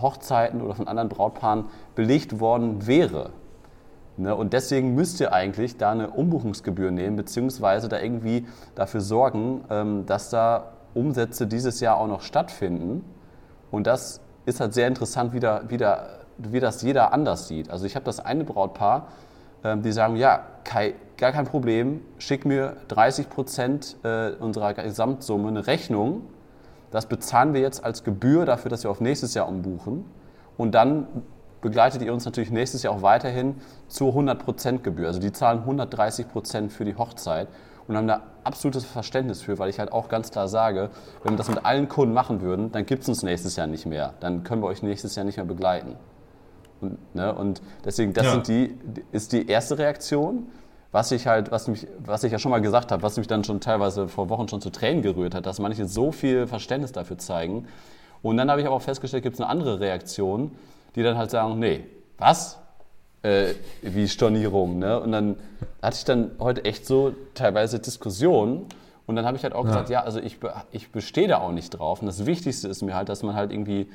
Hochzeiten 0.00 0.62
oder 0.62 0.76
von 0.76 0.86
anderen 0.86 1.08
Brautpaaren 1.08 1.64
belegt 1.96 2.38
worden 2.38 2.86
wäre. 2.86 3.30
Ne? 4.18 4.36
Und 4.36 4.52
deswegen 4.52 4.94
müsst 4.94 5.18
ihr 5.18 5.32
eigentlich 5.32 5.78
da 5.78 5.90
eine 5.90 6.10
Umbuchungsgebühr 6.10 6.92
nehmen, 6.92 7.16
beziehungsweise 7.16 7.88
da 7.88 7.98
irgendwie 7.98 8.46
dafür 8.76 9.00
sorgen, 9.00 9.64
ähm, 9.68 10.06
dass 10.06 10.30
da 10.30 10.74
Umsätze 10.94 11.48
dieses 11.48 11.80
Jahr 11.80 11.96
auch 11.96 12.06
noch 12.06 12.20
stattfinden. 12.20 13.04
Und 13.72 13.88
das 13.88 14.20
ist 14.48 14.60
halt 14.60 14.74
sehr 14.74 14.88
interessant, 14.88 15.32
wie, 15.32 15.40
da, 15.40 15.62
wie, 15.68 15.76
da, 15.76 16.08
wie 16.38 16.58
das 16.58 16.82
jeder 16.82 17.12
anders 17.12 17.48
sieht. 17.48 17.70
Also 17.70 17.84
ich 17.84 17.94
habe 17.94 18.04
das 18.04 18.18
eine 18.18 18.44
Brautpaar, 18.44 19.08
ähm, 19.62 19.82
die 19.82 19.92
sagen, 19.92 20.16
ja, 20.16 20.44
Kai, 20.64 20.94
gar 21.16 21.32
kein 21.32 21.46
Problem, 21.46 22.00
schick 22.18 22.44
mir 22.44 22.76
30 22.88 23.28
Prozent 23.28 23.96
äh, 24.04 24.30
unserer 24.30 24.74
Gesamtsumme 24.74 25.48
eine 25.48 25.66
Rechnung. 25.66 26.22
Das 26.90 27.06
bezahlen 27.06 27.52
wir 27.52 27.60
jetzt 27.60 27.84
als 27.84 28.04
Gebühr 28.04 28.46
dafür, 28.46 28.70
dass 28.70 28.84
wir 28.84 28.90
auf 28.90 29.00
nächstes 29.00 29.34
Jahr 29.34 29.48
umbuchen. 29.48 30.06
Und 30.56 30.72
dann 30.74 31.06
begleitet 31.60 32.02
ihr 32.02 32.12
uns 32.14 32.24
natürlich 32.24 32.50
nächstes 32.50 32.82
Jahr 32.82 32.94
auch 32.94 33.02
weiterhin 33.02 33.56
zur 33.88 34.14
100% 34.14 34.78
Gebühr. 34.78 35.08
Also 35.08 35.20
die 35.20 35.32
zahlen 35.32 35.64
130% 35.66 36.70
für 36.70 36.84
die 36.84 36.96
Hochzeit 36.96 37.48
und 37.88 37.96
haben 37.96 38.06
da 38.06 38.22
absolutes 38.44 38.84
Verständnis 38.84 39.42
für, 39.42 39.58
weil 39.58 39.70
ich 39.70 39.78
halt 39.78 39.92
auch 39.92 40.08
ganz 40.08 40.30
klar 40.30 40.46
sage, 40.46 40.90
wenn 41.22 41.32
wir 41.32 41.38
das 41.38 41.48
mit 41.48 41.64
allen 41.64 41.88
Kunden 41.88 42.14
machen 42.14 42.42
würden, 42.42 42.70
dann 42.70 42.86
gibt 42.86 43.02
es 43.02 43.08
uns 43.08 43.22
nächstes 43.22 43.56
Jahr 43.56 43.66
nicht 43.66 43.86
mehr. 43.86 44.14
Dann 44.20 44.44
können 44.44 44.62
wir 44.62 44.66
euch 44.68 44.82
nächstes 44.82 45.16
Jahr 45.16 45.24
nicht 45.24 45.36
mehr 45.36 45.46
begleiten. 45.46 45.96
Und, 46.80 47.14
ne, 47.14 47.34
und 47.34 47.62
deswegen, 47.84 48.12
das 48.12 48.26
ja. 48.26 48.32
sind 48.32 48.48
die, 48.48 48.78
ist 49.10 49.32
die 49.32 49.48
erste 49.48 49.78
Reaktion. 49.78 50.46
Was 50.90 51.12
ich 51.12 51.26
halt, 51.26 51.50
was 51.50 51.68
mich, 51.68 51.86
was 51.98 52.24
ich 52.24 52.32
ja 52.32 52.38
schon 52.38 52.50
mal 52.50 52.62
gesagt 52.62 52.92
habe, 52.92 53.02
was 53.02 53.18
mich 53.18 53.26
dann 53.26 53.44
schon 53.44 53.60
teilweise 53.60 54.08
vor 54.08 54.30
Wochen 54.30 54.48
schon 54.48 54.62
zu 54.62 54.70
Tränen 54.70 55.02
gerührt 55.02 55.34
hat, 55.34 55.44
dass 55.44 55.58
manche 55.58 55.86
so 55.86 56.12
viel 56.12 56.46
Verständnis 56.46 56.92
dafür 56.92 57.18
zeigen. 57.18 57.66
Und 58.22 58.38
dann 58.38 58.50
habe 58.50 58.62
ich 58.62 58.66
aber 58.66 58.76
auch 58.76 58.82
festgestellt, 58.82 59.22
gibt 59.22 59.34
es 59.34 59.40
eine 59.40 59.50
andere 59.50 59.80
Reaktion, 59.80 60.52
die 60.94 61.02
dann 61.02 61.18
halt 61.18 61.30
sagen, 61.30 61.58
nee, 61.58 61.84
was? 62.16 62.58
Äh, 63.22 63.54
wie 63.82 64.06
Stornierung, 64.06 64.78
ne? 64.78 65.00
Und 65.00 65.12
dann 65.12 65.36
hatte 65.82 65.96
ich 65.96 66.04
dann 66.04 66.30
heute 66.38 66.64
echt 66.64 66.86
so 66.86 67.14
teilweise 67.34 67.80
Diskussionen 67.80 68.66
und 69.06 69.16
dann 69.16 69.24
habe 69.24 69.36
ich 69.36 69.42
halt 69.42 69.54
auch 69.54 69.64
ja. 69.64 69.70
gesagt, 69.70 69.90
ja, 69.90 70.02
also 70.02 70.20
ich, 70.20 70.38
ich 70.70 70.92
bestehe 70.92 71.26
da 71.28 71.38
auch 71.38 71.50
nicht 71.50 71.70
drauf. 71.70 72.00
Und 72.00 72.06
das 72.06 72.26
Wichtigste 72.26 72.68
ist 72.68 72.82
mir 72.82 72.94
halt, 72.94 73.08
dass 73.08 73.22
man 73.22 73.34
halt 73.34 73.52
irgendwie 73.52 73.88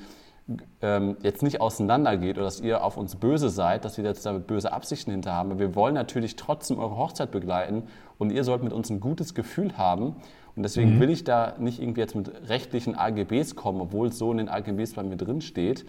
ähm, 0.81 1.17
jetzt 1.21 1.43
nicht 1.43 1.61
auseinandergeht 1.61 2.37
oder 2.37 2.45
dass 2.45 2.59
ihr 2.59 2.83
auf 2.83 2.97
uns 2.97 3.15
böse 3.15 3.49
seid, 3.49 3.85
dass 3.85 3.97
wir 3.97 4.03
jetzt 4.03 4.25
damit 4.25 4.47
böse 4.47 4.73
Absichten 4.73 5.11
hinter 5.11 5.33
haben. 5.33 5.59
Wir 5.59 5.75
wollen 5.75 5.93
natürlich 5.93 6.35
trotzdem 6.35 6.79
eure 6.79 6.97
Hochzeit 6.97 7.31
begleiten 7.31 7.83
und 8.17 8.31
ihr 8.31 8.43
sollt 8.43 8.63
mit 8.63 8.73
uns 8.73 8.89
ein 8.89 8.99
gutes 8.99 9.35
Gefühl 9.35 9.77
haben. 9.77 10.15
Und 10.55 10.63
deswegen 10.63 10.95
mhm. 10.95 10.99
will 10.99 11.09
ich 11.09 11.23
da 11.23 11.55
nicht 11.59 11.81
irgendwie 11.81 12.01
jetzt 12.01 12.15
mit 12.15 12.49
rechtlichen 12.49 12.95
AGBs 12.95 13.55
kommen, 13.55 13.81
obwohl 13.81 14.07
es 14.07 14.17
so 14.17 14.31
in 14.31 14.37
den 14.37 14.49
AGBs 14.49 14.93
bei 14.93 15.03
mir 15.03 15.15
drin 15.15 15.41
steht, 15.41 15.85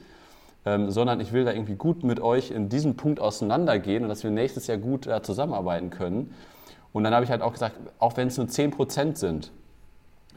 ähm, 0.66 0.90
sondern 0.90 1.21
ich 1.21 1.33
will 1.33 1.44
da 1.44 1.52
irgendwie 1.52 1.76
gut 1.76 2.04
mit 2.04 2.21
euch 2.21 2.50
in 2.50 2.68
diesem 2.68 2.97
Punkt 2.97 3.21
auseinandergehen 3.21 4.02
und 4.02 4.09
dass 4.09 4.25
wir 4.25 4.30
nächstes 4.30 4.66
Jahr 4.66 4.78
gut 4.78 5.06
äh, 5.06 5.23
zusammenarbeiten 5.23 5.90
können. 5.90 6.35
Und 6.92 7.04
dann 7.04 7.12
habe 7.12 7.25
ich 7.25 7.30
halt 7.30 7.42
auch 7.42 7.52
gesagt, 7.52 7.76
auch 7.99 8.16
wenn 8.16 8.28
es 8.28 8.38
nur 8.38 8.47
10% 8.47 9.16
sind, 9.16 9.52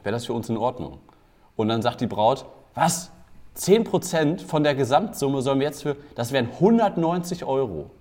wäre 0.04 0.14
das 0.14 0.26
für 0.26 0.34
uns 0.34 0.50
in 0.50 0.58
Ordnung. 0.58 1.00
Und 1.56 1.70
dann 1.70 1.82
sagt 1.82 2.02
die 2.02 2.08
Braut, 2.08 2.46
was? 2.74 3.12
10% 3.58 4.46
von 4.46 4.64
der 4.64 4.76
Gesamtsumme 4.76 5.42
sollen 5.42 5.60
wir 5.60 5.68
jetzt 5.68 5.82
für, 5.84 5.96
das 6.16 6.32
wären 6.32 6.50
190 6.50 7.46
Euro. 7.46 7.92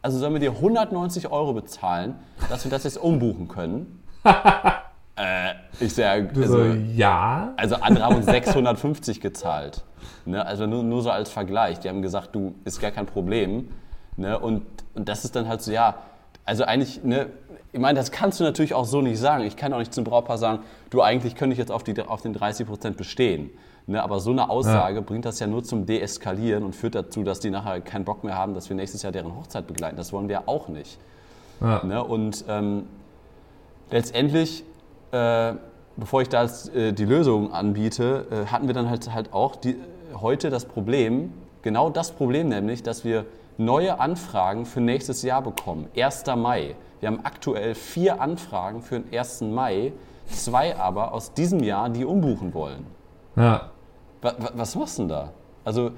Also 0.00 0.18
sollen 0.18 0.32
wir 0.32 0.40
dir 0.40 0.52
190 0.52 1.30
Euro 1.30 1.52
bezahlen, 1.52 2.16
dass 2.48 2.64
wir 2.64 2.70
das 2.70 2.84
jetzt 2.84 2.96
umbuchen 2.96 3.48
können? 3.48 4.02
äh, 5.16 5.54
ich 5.80 5.94
sage, 5.94 6.30
also, 6.36 6.64
ja. 6.64 7.52
Also 7.56 7.76
andere 7.76 8.04
haben 8.04 8.16
uns 8.16 8.26
650 8.26 9.20
gezahlt. 9.20 9.82
Ne? 10.24 10.44
Also 10.44 10.66
nur, 10.66 10.82
nur 10.82 11.02
so 11.02 11.10
als 11.10 11.30
Vergleich. 11.30 11.80
Die 11.80 11.88
haben 11.88 12.02
gesagt, 12.02 12.34
du, 12.34 12.54
ist 12.64 12.80
gar 12.80 12.90
kein 12.90 13.06
Problem. 13.06 13.68
Ne? 14.16 14.38
Und, 14.38 14.62
und 14.94 15.08
das 15.08 15.24
ist 15.24 15.36
dann 15.36 15.48
halt 15.48 15.62
so, 15.62 15.72
ja, 15.72 15.96
also 16.44 16.64
eigentlich, 16.64 17.02
ne, 17.04 17.26
ich 17.72 17.80
meine, 17.80 17.98
das 17.98 18.10
kannst 18.10 18.40
du 18.40 18.44
natürlich 18.44 18.74
auch 18.74 18.84
so 18.84 19.00
nicht 19.00 19.18
sagen. 19.18 19.44
Ich 19.44 19.56
kann 19.56 19.72
auch 19.72 19.78
nicht 19.78 19.94
zum 19.94 20.04
Brautpaar 20.04 20.38
sagen, 20.38 20.60
du, 20.90 21.02
eigentlich 21.02 21.34
könnte 21.34 21.52
ich 21.52 21.58
jetzt 21.58 21.72
auf, 21.72 21.84
die, 21.84 22.00
auf 22.00 22.20
den 22.20 22.32
30 22.32 22.66
Prozent 22.66 22.96
bestehen. 22.96 23.50
Ne, 23.86 24.00
aber 24.00 24.20
so 24.20 24.30
eine 24.30 24.48
Aussage 24.48 24.96
ja. 24.96 25.00
bringt 25.00 25.24
das 25.24 25.40
ja 25.40 25.48
nur 25.48 25.64
zum 25.64 25.86
Deeskalieren 25.86 26.62
und 26.62 26.76
führt 26.76 26.94
dazu, 26.94 27.24
dass 27.24 27.40
die 27.40 27.50
nachher 27.50 27.80
keinen 27.80 28.04
Bock 28.04 28.22
mehr 28.22 28.36
haben, 28.36 28.54
dass 28.54 28.68
wir 28.68 28.76
nächstes 28.76 29.02
Jahr 29.02 29.10
deren 29.10 29.34
Hochzeit 29.34 29.66
begleiten. 29.66 29.96
Das 29.96 30.12
wollen 30.12 30.28
wir 30.28 30.48
auch 30.48 30.68
nicht. 30.68 30.98
Ja. 31.60 31.82
Ne, 31.84 32.02
und 32.02 32.44
ähm, 32.48 32.84
letztendlich 33.90 34.64
äh, 35.12 35.54
bevor 35.96 36.22
ich 36.22 36.28
da 36.28 36.44
äh, 36.74 36.92
die 36.92 37.04
Lösung 37.04 37.52
anbiete, 37.52 38.26
äh, 38.30 38.50
hatten 38.50 38.66
wir 38.66 38.74
dann 38.74 38.90
halt, 38.90 39.12
halt 39.12 39.32
auch 39.32 39.56
die, 39.56 39.76
heute 40.20 40.50
das 40.50 40.64
Problem, 40.64 41.32
genau 41.62 41.90
das 41.90 42.12
Problem 42.12 42.48
nämlich, 42.48 42.82
dass 42.82 43.04
wir 43.04 43.26
neue 43.58 44.00
Anfragen 44.00 44.66
für 44.66 44.80
nächstes 44.80 45.22
Jahr 45.22 45.42
bekommen. 45.42 45.88
1. 45.96 46.24
Mai. 46.36 46.74
Wir 47.00 47.08
haben 47.08 47.20
aktuell 47.24 47.74
vier 47.74 48.20
Anfragen 48.20 48.82
für 48.82 49.00
den 49.00 49.16
1. 49.16 49.42
Mai, 49.42 49.92
zwei 50.26 50.76
aber 50.76 51.12
aus 51.12 51.34
diesem 51.34 51.62
Jahr, 51.62 51.88
die 51.90 52.04
umbuchen 52.04 52.54
wollen. 52.54 52.86
Ja. 53.36 53.70
Was, 54.20 54.34
was 54.54 54.76
machst 54.76 54.98
du 54.98 55.02
denn 55.02 55.08
da? 55.08 55.32
Also 55.64 55.90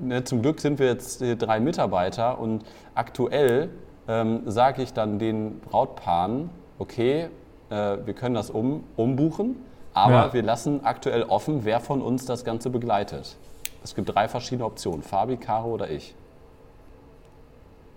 ne, 0.00 0.24
zum 0.24 0.42
Glück 0.42 0.60
sind 0.60 0.78
wir 0.78 0.86
jetzt 0.86 1.22
äh, 1.22 1.36
drei 1.36 1.60
Mitarbeiter 1.60 2.38
und 2.38 2.64
aktuell 2.94 3.70
ähm, 4.08 4.42
sage 4.46 4.82
ich 4.82 4.92
dann 4.92 5.18
den 5.18 5.60
Brautpaaren, 5.60 6.50
okay, 6.78 7.28
äh, 7.70 7.96
wir 8.04 8.14
können 8.14 8.34
das 8.34 8.50
um, 8.50 8.84
umbuchen, 8.96 9.56
aber 9.94 10.12
Ja. 10.12 10.32
wir 10.32 10.42
lassen 10.42 10.84
aktuell 10.84 11.22
offen, 11.24 11.64
wer 11.64 11.80
von 11.80 12.02
uns 12.02 12.24
das 12.26 12.44
Ganze 12.44 12.70
begleitet. 12.70 13.36
Es 13.82 13.94
gibt 13.94 14.14
drei 14.14 14.28
verschiedene 14.28 14.66
Optionen, 14.66 15.02
Fabi, 15.02 15.36
Caro 15.36 15.70
oder 15.70 15.90
ich. 15.90 16.14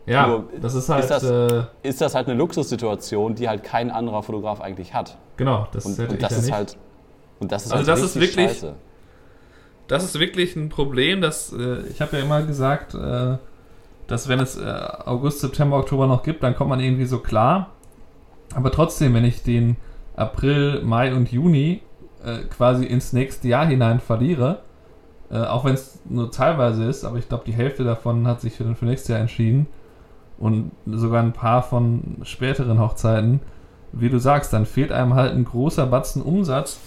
Ja, 0.06 0.28
Nur, 0.28 0.44
das 0.62 0.76
ist 0.76 0.90
halt, 0.90 1.04
ist 1.04 1.10
das- 1.12 1.24
äh, 1.24 1.64
Ist 1.82 2.02
das 2.02 2.14
halt 2.14 2.28
eine 2.28 2.38
Luxussituation, 2.38 3.36
die 3.36 3.48
halt 3.48 3.64
kein 3.64 3.90
anderer 3.90 4.22
Fotograf 4.22 4.60
eigentlich 4.60 4.94
hat. 4.94 5.18
genau, 5.38 5.68
das 5.72 5.86
Und, 5.86 5.98
und 5.98 6.22
das 6.22 6.32
ja 6.32 6.38
ist 6.38 6.44
nicht. 6.46 6.54
halt 6.54 6.78
und 7.40 7.52
das 7.52 7.66
ist 7.66 7.72
Also 7.72 7.78
halt 7.92 7.98
das 8.00 8.06
ist 8.06 8.16
wirklich- 8.20 8.34
scheiße. 8.52 8.74
das 9.88 10.04
ist 10.04 10.20
wirklich 10.20 10.56
ein 10.58 10.70
Problem, 10.70 11.22
dass 11.22 11.54
äh, 11.54 11.82
ich 11.88 12.02
habe 12.02 12.18
ja 12.18 12.24
immer 12.24 12.42
gesagt, 12.44 12.94
äh, 12.96 13.38
dass 14.08 14.28
wenn 14.28 14.40
es 14.42 14.58
äh, 14.58 14.62
August, 15.06 15.40
September, 15.40 15.78
Oktober 15.78 16.06
noch 16.08 16.24
gibt, 16.24 16.44
dann 16.44 16.54
kommt 16.56 16.70
man 16.70 16.82
irgendwie 16.82 17.06
so 17.06 17.20
klar. 17.20 17.70
Aber 18.56 18.72
trotzdem, 18.72 19.14
wenn 19.14 19.26
ich 19.26 19.44
den 19.44 19.78
April, 20.16 20.82
Mai 20.84 21.14
und 21.14 21.32
Juni 21.32 21.82
äh, 22.24 22.40
quasi 22.50 22.86
ins 22.86 23.14
nächste 23.14 23.48
Jahr 23.48 23.66
hinein 23.66 24.00
verliere, 24.00 24.60
äh, 25.32 25.40
auch 25.40 25.66
wenn 25.66 25.74
es 25.74 26.00
nur 26.06 26.32
teilweise 26.32 26.86
ist, 26.86 27.04
aber 27.04 27.18
ich 27.18 27.28
glaube, 27.28 27.44
die 27.46 27.54
Hälfte 27.54 27.84
davon 27.84 28.28
hat 28.28 28.42
sich 28.42 28.54
für, 28.54 28.76
für 28.76 28.86
nächstes 28.86 29.10
Jahr 29.10 29.20
entschieden 29.20 29.68
und 30.38 30.72
sogar 30.86 31.22
ein 31.24 31.34
paar 31.34 31.64
von 31.64 32.18
späteren 32.24 32.80
Hochzeiten, 32.80 33.40
wie 33.92 34.10
du 34.10 34.20
sagst, 34.20 34.54
dann 34.54 34.66
fehlt 34.66 34.92
einem 34.92 35.14
halt 35.14 35.34
ein 35.34 35.46
großer 35.46 35.86
Batzen 35.86 36.22
Umsatz. 36.22 36.80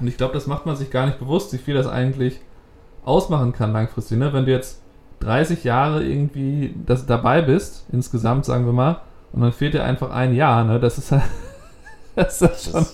Und 0.00 0.08
ich 0.08 0.16
glaube, 0.16 0.34
das 0.34 0.46
macht 0.46 0.66
man 0.66 0.74
sich 0.74 0.90
gar 0.90 1.06
nicht 1.06 1.18
bewusst, 1.18 1.52
wie 1.52 1.58
viel 1.58 1.74
das 1.74 1.86
eigentlich 1.86 2.40
ausmachen 3.04 3.52
kann 3.52 3.72
langfristig. 3.72 4.18
Ne? 4.18 4.32
Wenn 4.32 4.46
du 4.46 4.50
jetzt 4.50 4.80
30 5.20 5.64
Jahre 5.64 6.04
irgendwie 6.04 6.74
das 6.86 7.06
dabei 7.06 7.42
bist, 7.42 7.86
insgesamt 7.92 8.44
sagen 8.44 8.66
wir 8.66 8.72
mal, 8.72 9.00
und 9.34 9.42
dann 9.42 9.52
fehlt 9.52 9.74
dir 9.74 9.84
einfach 9.84 10.10
ein 10.12 10.34
Jahr, 10.34 10.64
ne? 10.64 10.80
das 10.80 10.98
ist 10.98 11.12
halt, 11.12 11.24
das 12.16 12.40
ist 12.40 12.42
halt 12.42 12.60
schon, 12.60 12.86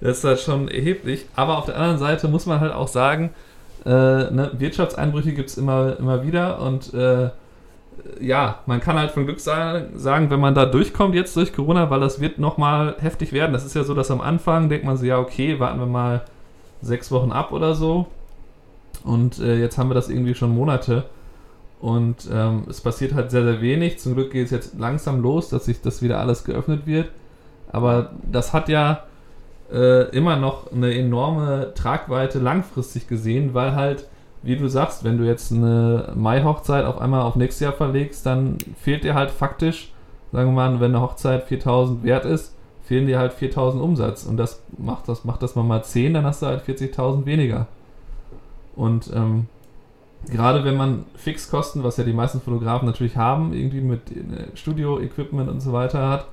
Das, 0.00 0.18
ist 0.18 0.24
halt 0.24 0.40
schon 0.40 0.68
erheblich. 0.68 1.26
Aber 1.36 1.58
auf 1.58 1.66
der 1.66 1.76
anderen 1.76 1.98
Seite 1.98 2.28
muss 2.28 2.46
man 2.46 2.60
halt 2.60 2.72
auch 2.72 2.88
sagen, 2.88 3.30
äh, 3.84 3.90
ne, 3.90 4.50
Wirtschaftseinbrüche 4.58 5.32
gibt 5.32 5.48
es 5.50 5.58
immer, 5.58 5.96
immer 5.98 6.24
wieder 6.26 6.60
und 6.60 6.92
äh, 6.94 7.30
ja, 8.20 8.60
man 8.66 8.80
kann 8.80 8.98
halt 8.98 9.10
von 9.12 9.26
Glück 9.26 9.40
sa- 9.40 9.82
sagen, 9.94 10.30
wenn 10.30 10.40
man 10.40 10.54
da 10.54 10.66
durchkommt 10.66 11.14
jetzt 11.14 11.36
durch 11.36 11.54
Corona, 11.54 11.90
weil 11.90 12.00
das 12.00 12.20
wird 12.20 12.38
nochmal 12.38 12.96
heftig 13.00 13.32
werden. 13.32 13.52
Das 13.52 13.64
ist 13.64 13.74
ja 13.74 13.84
so, 13.84 13.94
dass 13.94 14.10
am 14.10 14.20
Anfang 14.20 14.68
denkt 14.68 14.84
man 14.86 14.96
so, 14.96 15.06
ja 15.06 15.18
okay, 15.18 15.58
warten 15.60 15.78
wir 15.80 15.86
mal 15.86 16.22
sechs 16.82 17.10
Wochen 17.10 17.32
ab 17.32 17.52
oder 17.52 17.74
so. 17.74 18.06
Und 19.04 19.38
äh, 19.38 19.56
jetzt 19.58 19.78
haben 19.78 19.90
wir 19.90 19.94
das 19.94 20.08
irgendwie 20.08 20.34
schon 20.34 20.54
Monate. 20.54 21.04
Und 21.86 22.28
ähm, 22.32 22.64
es 22.68 22.80
passiert 22.80 23.14
halt 23.14 23.30
sehr, 23.30 23.44
sehr 23.44 23.60
wenig. 23.60 24.00
Zum 24.00 24.14
Glück 24.14 24.32
geht 24.32 24.46
es 24.46 24.50
jetzt 24.50 24.76
langsam 24.76 25.22
los, 25.22 25.50
dass 25.50 25.66
sich 25.66 25.80
das 25.82 26.02
wieder 26.02 26.18
alles 26.18 26.42
geöffnet 26.42 26.84
wird. 26.84 27.10
Aber 27.70 28.10
das 28.28 28.52
hat 28.52 28.68
ja 28.68 29.04
äh, 29.72 30.10
immer 30.10 30.34
noch 30.34 30.72
eine 30.72 30.92
enorme 30.92 31.74
Tragweite 31.76 32.40
langfristig 32.40 33.06
gesehen, 33.06 33.54
weil 33.54 33.76
halt, 33.76 34.08
wie 34.42 34.56
du 34.56 34.66
sagst, 34.66 35.04
wenn 35.04 35.16
du 35.16 35.22
jetzt 35.22 35.52
eine 35.52 36.12
Mai-Hochzeit 36.16 36.84
auf 36.84 37.00
einmal 37.00 37.22
auf 37.22 37.36
nächstes 37.36 37.60
Jahr 37.60 37.72
verlegst, 37.72 38.26
dann 38.26 38.58
fehlt 38.82 39.04
dir 39.04 39.14
halt 39.14 39.30
faktisch, 39.30 39.92
sagen 40.32 40.48
wir 40.48 40.54
mal, 40.56 40.80
wenn 40.80 40.92
eine 40.92 41.02
Hochzeit 41.02 41.44
4000 41.44 42.02
wert 42.02 42.24
ist, 42.24 42.52
fehlen 42.82 43.06
dir 43.06 43.20
halt 43.20 43.32
4000 43.32 43.80
Umsatz. 43.80 44.24
Und 44.24 44.38
das 44.38 44.60
macht 44.76 45.08
das, 45.08 45.24
macht 45.24 45.40
das 45.40 45.54
mal 45.54 45.62
mal 45.62 45.84
10, 45.84 46.14
dann 46.14 46.24
hast 46.24 46.42
du 46.42 46.46
halt 46.46 46.64
40.000 46.64 47.26
weniger. 47.26 47.68
Und 48.74 49.08
ähm, 49.14 49.46
gerade 50.24 50.64
wenn 50.64 50.76
man 50.76 51.04
Fixkosten, 51.14 51.84
was 51.84 51.96
ja 51.96 52.04
die 52.04 52.12
meisten 52.12 52.40
Fotografen 52.40 52.86
natürlich 52.86 53.16
haben, 53.16 53.52
irgendwie 53.52 53.80
mit 53.80 54.10
äh, 54.10 54.56
Studio-Equipment 54.56 55.48
und 55.48 55.60
so 55.60 55.72
weiter 55.72 56.08
hat, 56.08 56.26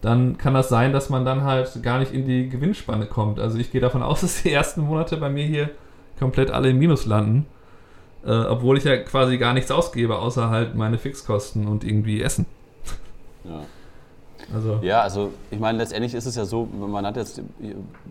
dann 0.00 0.38
kann 0.38 0.54
das 0.54 0.68
sein, 0.68 0.92
dass 0.92 1.10
man 1.10 1.24
dann 1.24 1.44
halt 1.44 1.82
gar 1.82 1.98
nicht 1.98 2.12
in 2.12 2.26
die 2.26 2.48
Gewinnspanne 2.48 3.06
kommt. 3.06 3.38
Also 3.38 3.58
ich 3.58 3.70
gehe 3.70 3.80
davon 3.80 4.02
aus, 4.04 4.22
dass 4.22 4.42
die 4.42 4.52
ersten 4.52 4.82
Monate 4.82 5.16
bei 5.16 5.28
mir 5.28 5.44
hier 5.44 5.70
komplett 6.18 6.50
alle 6.50 6.70
im 6.70 6.78
Minus 6.78 7.06
landen. 7.06 7.46
Äh, 8.24 8.32
obwohl 8.32 8.76
ich 8.76 8.84
ja 8.84 8.98
quasi 8.98 9.38
gar 9.38 9.54
nichts 9.54 9.70
ausgebe, 9.70 10.18
außer 10.18 10.50
halt 10.50 10.74
meine 10.74 10.98
Fixkosten 10.98 11.66
und 11.66 11.84
irgendwie 11.84 12.22
Essen. 12.22 12.46
ja. 13.44 13.62
Also, 14.52 14.80
Ja, 14.82 15.02
also 15.02 15.30
ich 15.52 15.60
meine, 15.60 15.78
letztendlich 15.78 16.12
ist 16.12 16.26
es 16.26 16.34
ja 16.34 16.44
so, 16.44 16.66
man 16.66 17.06
hat 17.06 17.16
jetzt, 17.16 17.40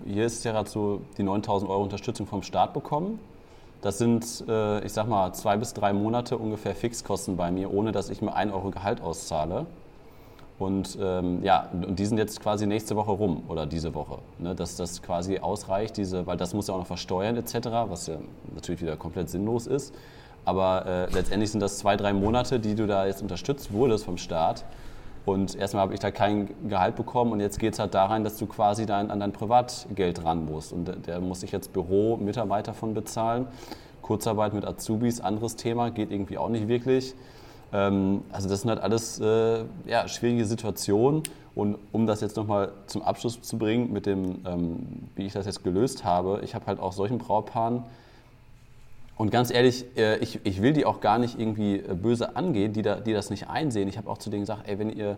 hier 0.05 0.25
ist 0.25 0.45
ja 0.45 0.53
gerade 0.53 0.69
so 0.69 1.01
die 1.17 1.23
9000 1.23 1.69
Euro 1.69 1.83
Unterstützung 1.83 2.27
vom 2.27 2.43
Staat 2.43 2.73
bekommen. 2.73 3.19
Das 3.81 3.97
sind, 3.97 4.43
äh, 4.47 4.83
ich 4.85 4.91
sag 4.91 5.07
mal, 5.07 5.33
zwei 5.33 5.57
bis 5.57 5.73
drei 5.73 5.93
Monate 5.93 6.37
ungefähr 6.37 6.75
Fixkosten 6.75 7.37
bei 7.37 7.51
mir, 7.51 7.73
ohne 7.73 7.91
dass 7.91 8.09
ich 8.09 8.21
mir 8.21 8.33
1 8.33 8.51
Euro 8.51 8.71
Gehalt 8.71 9.01
auszahle. 9.01 9.65
Und 10.57 10.97
ähm, 11.01 11.41
ja, 11.41 11.69
und 11.71 11.97
die 11.97 12.05
sind 12.05 12.17
jetzt 12.17 12.41
quasi 12.41 12.67
nächste 12.67 12.97
Woche 12.97 13.11
rum 13.11 13.43
oder 13.47 13.65
diese 13.65 13.95
Woche. 13.95 14.17
Ne, 14.39 14.53
dass 14.53 14.75
das 14.75 15.01
quasi 15.01 15.39
ausreicht, 15.39 15.95
diese, 15.95 16.27
weil 16.27 16.35
das 16.35 16.53
muss 16.53 16.67
ja 16.67 16.73
auch 16.73 16.79
noch 16.79 16.87
versteuern 16.87 17.37
etc., 17.37 17.69
was 17.87 18.07
ja 18.07 18.17
natürlich 18.53 18.81
wieder 18.81 18.97
komplett 18.97 19.29
sinnlos 19.29 19.67
ist. 19.67 19.93
Aber 20.43 20.85
äh, 20.85 21.13
letztendlich 21.13 21.51
sind 21.51 21.61
das 21.61 21.77
zwei, 21.77 21.95
drei 21.95 22.11
Monate, 22.11 22.59
die 22.59 22.75
du 22.75 22.87
da 22.87 23.05
jetzt 23.05 23.21
unterstützt 23.21 23.71
wurdest 23.71 24.03
vom 24.03 24.17
Staat. 24.17 24.65
Und 25.29 25.55
erstmal 25.55 25.83
habe 25.83 25.93
ich 25.93 25.99
da 25.99 26.11
kein 26.11 26.49
Gehalt 26.67 26.95
bekommen 26.95 27.31
und 27.33 27.39
jetzt 27.39 27.59
geht 27.59 27.73
es 27.73 27.79
halt 27.79 27.93
da 27.93 28.05
rein, 28.05 28.23
dass 28.23 28.37
du 28.37 28.45
quasi 28.47 28.85
dein, 28.85 29.11
an 29.11 29.19
dein 29.19 29.31
Privatgeld 29.31 30.23
ran 30.25 30.45
musst. 30.45 30.73
Und 30.73 30.85
da- 30.87 30.93
der 30.95 31.19
muss 31.21 31.43
ich 31.43 31.51
jetzt 31.51 31.71
Büro, 31.73 32.17
Mitarbeiter 32.17 32.73
von 32.73 32.93
bezahlen. 32.93 33.47
Kurzarbeit 34.01 34.53
mit 34.53 34.65
Azubis, 34.65 35.21
anderes 35.21 35.55
Thema, 35.55 35.91
geht 35.91 36.11
irgendwie 36.11 36.37
auch 36.37 36.49
nicht 36.49 36.67
wirklich. 36.67 37.13
Ähm, 37.71 38.21
also 38.31 38.49
das 38.49 38.61
sind 38.61 38.69
halt 38.71 38.81
alles 38.81 39.19
äh, 39.19 39.65
ja, 39.85 40.07
schwierige 40.07 40.45
Situationen. 40.45 41.21
Und 41.53 41.77
um 41.91 42.07
das 42.07 42.21
jetzt 42.21 42.35
nochmal 42.37 42.71
zum 42.87 43.01
Abschluss 43.03 43.41
zu 43.41 43.57
bringen, 43.57 43.91
mit 43.93 44.05
dem, 44.05 44.39
ähm, 44.47 44.87
wie 45.15 45.25
ich 45.25 45.33
das 45.33 45.45
jetzt 45.45 45.63
gelöst 45.63 46.03
habe, 46.05 46.41
ich 46.43 46.55
habe 46.55 46.65
halt 46.65 46.79
auch 46.79 46.93
solchen 46.93 47.17
Brautpaaren, 47.17 47.83
und 49.19 49.31
ganz 49.31 49.51
ehrlich, 49.51 49.85
äh, 49.97 50.17
ich, 50.19 50.39
ich 50.45 50.61
will 50.61 50.71
die 50.71 50.85
auch 50.85 51.01
gar 51.01 51.19
nicht 51.19 51.37
irgendwie 51.37 51.75
äh, 51.75 51.93
böse 51.93 52.37
angehen, 52.37 52.71
die, 52.71 52.81
da, 52.81 53.01
die 53.01 53.11
das 53.11 53.29
nicht 53.29 53.49
einsehen. 53.49 53.89
Ich 53.89 53.97
habe 53.97 54.09
auch 54.09 54.17
zu 54.17 54.29
denen 54.29 54.43
gesagt, 54.43 54.61
ey, 54.65 54.79
wenn 54.79 54.89
ihr, 54.89 55.17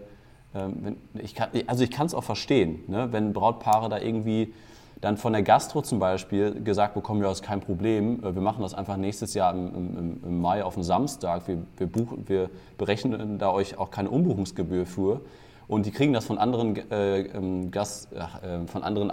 ähm, 0.55 0.77
wenn, 0.81 0.95
ich 1.21 1.35
kann, 1.35 1.49
also 1.67 1.83
ich 1.83 1.91
kann 1.91 2.07
es 2.07 2.15
auch 2.15 2.23
verstehen, 2.23 2.79
ne? 2.87 3.09
wenn 3.11 3.31
Brautpaare 3.31 3.89
da 3.89 3.99
irgendwie 3.99 4.55
dann 5.01 5.17
von 5.17 5.33
der 5.33 5.43
Gastro 5.43 5.83
zum 5.83 5.99
Beispiel 5.99 6.63
gesagt 6.63 6.95
bekommen, 6.95 7.21
ja, 7.21 7.31
ist 7.31 7.43
kein 7.43 7.61
Problem, 7.61 8.23
äh, 8.23 8.33
wir 8.33 8.41
machen 8.41 8.63
das 8.63 8.73
einfach 8.73 8.97
nächstes 8.97 9.35
Jahr 9.35 9.53
im, 9.53 9.67
im, 9.67 10.19
im 10.23 10.41
Mai 10.41 10.63
auf 10.63 10.73
den 10.73 10.83
Samstag, 10.83 11.47
wir, 11.47 11.59
wir, 11.77 11.85
buchen, 11.85 12.27
wir 12.27 12.49
berechnen 12.79 13.37
da 13.37 13.51
euch 13.51 13.77
auch 13.77 13.91
keine 13.91 14.09
Umbuchungsgebühr 14.09 14.87
für. 14.87 15.21
Und 15.67 15.85
die 15.85 15.91
kriegen 15.91 16.11
das 16.11 16.25
von 16.25 16.39
anderen, 16.39 16.75
äh, 16.89 17.19
ähm, 17.19 17.69
Gast, 17.69 18.11
äh, 18.13 18.65
von 18.65 18.81
anderen 18.81 19.11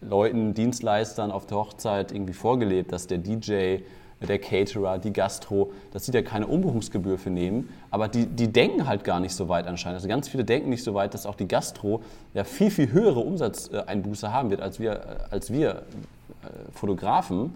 Leuten, 0.00 0.54
Dienstleistern 0.54 1.30
auf 1.30 1.44
der 1.44 1.58
Hochzeit 1.58 2.10
irgendwie 2.10 2.32
vorgelebt, 2.32 2.90
dass 2.90 3.06
der 3.06 3.18
DJ, 3.18 3.80
der 4.26 4.38
Caterer, 4.38 4.98
die 4.98 5.12
Gastro, 5.12 5.72
dass 5.92 6.04
die 6.04 6.10
da 6.10 6.22
keine 6.22 6.46
Umbuchungsgebühr 6.48 7.18
für 7.18 7.30
nehmen. 7.30 7.68
Aber 7.90 8.08
die, 8.08 8.26
die 8.26 8.52
denken 8.52 8.88
halt 8.88 9.04
gar 9.04 9.20
nicht 9.20 9.34
so 9.34 9.48
weit 9.48 9.66
anscheinend. 9.66 9.96
Also 9.96 10.08
ganz 10.08 10.28
viele 10.28 10.44
denken 10.44 10.70
nicht 10.70 10.82
so 10.82 10.94
weit, 10.94 11.14
dass 11.14 11.24
auch 11.24 11.36
die 11.36 11.46
Gastro 11.46 12.02
ja 12.34 12.44
viel, 12.44 12.70
viel 12.70 12.90
höhere 12.90 13.20
Umsatzeinbuße 13.20 14.32
haben 14.32 14.50
wird 14.50 14.60
als 14.60 14.80
wir, 14.80 14.92
äh, 14.92 14.98
als 15.30 15.52
wir 15.52 15.70
äh, 15.70 16.48
Fotografen. 16.72 17.54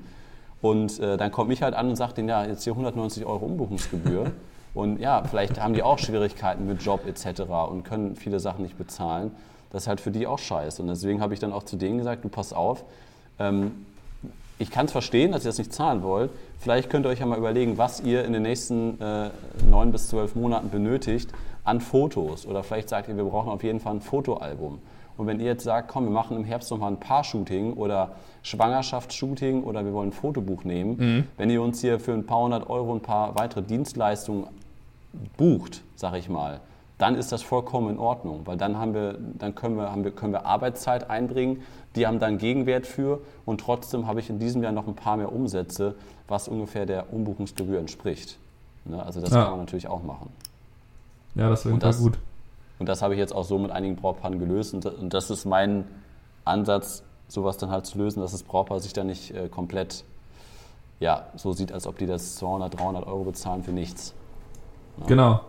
Und 0.60 1.00
äh, 1.00 1.16
dann 1.16 1.32
kommt 1.32 1.48
mich 1.48 1.62
halt 1.62 1.74
an 1.74 1.88
und 1.88 1.96
sagt 1.96 2.18
denen, 2.18 2.28
ja, 2.28 2.44
jetzt 2.44 2.62
hier 2.62 2.74
190 2.74 3.26
Euro 3.26 3.44
Umbuchungsgebühr. 3.46 4.30
und 4.74 5.00
ja, 5.00 5.24
vielleicht 5.24 5.60
haben 5.60 5.74
die 5.74 5.82
auch 5.82 5.98
Schwierigkeiten 5.98 6.68
mit 6.68 6.80
Job 6.82 7.04
etc. 7.06 7.42
und 7.68 7.82
können 7.82 8.14
viele 8.14 8.38
Sachen 8.38 8.62
nicht 8.62 8.78
bezahlen. 8.78 9.32
Das 9.72 9.84
ist 9.84 9.88
halt 9.88 10.00
für 10.00 10.12
die 10.12 10.28
auch 10.28 10.38
scheiße. 10.38 10.80
Und 10.80 10.88
deswegen 10.88 11.20
habe 11.20 11.34
ich 11.34 11.40
dann 11.40 11.52
auch 11.52 11.64
zu 11.64 11.76
denen 11.76 11.98
gesagt, 11.98 12.24
du 12.24 12.28
pass 12.28 12.52
auf, 12.52 12.84
ähm, 13.40 13.86
ich 14.62 14.70
kann 14.70 14.86
es 14.86 14.92
verstehen, 14.92 15.32
dass 15.32 15.44
ihr 15.44 15.48
das 15.48 15.58
nicht 15.58 15.72
zahlen 15.72 16.02
wollt. 16.02 16.30
Vielleicht 16.58 16.88
könnt 16.88 17.04
ihr 17.04 17.10
euch 17.10 17.18
ja 17.18 17.26
mal 17.26 17.36
überlegen, 17.36 17.78
was 17.78 18.00
ihr 18.00 18.24
in 18.24 18.32
den 18.32 18.42
nächsten 18.42 19.00
äh, 19.00 19.30
neun 19.68 19.90
bis 19.90 20.08
zwölf 20.08 20.36
Monaten 20.36 20.70
benötigt 20.70 21.30
an 21.64 21.80
Fotos. 21.80 22.46
Oder 22.46 22.62
vielleicht 22.62 22.88
sagt 22.88 23.08
ihr, 23.08 23.16
wir 23.16 23.24
brauchen 23.24 23.50
auf 23.50 23.64
jeden 23.64 23.80
Fall 23.80 23.94
ein 23.94 24.00
Fotoalbum. 24.00 24.78
Und 25.16 25.26
wenn 25.26 25.40
ihr 25.40 25.46
jetzt 25.46 25.64
sagt, 25.64 25.88
komm, 25.88 26.04
wir 26.04 26.12
machen 26.12 26.36
im 26.36 26.44
Herbst 26.44 26.70
nochmal 26.70 26.92
ein 26.92 27.00
Paar-Shooting 27.00 27.74
oder 27.74 28.12
Schwangerschaftsshooting 28.44 29.64
oder 29.64 29.84
wir 29.84 29.92
wollen 29.92 30.08
ein 30.08 30.12
Fotobuch 30.12 30.64
nehmen, 30.64 31.28
wenn 31.36 31.50
ihr 31.50 31.60
uns 31.60 31.80
hier 31.80 32.00
für 32.00 32.12
ein 32.12 32.24
paar 32.24 32.38
hundert 32.38 32.70
Euro 32.70 32.94
ein 32.94 33.00
paar 33.00 33.34
weitere 33.34 33.62
Dienstleistungen 33.62 34.46
bucht, 35.36 35.82
sag 35.96 36.14
ich 36.14 36.28
mal, 36.28 36.60
dann 37.02 37.16
ist 37.16 37.32
das 37.32 37.42
vollkommen 37.42 37.90
in 37.90 37.98
Ordnung, 37.98 38.42
weil 38.44 38.56
dann, 38.56 38.78
haben 38.78 38.94
wir, 38.94 39.18
dann 39.18 39.56
können, 39.56 39.76
wir, 39.76 39.90
haben 39.90 40.04
wir, 40.04 40.12
können 40.12 40.32
wir 40.32 40.46
Arbeitszeit 40.46 41.10
einbringen, 41.10 41.62
die 41.96 42.06
haben 42.06 42.20
dann 42.20 42.38
Gegenwert 42.38 42.86
für 42.86 43.20
und 43.44 43.60
trotzdem 43.60 44.06
habe 44.06 44.20
ich 44.20 44.30
in 44.30 44.38
diesem 44.38 44.62
Jahr 44.62 44.70
noch 44.70 44.86
ein 44.86 44.94
paar 44.94 45.16
mehr 45.16 45.32
Umsätze, 45.32 45.96
was 46.28 46.46
ungefähr 46.46 46.86
der 46.86 47.12
Umbuchungsgebühr 47.12 47.80
entspricht. 47.80 48.38
Ne? 48.84 49.04
Also 49.04 49.20
das 49.20 49.30
Ja. 49.30 49.42
kann 49.42 49.50
man 49.52 49.60
natürlich 49.60 49.88
auch 49.88 50.02
machen. 50.04 50.30
ja, 51.34 51.50
das 51.50 51.66
wäre 51.66 51.76
das- 51.78 51.98
gut. 52.00 52.18
Und 52.78 52.88
das 52.88 53.02
habe 53.02 53.14
ich 53.14 53.18
jetzt 53.18 53.34
auch 53.34 53.44
so 53.44 53.58
mit 53.58 53.70
einigen 53.72 53.96
Brautpaaren 53.96 54.38
gelöst. 54.38 54.74
Und, 54.74 54.86
und 54.86 55.12
das 55.14 55.30
ist 55.30 55.44
mein 55.44 55.84
Ansatz, 56.44 57.02
sowas 57.28 57.56
dann 57.56 57.70
halt 57.70 57.86
zu 57.86 57.98
lösen, 57.98 58.20
dass 58.20 58.32
das 58.32 58.42
Brautpaar 58.42 58.80
sich 58.80 58.92
da 58.92 59.02
nicht 59.04 59.32
äh, 59.34 59.48
komplett 59.48 60.04
ja, 61.00 61.26
so 61.36 61.52
sieht, 61.52 61.72
als 61.72 61.86
ob 61.86 61.98
die 61.98 62.06
das 62.06 62.36
200, 62.36 62.78
300 62.78 63.06
Euro 63.06 63.24
bezahlen 63.24 63.62
für 63.64 63.72
nichts. 63.72 64.14
Ja. 65.00 65.06
Genau. 65.06 65.40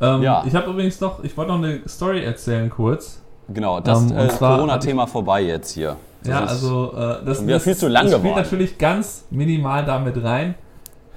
Ähm, 0.00 0.22
ja. 0.22 0.44
Ich 0.46 0.54
habe 0.54 0.70
übrigens 0.70 1.00
noch, 1.00 1.22
ich 1.24 1.36
wollte 1.36 1.52
noch 1.52 1.58
eine 1.58 1.80
Story 1.88 2.24
erzählen 2.24 2.70
kurz. 2.70 3.22
Genau, 3.48 3.80
das 3.80 4.10
ähm, 4.10 4.16
äh, 4.16 4.28
Corona-Thema 4.28 5.06
vorbei 5.06 5.42
jetzt 5.42 5.72
hier. 5.72 5.96
Das 6.22 6.28
ja, 6.28 6.44
also 6.44 6.92
äh, 6.94 7.24
das, 7.24 7.40
ist 7.40 7.62
viel 7.62 7.76
zu 7.76 7.88
lang 7.88 8.10
das 8.10 8.18
spielt 8.18 8.36
natürlich 8.36 8.78
ganz 8.78 9.24
minimal 9.30 9.84
damit 9.84 10.22
rein. 10.22 10.54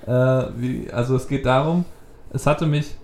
Äh, 0.06 0.12
wie, 0.58 0.90
also 0.92 1.16
es 1.16 1.28
geht 1.28 1.46
darum, 1.46 1.86
es 2.32 2.46
hatte 2.46 2.66
mich 2.66 2.96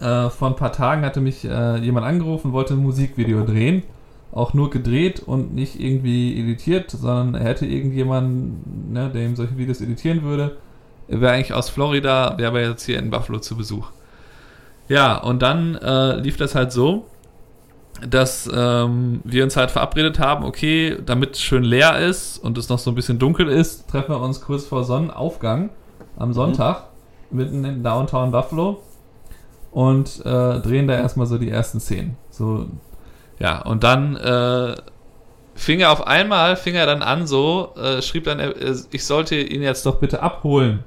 äh, 0.00 0.28
vor 0.28 0.48
ein 0.48 0.56
paar 0.56 0.72
Tagen 0.72 1.04
hatte 1.04 1.20
mich 1.20 1.44
äh, 1.44 1.76
jemand 1.78 2.06
angerufen, 2.06 2.52
wollte 2.52 2.74
ein 2.74 2.80
Musikvideo 2.80 3.44
drehen 3.44 3.82
auch 4.32 4.54
nur 4.54 4.70
gedreht 4.70 5.20
und 5.20 5.54
nicht 5.54 5.80
irgendwie 5.80 6.38
editiert, 6.38 6.90
sondern 6.90 7.34
er 7.34 7.48
hätte 7.48 7.66
irgendjemanden, 7.66 8.92
ne, 8.92 9.10
der 9.10 9.22
ihm 9.22 9.36
solche 9.36 9.56
Videos 9.56 9.80
editieren 9.80 10.22
würde. 10.22 10.58
Er 11.08 11.20
wäre 11.20 11.32
eigentlich 11.32 11.54
aus 11.54 11.70
Florida, 11.70 12.36
wäre 12.36 12.48
aber 12.48 12.60
jetzt 12.60 12.84
hier 12.84 12.98
in 12.98 13.10
Buffalo 13.10 13.38
zu 13.38 13.56
Besuch. 13.56 13.90
Ja, 14.88 15.16
und 15.18 15.42
dann 15.42 15.74
äh, 15.76 16.16
lief 16.16 16.36
das 16.36 16.54
halt 16.54 16.72
so, 16.72 17.06
dass 18.08 18.48
ähm, 18.52 19.20
wir 19.24 19.44
uns 19.44 19.56
halt 19.56 19.70
verabredet 19.70 20.18
haben, 20.18 20.44
okay, 20.44 20.96
damit 21.04 21.34
es 21.34 21.42
schön 21.42 21.64
leer 21.64 21.98
ist 21.98 22.38
und 22.38 22.56
es 22.56 22.68
noch 22.68 22.78
so 22.78 22.90
ein 22.90 22.94
bisschen 22.94 23.18
dunkel 23.18 23.48
ist, 23.48 23.88
treffen 23.88 24.12
wir 24.14 24.20
uns 24.20 24.40
kurz 24.40 24.64
vor 24.64 24.84
Sonnenaufgang 24.84 25.70
am 26.16 26.32
Sonntag 26.32 26.84
mhm. 27.30 27.36
mitten 27.36 27.64
in 27.64 27.82
Downtown 27.82 28.30
Buffalo 28.30 28.82
und 29.72 30.24
äh, 30.24 30.60
drehen 30.60 30.86
da 30.86 30.94
erstmal 30.94 31.26
so 31.26 31.38
die 31.38 31.50
ersten 31.50 31.80
Szenen. 31.80 32.16
So 32.30 32.66
ja, 33.38 33.62
und 33.62 33.84
dann 33.84 34.16
äh, 34.16 34.76
fing 35.54 35.80
er 35.80 35.92
auf 35.92 36.06
einmal, 36.06 36.56
fing 36.56 36.74
er 36.74 36.86
dann 36.86 37.02
an 37.02 37.26
so, 37.26 37.74
äh, 37.76 38.00
schrieb 38.00 38.24
dann, 38.24 38.54
ich 38.90 39.04
sollte 39.04 39.36
ihn 39.36 39.62
jetzt 39.62 39.84
doch 39.86 39.96
bitte 39.96 40.22
abholen. 40.22 40.84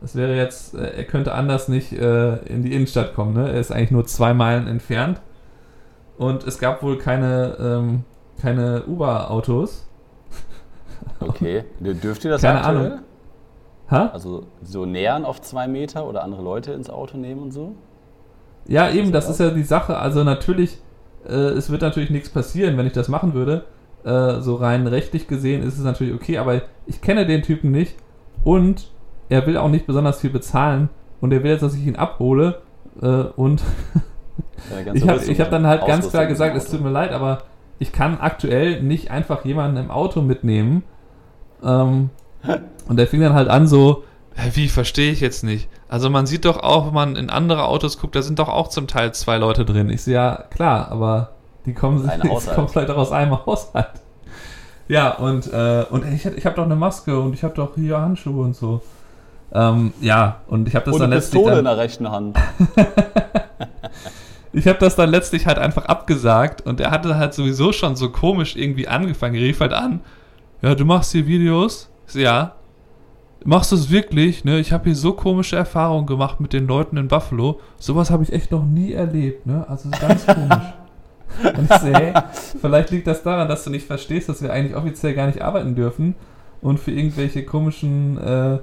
Das 0.00 0.16
wäre 0.16 0.34
jetzt, 0.34 0.74
äh, 0.74 0.96
er 0.96 1.04
könnte 1.04 1.32
anders 1.34 1.68
nicht 1.68 1.92
äh, 1.92 2.36
in 2.46 2.62
die 2.62 2.72
Innenstadt 2.72 3.14
kommen, 3.14 3.34
ne? 3.34 3.50
Er 3.50 3.60
ist 3.60 3.70
eigentlich 3.70 3.90
nur 3.90 4.06
zwei 4.06 4.34
Meilen 4.34 4.66
entfernt. 4.66 5.20
Und 6.16 6.46
es 6.46 6.58
gab 6.58 6.82
wohl 6.82 6.98
keine, 6.98 7.56
ähm, 7.60 8.04
keine 8.40 8.84
Uber-Autos. 8.86 9.86
Okay, 11.22 11.64
dürft 11.80 12.24
ihr 12.24 12.30
das 12.30 12.40
Keine 12.40 12.60
aktuell? 12.64 12.86
Ahnung. 12.86 12.98
Ha? 13.90 14.10
Also 14.14 14.46
so 14.62 14.86
nähern 14.86 15.26
auf 15.26 15.42
zwei 15.42 15.68
Meter 15.68 16.06
oder 16.06 16.24
andere 16.24 16.40
Leute 16.40 16.72
ins 16.72 16.88
Auto 16.88 17.18
nehmen 17.18 17.42
und 17.42 17.52
so? 17.52 17.74
Ja, 18.66 18.90
eben, 18.90 19.12
das 19.12 19.28
ist 19.28 19.38
ja 19.38 19.50
die 19.50 19.62
Sache. 19.62 19.98
Also 19.98 20.24
natürlich 20.24 20.78
äh, 21.26 21.32
es 21.32 21.70
wird 21.70 21.82
natürlich 21.82 22.10
nichts 22.10 22.28
passieren, 22.28 22.76
wenn 22.76 22.86
ich 22.86 22.92
das 22.92 23.08
machen 23.08 23.34
würde. 23.34 23.64
Äh, 24.04 24.40
so 24.40 24.54
rein 24.54 24.86
rechtlich 24.86 25.28
gesehen 25.28 25.62
ist 25.62 25.78
es 25.78 25.84
natürlich 25.84 26.14
okay, 26.14 26.38
aber 26.38 26.62
ich 26.86 27.00
kenne 27.00 27.26
den 27.26 27.42
Typen 27.42 27.70
nicht 27.70 27.96
und 28.44 28.89
er 29.30 29.46
will 29.46 29.56
auch 29.56 29.68
nicht 29.68 29.86
besonders 29.86 30.20
viel 30.20 30.30
bezahlen 30.30 30.90
und 31.22 31.32
er 31.32 31.42
will 31.42 31.52
jetzt, 31.52 31.62
dass 31.62 31.74
ich 31.74 31.86
ihn 31.86 31.96
abhole 31.96 32.60
äh, 33.00 33.06
und 33.06 33.62
ich 34.94 35.08
habe 35.08 35.20
hab 35.20 35.50
dann 35.50 35.66
halt 35.66 35.86
ganz 35.86 36.10
klar 36.10 36.26
gesagt, 36.26 36.56
es 36.56 36.70
tut 36.70 36.82
mir 36.82 36.90
leid, 36.90 37.12
aber 37.12 37.44
ich 37.78 37.92
kann 37.92 38.18
aktuell 38.20 38.82
nicht 38.82 39.10
einfach 39.10 39.44
jemanden 39.44 39.78
im 39.78 39.90
Auto 39.90 40.20
mitnehmen. 40.20 40.82
Ähm, 41.64 42.10
und 42.88 42.96
der 42.96 43.06
fing 43.06 43.20
dann 43.20 43.32
halt 43.32 43.48
an 43.48 43.66
so, 43.66 44.04
wie, 44.52 44.68
verstehe 44.68 45.12
ich 45.12 45.20
jetzt 45.20 45.44
nicht. 45.44 45.68
Also 45.88 46.10
man 46.10 46.26
sieht 46.26 46.44
doch 46.44 46.62
auch, 46.62 46.86
wenn 46.88 46.94
man 46.94 47.16
in 47.16 47.30
andere 47.30 47.64
Autos 47.64 47.98
guckt, 47.98 48.14
da 48.14 48.22
sind 48.22 48.38
doch 48.38 48.48
auch 48.48 48.68
zum 48.68 48.86
Teil 48.86 49.12
zwei 49.12 49.38
Leute 49.38 49.64
drin. 49.64 49.88
Ich 49.88 50.02
sehe 50.02 50.14
ja, 50.14 50.44
klar, 50.50 50.90
aber 50.90 51.30
die 51.66 51.72
kommen, 51.72 52.08
die 52.22 52.28
kommen 52.28 52.68
vielleicht 52.68 52.90
auch 52.90 52.98
aus 52.98 53.12
einem 53.12 53.44
Haushalt. 53.46 53.88
Ja, 54.88 55.12
und, 55.14 55.52
äh, 55.52 55.84
und 55.88 56.04
ich, 56.12 56.26
ich 56.26 56.46
habe 56.46 56.56
doch 56.56 56.64
eine 56.64 56.76
Maske 56.76 57.18
und 57.18 57.32
ich 57.32 57.44
habe 57.44 57.54
doch 57.54 57.76
hier 57.76 58.00
Handschuhe 58.00 58.42
und 58.42 58.56
so. 58.56 58.82
Ähm, 59.52 59.92
ja, 60.00 60.40
und 60.46 60.68
ich 60.68 60.74
habe 60.74 60.86
das 60.86 60.94
und 60.94 61.00
dann 61.00 61.10
letztlich. 61.10 61.42
Pistole 61.42 61.56
dann, 61.56 61.58
in 61.60 61.64
der 61.64 61.78
rechten 61.78 62.10
Hand. 62.10 62.38
ich 64.52 64.66
habe 64.68 64.78
das 64.78 64.96
dann 64.96 65.10
letztlich 65.10 65.46
halt 65.46 65.58
einfach 65.58 65.86
abgesagt 65.86 66.66
und 66.66 66.80
er 66.80 66.90
hatte 66.90 67.16
halt 67.16 67.34
sowieso 67.34 67.72
schon 67.72 67.96
so 67.96 68.10
komisch 68.10 68.56
irgendwie 68.56 68.86
angefangen. 68.86 69.34
Er 69.34 69.42
rief 69.42 69.60
halt 69.60 69.72
an: 69.72 70.00
Ja, 70.62 70.74
du 70.74 70.84
machst 70.84 71.12
hier 71.12 71.26
Videos? 71.26 71.90
Ja 72.12 72.54
machst 73.44 73.72
du 73.72 73.76
es 73.76 73.90
wirklich? 73.90 74.44
Ne? 74.44 74.58
Ich 74.58 74.72
habe 74.72 74.84
hier 74.84 74.94
so 74.94 75.12
komische 75.12 75.56
Erfahrungen 75.56 76.06
gemacht 76.06 76.40
mit 76.40 76.52
den 76.52 76.66
Leuten 76.66 76.96
in 76.96 77.08
Buffalo. 77.08 77.60
Sowas 77.78 78.10
habe 78.10 78.22
ich 78.22 78.32
echt 78.32 78.50
noch 78.50 78.64
nie 78.64 78.92
erlebt. 78.92 79.46
Ne? 79.46 79.64
Also 79.68 79.90
ganz 79.90 80.26
komisch. 80.26 80.74
Und 81.56 81.70
ich 81.70 81.78
so, 81.78 81.86
hey, 81.86 82.12
vielleicht 82.60 82.90
liegt 82.90 83.06
das 83.06 83.22
daran, 83.22 83.48
dass 83.48 83.62
du 83.62 83.70
nicht 83.70 83.86
verstehst, 83.86 84.28
dass 84.28 84.42
wir 84.42 84.52
eigentlich 84.52 84.74
offiziell 84.74 85.14
gar 85.14 85.26
nicht 85.26 85.40
arbeiten 85.40 85.76
dürfen 85.76 86.16
und 86.60 86.80
für 86.80 86.90
irgendwelche 86.90 87.44
komischen, 87.44 88.18
äh, 88.18 88.58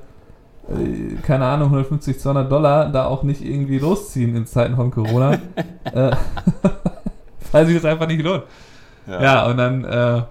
keine 1.24 1.46
Ahnung, 1.46 1.68
150, 1.68 2.20
200 2.20 2.52
Dollar 2.52 2.90
da 2.90 3.06
auch 3.06 3.24
nicht 3.24 3.42
irgendwie 3.42 3.80
losziehen 3.80 4.36
in 4.36 4.46
Zeiten 4.46 4.76
von 4.76 4.92
Corona. 4.92 5.34
äh, 5.86 6.12
weil 7.52 7.66
sich 7.66 7.76
das 7.76 7.86
einfach 7.86 8.08
nicht 8.08 8.22
lohnt. 8.22 8.44
Ja, 9.08 9.22
ja 9.22 9.46
und 9.48 9.58
dann 9.58 9.86
äh, 9.86 10.22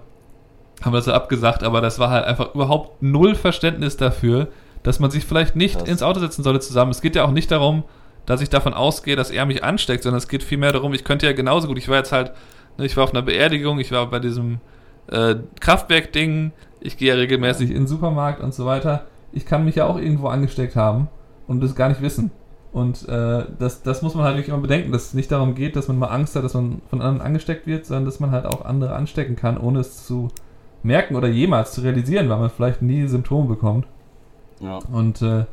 haben 0.81 0.93
wir 0.93 0.97
das 0.97 1.05
so 1.05 1.13
abgesagt, 1.13 1.63
aber 1.63 1.81
das 1.81 1.97
war 1.99 2.09
halt 2.11 2.25
einfach 2.25 2.53
überhaupt 2.53 3.01
null 3.01 3.35
Verständnis 3.35 3.97
dafür, 3.97 4.49
dass 4.83 4.99
man 4.99 5.09
sich 5.09 5.25
vielleicht 5.25 5.55
nicht 5.55 5.79
Krass. 5.79 5.89
ins 5.89 6.03
Auto 6.03 6.19
setzen 6.19 6.43
sollte 6.43 6.59
zusammen. 6.59 6.91
Es 6.91 7.01
geht 7.01 7.15
ja 7.15 7.25
auch 7.25 7.31
nicht 7.31 7.51
darum, 7.51 7.83
dass 8.27 8.41
ich 8.41 8.49
davon 8.49 8.73
ausgehe, 8.73 9.15
dass 9.15 9.31
er 9.31 9.45
mich 9.45 9.63
ansteckt, 9.63 10.03
sondern 10.03 10.19
es 10.19 10.27
geht 10.27 10.43
vielmehr 10.43 10.71
darum, 10.71 10.93
ich 10.93 11.03
könnte 11.03 11.25
ja 11.25 11.33
genauso 11.33 11.67
gut, 11.67 11.77
ich 11.77 11.89
war 11.89 11.97
jetzt 11.97 12.11
halt, 12.11 12.31
ne, 12.77 12.85
ich 12.85 12.95
war 12.95 13.05
auf 13.05 13.13
einer 13.13 13.23
Beerdigung, 13.23 13.79
ich 13.79 13.91
war 13.91 14.07
bei 14.09 14.19
diesem 14.19 14.59
äh, 15.09 15.35
Kraftwerk-Ding, 15.59 16.51
ich 16.79 16.97
gehe 16.97 17.09
ja 17.09 17.15
regelmäßig 17.15 17.69
in 17.69 17.77
den 17.77 17.87
Supermarkt 17.87 18.41
und 18.41 18.53
so 18.53 18.65
weiter. 18.65 19.05
Ich 19.37 19.45
kann 19.45 19.63
mich 19.65 19.75
ja 19.75 19.85
auch 19.85 19.97
irgendwo 19.97 20.27
angesteckt 20.27 20.75
haben 20.75 21.07
und 21.47 21.61
das 21.61 21.75
gar 21.75 21.89
nicht 21.89 22.01
wissen. 22.01 22.31
Und 22.73 23.07
äh, 23.07 23.45
das, 23.57 23.81
das 23.83 24.01
muss 24.01 24.13
man 24.13 24.25
halt 24.25 24.35
wirklich 24.35 24.49
immer 24.49 24.61
bedenken, 24.61 24.91
dass 24.91 25.07
es 25.07 25.13
nicht 25.13 25.31
darum 25.31 25.55
geht, 25.55 25.75
dass 25.75 25.87
man 25.87 25.97
mal 25.97 26.07
Angst 26.07 26.35
hat, 26.35 26.43
dass 26.43 26.53
man 26.53 26.81
von 26.89 27.01
anderen 27.01 27.21
angesteckt 27.21 27.65
wird, 27.65 27.85
sondern 27.85 28.05
dass 28.05 28.19
man 28.19 28.31
halt 28.31 28.45
auch 28.45 28.65
andere 28.65 28.93
anstecken 28.93 29.35
kann, 29.35 29.57
ohne 29.57 29.79
es 29.79 30.05
zu 30.05 30.27
merken 30.83 31.15
oder 31.15 31.27
jemals 31.27 31.71
zu 31.71 31.81
realisieren, 31.81 32.29
weil 32.29 32.39
man 32.39 32.49
vielleicht 32.49 32.81
nie 32.81 33.07
Symptome 33.07 33.47
bekommt. 33.47 33.87
Ja. 34.59 34.79
Und 34.91 35.21
äh, 35.21 35.45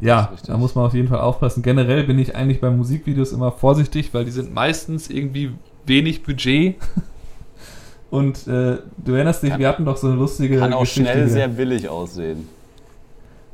ja, 0.00 0.32
da 0.46 0.56
muss 0.56 0.74
man 0.74 0.86
auf 0.86 0.94
jeden 0.94 1.08
Fall 1.08 1.20
aufpassen. 1.20 1.62
Generell 1.62 2.04
bin 2.04 2.18
ich 2.18 2.34
eigentlich 2.34 2.60
bei 2.60 2.70
Musikvideos 2.70 3.32
immer 3.32 3.52
vorsichtig, 3.52 4.12
weil 4.14 4.24
die 4.24 4.30
sind 4.30 4.54
meistens 4.54 5.10
irgendwie 5.10 5.52
wenig 5.86 6.22
Budget. 6.22 6.76
Und 8.10 8.48
äh, 8.48 8.78
du 8.98 9.14
erinnerst 9.14 9.42
dich, 9.42 9.50
kann, 9.50 9.60
wir 9.60 9.68
hatten 9.68 9.84
doch 9.84 9.96
so 9.96 10.08
eine 10.08 10.16
lustige. 10.16 10.58
Kann 10.58 10.72
auch 10.72 10.80
Geschichte 10.80 11.12
schnell 11.12 11.28
sehr 11.28 11.48
billig 11.48 11.88
aussehen. 11.88 12.48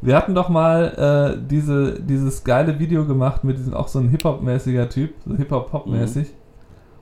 Wir 0.03 0.17
hatten 0.17 0.35
doch 0.35 0.49
mal 0.49 1.37
äh, 1.37 1.47
diese, 1.49 2.01
dieses 2.01 2.45
geile 2.45 2.79
Video 2.79 3.07
gemacht 3.07 3.45
mit 3.45 3.59
diesem 3.59 3.75
auch 3.75 3.89
so 3.89 3.99
ein 3.99 4.09
Hip-Hop-mäßiger 4.11 4.89
Typ, 4.89 5.15
so 5.25 5.35
Hip-Hop-Pop-mäßig. 5.35 6.29
Mhm. 6.29 6.35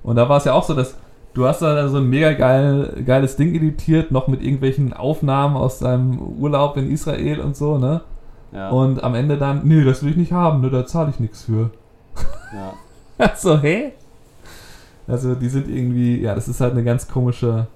Und 0.04 0.16
da 0.16 0.28
war 0.28 0.38
es 0.38 0.44
ja 0.44 0.52
auch 0.52 0.62
so, 0.62 0.74
dass 0.74 0.96
du 1.35 1.46
hast 1.46 1.62
da 1.62 1.88
so 1.88 1.98
ein 1.98 2.09
mega 2.09 2.33
geil, 2.33 3.02
geiles 3.04 3.37
Ding 3.37 3.54
editiert, 3.54 4.12
noch 4.12 4.28
mit 4.28 4.42
irgendwelchen 4.42 4.92
Aufnahmen 4.92 5.57
aus 5.57 5.80
deinem 5.80 6.18
Urlaub 6.20 6.76
in 6.76 6.90
Israel 6.90 7.40
und 7.40 7.57
so, 7.57 7.78
ne? 7.78 8.02
Ja. 8.52 8.70
Und 8.70 9.02
am 9.02 9.16
Ende 9.16 9.37
dann, 9.37 9.62
nee, 9.64 9.83
das 9.83 10.02
will 10.02 10.11
ich 10.11 10.16
nicht 10.16 10.33
haben, 10.33 10.61
ne, 10.61 10.70
da 10.70 10.87
zahle 10.87 11.11
ich 11.11 11.18
nichts 11.18 11.42
für. 11.42 11.70
Ja. 13.18 13.33
so, 13.37 13.59
hä? 13.59 13.92
Also 15.09 15.35
die 15.35 15.48
sind 15.48 15.68
irgendwie, 15.68 16.20
ja, 16.20 16.35
das 16.35 16.48
ist 16.48 16.61
halt 16.61 16.72
eine 16.72 16.85
ganz 16.85 17.09
komische, 17.09 17.66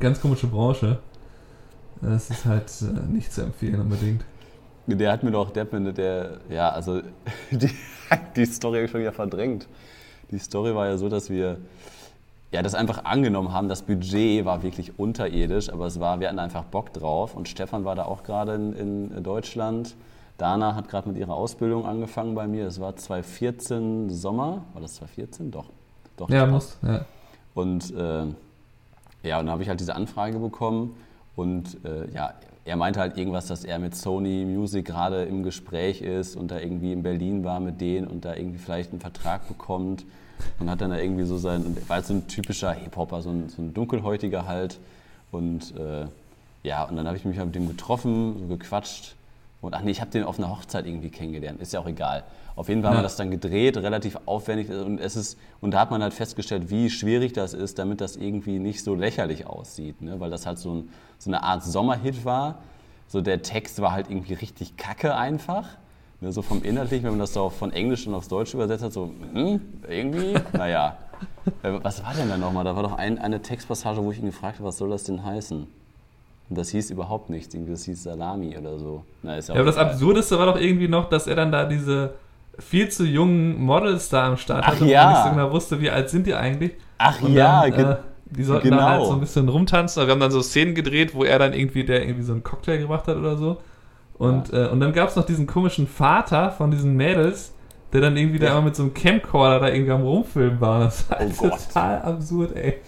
ganz 0.00 0.20
komische 0.20 0.48
Branche. 0.48 0.98
Das 2.00 2.30
ist 2.30 2.44
halt 2.44 2.70
äh, 2.82 3.12
nicht 3.12 3.32
zu 3.32 3.42
empfehlen 3.42 3.80
unbedingt. 3.80 4.24
Der 4.86 5.10
hat 5.10 5.22
mir 5.22 5.32
doch, 5.32 5.50
der, 5.50 5.64
der 5.64 6.38
ja, 6.48 6.70
also 6.70 7.02
die, 7.50 7.70
die 8.36 8.46
Story 8.46 8.76
habe 8.76 8.84
ich 8.84 8.90
schon 8.90 9.00
wieder 9.00 9.12
verdrängt. 9.12 9.66
Die 10.30 10.38
Story 10.38 10.74
war 10.74 10.86
ja 10.86 10.96
so, 10.96 11.08
dass 11.08 11.30
wir 11.30 11.58
ja, 12.52 12.62
das 12.62 12.74
einfach 12.74 13.04
angenommen 13.04 13.52
haben. 13.52 13.68
Das 13.68 13.82
Budget 13.82 14.44
war 14.44 14.62
wirklich 14.62 14.98
unterirdisch, 14.98 15.70
aber 15.70 15.86
es 15.86 15.98
war, 16.00 16.20
wir 16.20 16.28
hatten 16.28 16.38
einfach 16.38 16.64
Bock 16.64 16.92
drauf. 16.92 17.34
Und 17.34 17.48
Stefan 17.48 17.84
war 17.84 17.94
da 17.94 18.04
auch 18.04 18.22
gerade 18.22 18.54
in, 18.54 19.10
in 19.14 19.22
Deutschland. 19.22 19.94
Dana 20.38 20.74
hat 20.74 20.88
gerade 20.88 21.08
mit 21.08 21.18
ihrer 21.18 21.34
Ausbildung 21.34 21.86
angefangen 21.86 22.34
bei 22.34 22.46
mir. 22.46 22.66
Es 22.66 22.80
war 22.80 22.94
2014 22.94 24.10
Sommer. 24.10 24.64
War 24.72 24.82
das 24.82 24.94
2014? 24.96 25.50
Doch. 25.50 25.66
Doch. 26.16 26.30
Ja, 26.30 26.46
muss. 26.46 26.78
Ja. 26.82 27.04
Und 27.54 27.94
äh, 27.94 28.26
ja, 29.22 29.40
und 29.40 29.46
dann 29.46 29.50
habe 29.50 29.62
ich 29.62 29.68
halt 29.68 29.80
diese 29.80 29.94
Anfrage 29.94 30.38
bekommen. 30.38 30.94
Und 31.36 31.84
äh, 31.84 32.10
ja, 32.12 32.34
er 32.64 32.76
meinte 32.76 32.98
halt 32.98 33.16
irgendwas, 33.16 33.46
dass 33.46 33.64
er 33.64 33.78
mit 33.78 33.94
Sony 33.94 34.44
Music 34.44 34.86
gerade 34.86 35.22
im 35.24 35.42
Gespräch 35.42 36.02
ist 36.02 36.34
und 36.34 36.50
da 36.50 36.58
irgendwie 36.58 36.92
in 36.92 37.02
Berlin 37.02 37.44
war 37.44 37.60
mit 37.60 37.80
denen 37.80 38.08
und 38.08 38.24
da 38.24 38.34
irgendwie 38.34 38.58
vielleicht 38.58 38.90
einen 38.90 39.00
Vertrag 39.00 39.46
bekommt 39.46 40.04
und 40.58 40.68
hat 40.68 40.80
dann 40.80 40.90
da 40.90 40.98
irgendwie 40.98 41.24
so 41.24 41.38
sein, 41.38 41.76
war 41.86 41.96
halt 41.96 42.06
so 42.06 42.14
ein 42.14 42.26
typischer 42.26 42.72
Hip-Hopper, 42.72 43.22
so 43.22 43.30
ein, 43.30 43.48
so 43.48 43.62
ein 43.62 43.72
dunkelhäutiger 43.72 44.46
halt. 44.46 44.78
Und 45.30 45.76
äh, 45.76 46.06
ja, 46.62 46.84
und 46.84 46.96
dann 46.96 47.06
habe 47.06 47.16
ich 47.16 47.24
mich 47.24 47.38
halt 47.38 47.46
mit 47.46 47.54
dem 47.54 47.68
getroffen, 47.68 48.36
so 48.40 48.46
gequatscht. 48.56 49.14
Und 49.66 49.74
ach 49.74 49.82
nee, 49.82 49.90
ich 49.90 50.00
habe 50.00 50.10
den 50.10 50.24
auf 50.24 50.38
einer 50.38 50.48
Hochzeit 50.48 50.86
irgendwie 50.86 51.10
kennengelernt. 51.10 51.60
Ist 51.60 51.72
ja 51.72 51.80
auch 51.80 51.86
egal. 51.86 52.24
Auf 52.54 52.68
jeden 52.68 52.82
Fall 52.82 52.92
haben 52.92 52.98
wir 52.98 53.02
das 53.02 53.16
dann 53.16 53.30
gedreht, 53.30 53.76
relativ 53.76 54.18
aufwendig. 54.24 54.70
Und, 54.70 54.98
es 54.98 55.16
ist, 55.16 55.38
und 55.60 55.72
da 55.72 55.80
hat 55.80 55.90
man 55.90 56.02
halt 56.02 56.14
festgestellt, 56.14 56.70
wie 56.70 56.88
schwierig 56.88 57.32
das 57.32 57.52
ist, 57.52 57.78
damit 57.78 58.00
das 58.00 58.16
irgendwie 58.16 58.58
nicht 58.58 58.82
so 58.82 58.94
lächerlich 58.94 59.46
aussieht. 59.46 60.00
Ne? 60.00 60.20
Weil 60.20 60.30
das 60.30 60.46
halt 60.46 60.58
so, 60.58 60.74
ein, 60.74 60.88
so 61.18 61.30
eine 61.30 61.42
Art 61.42 61.64
Sommerhit 61.64 62.24
war. 62.24 62.60
So 63.08 63.20
der 63.20 63.42
Text 63.42 63.80
war 63.80 63.92
halt 63.92 64.08
irgendwie 64.08 64.34
richtig 64.34 64.76
kacke 64.76 65.14
einfach. 65.14 65.68
Ne? 66.20 66.32
So 66.32 66.42
vom 66.42 66.62
Inhaltlichen, 66.62 67.04
wenn 67.04 67.12
man 67.12 67.20
das 67.20 67.34
so 67.34 67.50
von 67.50 67.72
Englisch 67.72 68.06
und 68.06 68.14
aufs 68.14 68.28
Deutsche 68.28 68.56
übersetzt 68.56 68.84
hat, 68.84 68.92
so 68.92 69.10
hm, 69.32 69.60
irgendwie, 69.88 70.34
naja. 70.52 70.96
Äh, 71.62 71.78
was 71.82 72.04
war 72.04 72.14
denn 72.14 72.28
da 72.28 72.36
nochmal? 72.36 72.64
Da 72.64 72.76
war 72.76 72.82
doch 72.82 72.92
ein, 72.92 73.18
eine 73.18 73.42
Textpassage, 73.42 74.02
wo 74.02 74.10
ich 74.12 74.18
ihn 74.18 74.26
gefragt 74.26 74.58
habe, 74.58 74.68
was 74.68 74.78
soll 74.78 74.90
das 74.90 75.04
denn 75.04 75.24
heißen? 75.24 75.66
Und 76.48 76.58
das 76.58 76.70
hieß 76.70 76.90
überhaupt 76.90 77.30
nichts. 77.30 77.56
Das 77.66 77.84
hieß 77.84 78.04
Salami 78.04 78.56
oder 78.56 78.78
so. 78.78 79.04
Na, 79.22 79.38
ja, 79.38 79.42
aber 79.50 79.64
das 79.64 79.76
Absurdeste 79.76 80.38
war 80.38 80.46
doch 80.46 80.60
irgendwie 80.60 80.88
noch, 80.88 81.08
dass 81.08 81.26
er 81.26 81.34
dann 81.34 81.50
da 81.50 81.64
diese 81.64 82.14
viel 82.58 82.88
zu 82.88 83.04
jungen 83.04 83.60
Models 83.60 84.08
da 84.08 84.26
am 84.26 84.36
Start 84.36 84.66
hatte, 84.66 84.84
Ach, 84.84 84.86
ja. 84.86 85.06
und 85.06 85.12
nicht 85.12 85.24
so 85.24 85.30
genau 85.30 85.52
wusste, 85.52 85.80
wie 85.80 85.90
alt 85.90 86.08
sind 86.08 86.26
die 86.26 86.34
eigentlich. 86.34 86.72
Ach 86.98 87.20
und 87.20 87.34
ja, 87.34 87.68
dann, 87.68 87.92
äh, 87.92 87.96
die 88.26 88.44
sollten 88.44 88.70
genau. 88.70 88.78
dann 88.78 88.90
halt 88.90 89.06
so 89.06 89.12
ein 89.12 89.20
bisschen 89.20 89.48
rumtanzen. 89.48 90.06
Wir 90.06 90.12
haben 90.12 90.20
dann 90.20 90.30
so 90.30 90.40
Szenen 90.40 90.74
gedreht, 90.74 91.14
wo 91.14 91.24
er 91.24 91.38
dann 91.38 91.52
irgendwie, 91.52 91.84
der 91.84 92.02
irgendwie 92.02 92.22
so 92.22 92.32
einen 92.32 92.42
Cocktail 92.42 92.78
gemacht 92.78 93.06
hat 93.06 93.16
oder 93.16 93.36
so. 93.36 93.58
Und, 94.18 94.52
ja. 94.52 94.66
äh, 94.66 94.68
und 94.68 94.80
dann 94.80 94.92
gab 94.92 95.08
es 95.08 95.16
noch 95.16 95.26
diesen 95.26 95.46
komischen 95.46 95.86
Vater 95.86 96.50
von 96.50 96.70
diesen 96.70 96.96
Mädels, 96.96 97.52
der 97.92 98.00
dann 98.00 98.16
irgendwie 98.16 98.38
ja. 98.38 98.46
da 98.46 98.52
immer 98.52 98.62
mit 98.62 98.76
so 98.76 98.84
einem 98.84 98.94
Camcorder 98.94 99.60
da 99.60 99.68
irgendwie 99.68 99.92
am 99.92 100.02
Rumfilmen 100.02 100.60
war. 100.60 100.80
Das 100.84 101.10
war 101.10 101.18
oh 101.20 101.48
total 101.68 102.02
absurd, 102.02 102.56
ey. 102.56 102.78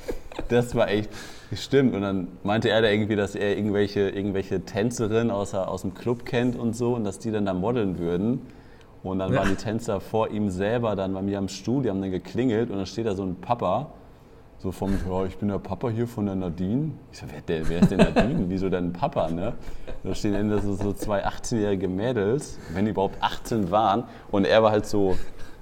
Das 0.48 0.74
war 0.74 0.88
echt. 0.88 1.10
Stimmt, 1.54 1.94
und 1.94 2.02
dann 2.02 2.28
meinte 2.42 2.68
er 2.68 2.82
da 2.82 2.88
irgendwie, 2.88 3.16
dass 3.16 3.34
er 3.34 3.56
irgendwelche, 3.56 4.10
irgendwelche 4.10 4.64
Tänzerinnen 4.64 5.30
aus, 5.30 5.54
aus 5.54 5.82
dem 5.82 5.94
Club 5.94 6.24
kennt 6.24 6.56
und 6.56 6.76
so 6.76 6.94
und 6.94 7.04
dass 7.04 7.18
die 7.18 7.30
dann 7.30 7.46
da 7.46 7.54
modeln 7.54 7.98
würden. 7.98 8.42
Und 9.02 9.20
dann 9.20 9.32
ja. 9.32 9.38
waren 9.38 9.48
die 9.48 9.56
Tänzer 9.56 10.00
vor 10.00 10.30
ihm 10.30 10.50
selber 10.50 10.96
dann 10.96 11.14
bei 11.14 11.22
mir 11.22 11.38
am 11.38 11.48
Studio, 11.48 11.92
haben 11.92 12.02
dann 12.02 12.10
geklingelt 12.10 12.70
und 12.70 12.76
dann 12.76 12.86
steht 12.86 13.06
da 13.06 13.14
so 13.14 13.22
ein 13.22 13.36
Papa, 13.36 13.92
so 14.58 14.72
vom, 14.72 14.98
ja, 15.08 15.24
ich 15.24 15.38
bin 15.38 15.48
der 15.48 15.58
Papa 15.58 15.88
hier 15.88 16.08
von 16.08 16.26
der 16.26 16.34
Nadine. 16.34 16.90
Ich 17.12 17.18
so, 17.18 17.26
wer, 17.32 17.40
der, 17.42 17.68
wer 17.68 17.80
ist 17.80 17.92
denn 17.92 17.98
Nadine? 17.98 18.44
Wieso 18.48 18.68
denn 18.68 18.92
Papa, 18.92 19.30
ne? 19.30 19.54
Da 20.02 20.14
stehen 20.14 20.32
dann 20.32 20.60
so, 20.60 20.74
so 20.74 20.92
zwei 20.92 21.24
18-jährige 21.24 21.86
Mädels, 21.86 22.58
wenn 22.74 22.84
die 22.84 22.90
überhaupt 22.90 23.22
18 23.22 23.70
waren. 23.70 24.04
Und 24.32 24.46
er 24.46 24.62
war 24.64 24.72
halt 24.72 24.84
so, 24.84 25.16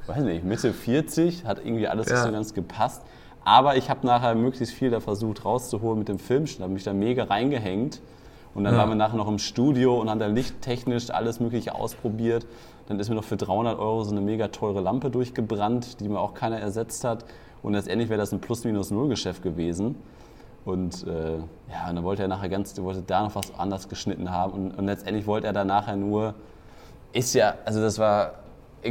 weiß 0.07 0.25
nicht, 0.25 0.45
Mitte 0.45 0.73
40, 0.73 1.45
hat 1.45 1.59
irgendwie 1.59 1.87
alles 1.87 2.09
ja. 2.09 2.15
nicht 2.15 2.25
so 2.25 2.33
ganz 2.33 2.55
gepasst. 2.55 3.03
Aber 3.47 3.77
ich 3.77 3.89
habe 3.89 4.05
nachher 4.05 4.35
möglichst 4.35 4.75
viel 4.75 4.91
da 4.91 4.99
versucht 4.99 5.45
rauszuholen 5.45 6.01
mit 6.01 6.09
dem 6.09 6.19
Filmschnitt, 6.19 6.63
habe 6.63 6.73
mich 6.73 6.83
da 6.83 6.93
mega 6.93 7.23
reingehängt. 7.23 8.01
Und 8.57 8.65
dann 8.65 8.75
ja. 8.75 8.81
waren 8.81 8.89
wir 8.89 8.97
nachher 8.97 9.17
noch 9.17 9.29
im 9.29 9.39
Studio 9.39 10.01
und 10.01 10.11
haben 10.11 10.19
da 10.19 10.27
lichttechnisch 10.27 11.11
alles 11.11 11.39
Mögliche 11.39 11.77
ausprobiert. 11.77 12.45
Dann 12.89 12.99
ist 12.99 13.09
mir 13.09 13.15
noch 13.15 13.23
für 13.23 13.37
300 13.37 13.79
Euro 13.79 14.03
so 14.03 14.11
eine 14.11 14.21
mega 14.21 14.49
teure 14.49 14.81
Lampe 14.81 15.11
durchgebrannt, 15.11 16.01
die 16.01 16.09
mir 16.09 16.19
auch 16.19 16.35
keiner 16.35 16.59
ersetzt 16.59 17.05
hat. 17.05 17.25
Und 17.63 17.75
letztendlich 17.75 18.09
wäre 18.09 18.19
das 18.19 18.33
ein 18.33 18.41
Plus-Minus-Null-Geschäft 18.41 19.45
gewesen. 19.45 19.95
Und 20.65 21.07
äh, 21.07 21.37
ja, 21.37 21.89
und 21.89 21.95
dann 21.95 22.03
wollte 22.03 22.23
er 22.23 22.29
nachher 22.29 22.49
ganz, 22.49 22.77
wollte 22.83 23.03
da 23.03 23.23
noch 23.23 23.37
was 23.37 23.57
anders 23.57 23.89
geschnitten 23.89 24.33
haben. 24.33 24.55
Und, 24.55 24.71
und 24.73 24.87
letztendlich 24.87 25.29
wollte 25.29 25.47
er 25.47 25.53
dann 25.53 25.69
nachher 25.69 25.95
nur, 25.95 26.35
ist 27.13 27.33
ja, 27.35 27.55
also 27.65 27.81
das 27.81 28.01
war 28.01 28.33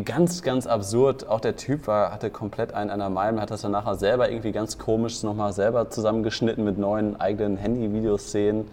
ganz, 0.04 0.42
ganz 0.42 0.68
absurd. 0.68 1.28
Auch 1.28 1.40
der 1.40 1.56
Typ 1.56 1.88
war, 1.88 2.12
hatte 2.12 2.30
komplett 2.30 2.74
einen 2.74 2.90
an 2.90 3.00
der 3.00 3.10
Meinung, 3.10 3.42
hat 3.42 3.52
das 3.52 3.62
dann 3.62 3.72
nachher 3.72 3.96
selber 3.96 4.30
irgendwie 4.30 4.52
ganz 4.52 4.78
komisch 4.78 5.24
nochmal 5.24 5.54
selber 5.54 5.90
zusammengeschnitten 5.90 6.64
mit 6.64 6.78
neuen 6.78 7.20
eigenen 7.20 7.58
Handy-Videoszenen. 7.58 8.68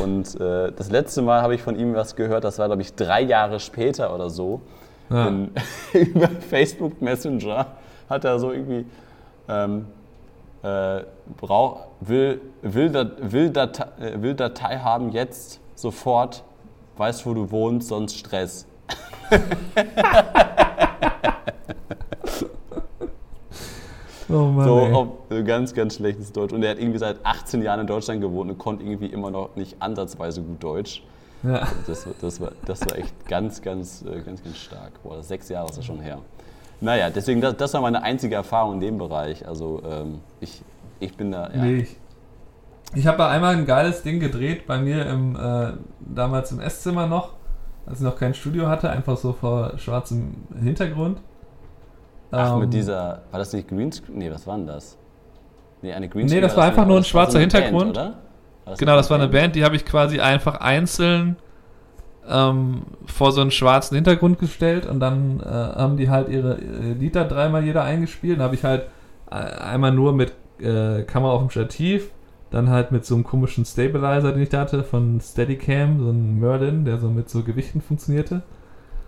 Und 0.00 0.38
äh, 0.40 0.72
das 0.72 0.90
letzte 0.90 1.22
Mal 1.22 1.42
habe 1.42 1.54
ich 1.54 1.62
von 1.62 1.78
ihm 1.78 1.94
was 1.94 2.16
gehört, 2.16 2.44
das 2.44 2.58
war, 2.58 2.66
glaube 2.66 2.82
ich, 2.82 2.94
drei 2.94 3.22
Jahre 3.22 3.60
später 3.60 4.14
oder 4.14 4.30
so. 4.30 4.60
Ja. 5.08 5.28
In, 5.28 5.52
über 5.92 6.28
Facebook 6.28 7.00
Messenger 7.00 7.66
hat 8.08 8.24
er 8.24 8.38
so 8.38 8.52
irgendwie 8.52 8.84
ähm, 9.48 9.86
äh, 10.62 11.02
brauch, 11.40 11.86
will, 12.00 12.40
will, 12.62 12.92
will, 13.20 13.50
Datei, 13.50 13.86
äh, 14.04 14.20
will 14.20 14.34
Datei 14.34 14.78
haben 14.78 15.10
jetzt 15.10 15.60
sofort, 15.74 16.42
weißt 16.96 17.24
wo 17.26 17.34
du 17.34 17.50
wohnst, 17.50 17.88
sonst 17.88 18.18
Stress. 18.18 18.66
oh 24.28 24.32
Mann, 24.32 24.64
so 24.64 24.78
auf, 24.78 25.08
ganz, 25.44 25.74
ganz 25.74 25.96
schlechtes 25.96 26.32
Deutsch. 26.32 26.52
Und 26.52 26.62
er 26.62 26.70
hat 26.70 26.78
irgendwie 26.78 26.98
seit 26.98 27.24
18 27.24 27.62
Jahren 27.62 27.80
in 27.80 27.86
Deutschland 27.86 28.20
gewohnt 28.20 28.50
und 28.50 28.58
konnte 28.58 28.84
irgendwie 28.84 29.06
immer 29.06 29.30
noch 29.30 29.56
nicht 29.56 29.76
ansatzweise 29.80 30.42
gut 30.42 30.62
Deutsch. 30.62 31.02
Ja. 31.42 31.66
Das, 31.86 32.06
das, 32.20 32.40
war, 32.40 32.52
das 32.64 32.80
war 32.82 32.98
echt 32.98 33.28
ganz, 33.28 33.62
ganz, 33.62 34.02
äh, 34.02 34.20
ganz, 34.20 34.42
ganz 34.42 34.56
stark. 34.56 35.02
Boah, 35.02 35.22
sechs 35.22 35.48
Jahre 35.48 35.68
ist 35.68 35.78
das 35.78 35.84
schon 35.84 36.00
her. 36.00 36.18
Naja, 36.80 37.10
deswegen, 37.10 37.40
das, 37.40 37.56
das 37.56 37.74
war 37.74 37.80
meine 37.80 38.02
einzige 38.02 38.34
Erfahrung 38.34 38.74
in 38.74 38.80
dem 38.80 38.98
Bereich. 38.98 39.46
Also 39.46 39.82
ähm, 39.88 40.20
ich, 40.40 40.62
ich 41.00 41.16
bin 41.16 41.32
da. 41.32 41.50
Ja. 41.50 41.62
Nee, 41.62 41.76
ich, 41.78 41.96
ich 42.94 43.06
habe 43.06 43.26
einmal 43.26 43.56
ein 43.56 43.66
geiles 43.66 44.02
Ding 44.02 44.20
gedreht 44.20 44.66
bei 44.66 44.78
mir 44.78 45.06
im, 45.06 45.36
äh, 45.36 45.72
damals 46.00 46.52
im 46.52 46.60
Esszimmer 46.60 47.06
noch 47.06 47.34
als 47.86 47.98
ich 47.98 48.04
noch 48.04 48.16
kein 48.16 48.34
Studio 48.34 48.66
hatte, 48.68 48.90
einfach 48.90 49.16
so 49.16 49.32
vor 49.32 49.78
schwarzem 49.78 50.34
Hintergrund. 50.60 51.20
Ach, 52.30 52.54
ähm, 52.54 52.60
mit 52.60 52.74
dieser, 52.74 53.22
war 53.30 53.38
das 53.38 53.52
nicht 53.52 53.68
Greenscreen? 53.68 54.18
Nee, 54.18 54.30
was 54.30 54.46
war 54.46 54.56
denn 54.56 54.66
das? 54.66 54.98
Nee, 55.82 55.92
eine 55.92 56.08
Greenscreen. 56.08 56.40
Nee, 56.40 56.46
das 56.46 56.56
war 56.56 56.64
einfach 56.64 56.86
nur 56.86 56.96
ein 56.96 57.04
schwarzer 57.04 57.38
Hintergrund. 57.38 57.94
Band, 57.94 58.16
das 58.64 58.78
genau, 58.78 58.96
das 58.96 59.08
war 59.10 59.18
eine 59.18 59.28
Band, 59.28 59.54
die 59.54 59.64
habe 59.64 59.76
ich 59.76 59.84
quasi 59.84 60.18
einfach 60.20 60.56
einzeln 60.56 61.36
ähm, 62.28 62.82
vor 63.06 63.30
so 63.30 63.40
einen 63.40 63.52
schwarzen 63.52 63.94
Hintergrund 63.94 64.40
gestellt 64.40 64.86
und 64.86 64.98
dann 64.98 65.40
äh, 65.40 65.44
haben 65.44 65.96
die 65.96 66.10
halt 66.10 66.28
ihre 66.28 66.56
Lieder 66.56 67.24
dreimal 67.24 67.64
jeder 67.64 67.84
eingespielt. 67.84 68.38
Dann 68.38 68.44
habe 68.44 68.56
ich 68.56 68.64
halt 68.64 68.86
äh, 69.30 69.34
einmal 69.34 69.92
nur 69.92 70.12
mit 70.12 70.32
äh, 70.58 71.02
Kamera 71.02 71.32
auf 71.32 71.40
dem 71.40 71.50
Stativ 71.50 72.10
dann 72.50 72.70
halt 72.70 72.92
mit 72.92 73.04
so 73.04 73.14
einem 73.14 73.24
komischen 73.24 73.64
Stabilizer, 73.64 74.32
den 74.32 74.42
ich 74.42 74.48
da 74.48 74.60
hatte, 74.60 74.84
von 74.84 75.20
Steadicam, 75.20 76.00
so 76.00 76.10
ein 76.10 76.38
Merlin, 76.38 76.84
der 76.84 76.98
so 76.98 77.08
mit 77.08 77.28
so 77.28 77.42
Gewichten 77.42 77.80
funktionierte. 77.80 78.42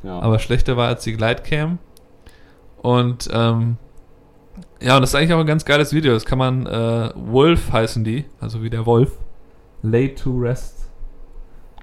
Ja. 0.02 0.18
Aber 0.20 0.38
schlechter 0.38 0.76
war 0.76 0.88
als 0.88 1.04
die 1.04 1.12
Glidecam. 1.12 1.78
Und 2.82 3.28
ähm, 3.32 3.76
ja, 4.80 4.96
und 4.96 5.02
das 5.02 5.10
ist 5.10 5.14
eigentlich 5.14 5.32
auch 5.34 5.40
ein 5.40 5.46
ganz 5.46 5.64
geiles 5.64 5.92
Video. 5.92 6.12
Das 6.12 6.24
kann 6.24 6.38
man, 6.38 6.66
äh, 6.66 7.10
Wolf 7.14 7.72
heißen 7.72 8.04
die, 8.04 8.24
also 8.40 8.62
wie 8.62 8.70
der 8.70 8.86
Wolf. 8.86 9.12
Lay 9.82 10.14
to 10.14 10.36
Rest. 10.38 10.88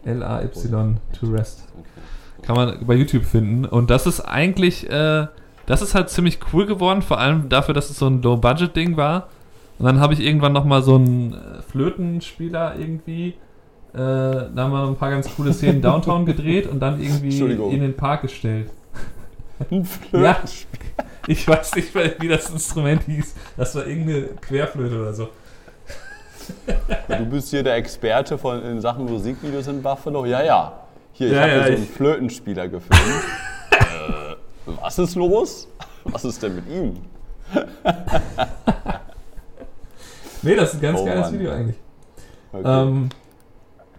L-A-Y 0.04 0.98
to 1.18 1.28
Rest. 1.28 1.68
Kann 2.42 2.56
man 2.56 2.86
bei 2.86 2.94
YouTube 2.94 3.26
finden. 3.26 3.66
Und 3.66 3.90
das 3.90 4.06
ist 4.06 4.22
eigentlich, 4.22 4.90
äh, 4.90 5.28
das 5.66 5.82
ist 5.82 5.96
halt 5.96 6.10
ziemlich 6.10 6.40
cool 6.54 6.66
geworden, 6.66 7.02
vor 7.02 7.20
allem 7.20 7.50
dafür, 7.50 7.74
dass 7.74 7.90
es 7.90 7.98
so 7.98 8.08
ein 8.08 8.22
Low-Budget-Ding 8.22 8.98
war. 8.98 9.30
Und 9.78 9.86
dann 9.86 10.00
habe 10.00 10.14
ich 10.14 10.22
irgendwann 10.22 10.54
nochmal 10.54 10.82
so 10.82 10.96
einen 10.96 11.34
äh, 11.34 11.62
Flötenspieler 11.62 12.76
irgendwie. 12.80 13.30
Äh, 13.94 13.98
da 13.98 14.54
haben 14.58 14.72
wir 14.72 14.88
ein 14.88 14.96
paar 14.96 15.10
ganz 15.10 15.34
coole 15.36 15.54
Szenen 15.54 15.82
Downtown 15.82 16.26
gedreht 16.26 16.68
und 16.68 16.80
dann 16.80 17.02
irgendwie 17.02 17.40
in 17.40 17.82
den 17.82 17.96
Park 17.96 18.22
gestellt. 18.22 18.70
Ein 19.72 19.88
ja, 20.12 20.38
ich 21.28 21.48
weiß 21.48 21.76
nicht 21.76 21.96
mehr, 21.96 22.14
wie 22.20 22.28
das 22.28 22.50
Instrument 22.50 23.04
hieß. 23.04 23.36
Das 23.58 23.76
war 23.76 23.86
irgendeine 23.86 24.24
Querflöte 24.42 25.00
oder 25.00 25.14
so. 25.14 25.30
Du 27.08 27.26
bist 27.26 27.50
hier 27.50 27.64
der 27.64 27.76
Experte 27.76 28.38
von, 28.38 28.62
in 28.64 28.82
Sachen 28.82 29.06
Musikvideos 29.06 29.68
in 29.68 29.82
Buffalo. 29.82 30.26
Ja, 30.26 30.44
ja. 30.44 30.74
Hier, 31.14 31.28
ich 31.28 31.34
ja, 31.34 31.42
habe 31.42 31.52
ja, 31.52 31.66
so 31.68 31.74
einen 31.74 31.88
Flötenspieler 31.88 32.68
gefilmt. 32.68 33.24
äh, 33.72 34.36
was 34.66 35.00
ist 35.00 35.16
los? 35.16 35.68
Was 36.04 36.26
ist 36.26 36.44
denn 36.44 36.56
mit 36.56 36.70
ihm? 36.70 36.98
Nee, 40.46 40.56
das 40.56 40.70
ist 40.70 40.76
ein 40.76 40.82
ganz 40.82 41.00
oh, 41.00 41.06
geiles 41.06 41.26
Mann. 41.26 41.34
Video 41.34 41.52
eigentlich. 41.52 41.78
Okay. 42.54 42.64
Ähm, 42.66 43.10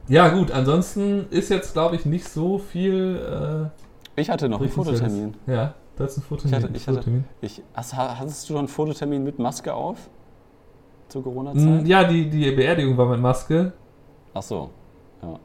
ja, 0.09 0.28
gut, 0.28 0.52
ansonsten 0.52 1.26
ist 1.30 1.50
jetzt, 1.50 1.72
glaube 1.72 1.96
ich, 1.96 2.06
nicht 2.06 2.28
so 2.28 2.59
viel. 2.59 3.70
Äh, 4.16 4.20
ich 4.20 4.30
hatte 4.30 4.48
noch 4.48 4.61
einen 4.61 4.70
Fototermin. 4.70 5.35
Ja, 5.46 5.74
du 5.96 6.04
hast 6.04 6.16
einen 6.16 6.24
Fototermin. 6.24 6.59
Ich 6.59 6.64
hatte, 6.64 6.76
ich 6.76 6.85
Fototermin. 6.85 7.24
Hatte, 7.42 7.46
ich, 7.46 7.62
hattest 7.96 8.44
du 8.44 8.52
schon 8.52 8.59
einen 8.59 8.68
Fototermin 8.68 9.24
mit 9.24 9.38
Maske 9.38 9.74
auf? 9.74 10.09
Zur 11.09 11.22
Corona-Zeit? 11.22 11.85
Mm, 11.85 11.87
ja, 11.87 12.04
die, 12.04 12.30
die 12.30 12.50
Beerdigung 12.52 12.96
war 12.96 13.06
mit 13.06 13.20
Maske. 13.20 13.72
Ach 14.32 14.42
so. 14.42 14.70
Ja, 15.22 15.38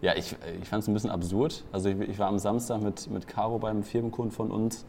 ja 0.00 0.12
ich, 0.16 0.36
ich 0.60 0.68
fand 0.68 0.82
es 0.82 0.88
ein 0.88 0.94
bisschen 0.94 1.10
absurd. 1.10 1.64
Also, 1.72 1.88
ich, 1.88 2.00
ich, 2.00 2.18
war 2.18 2.28
am 2.28 2.38
Samstag 2.38 2.82
mit, 2.82 3.10
mit 3.10 3.26
Caro 3.26 3.58
beim 3.58 3.82
Firmenkunden 3.82 4.32
von 4.32 4.50
uns 4.50 4.86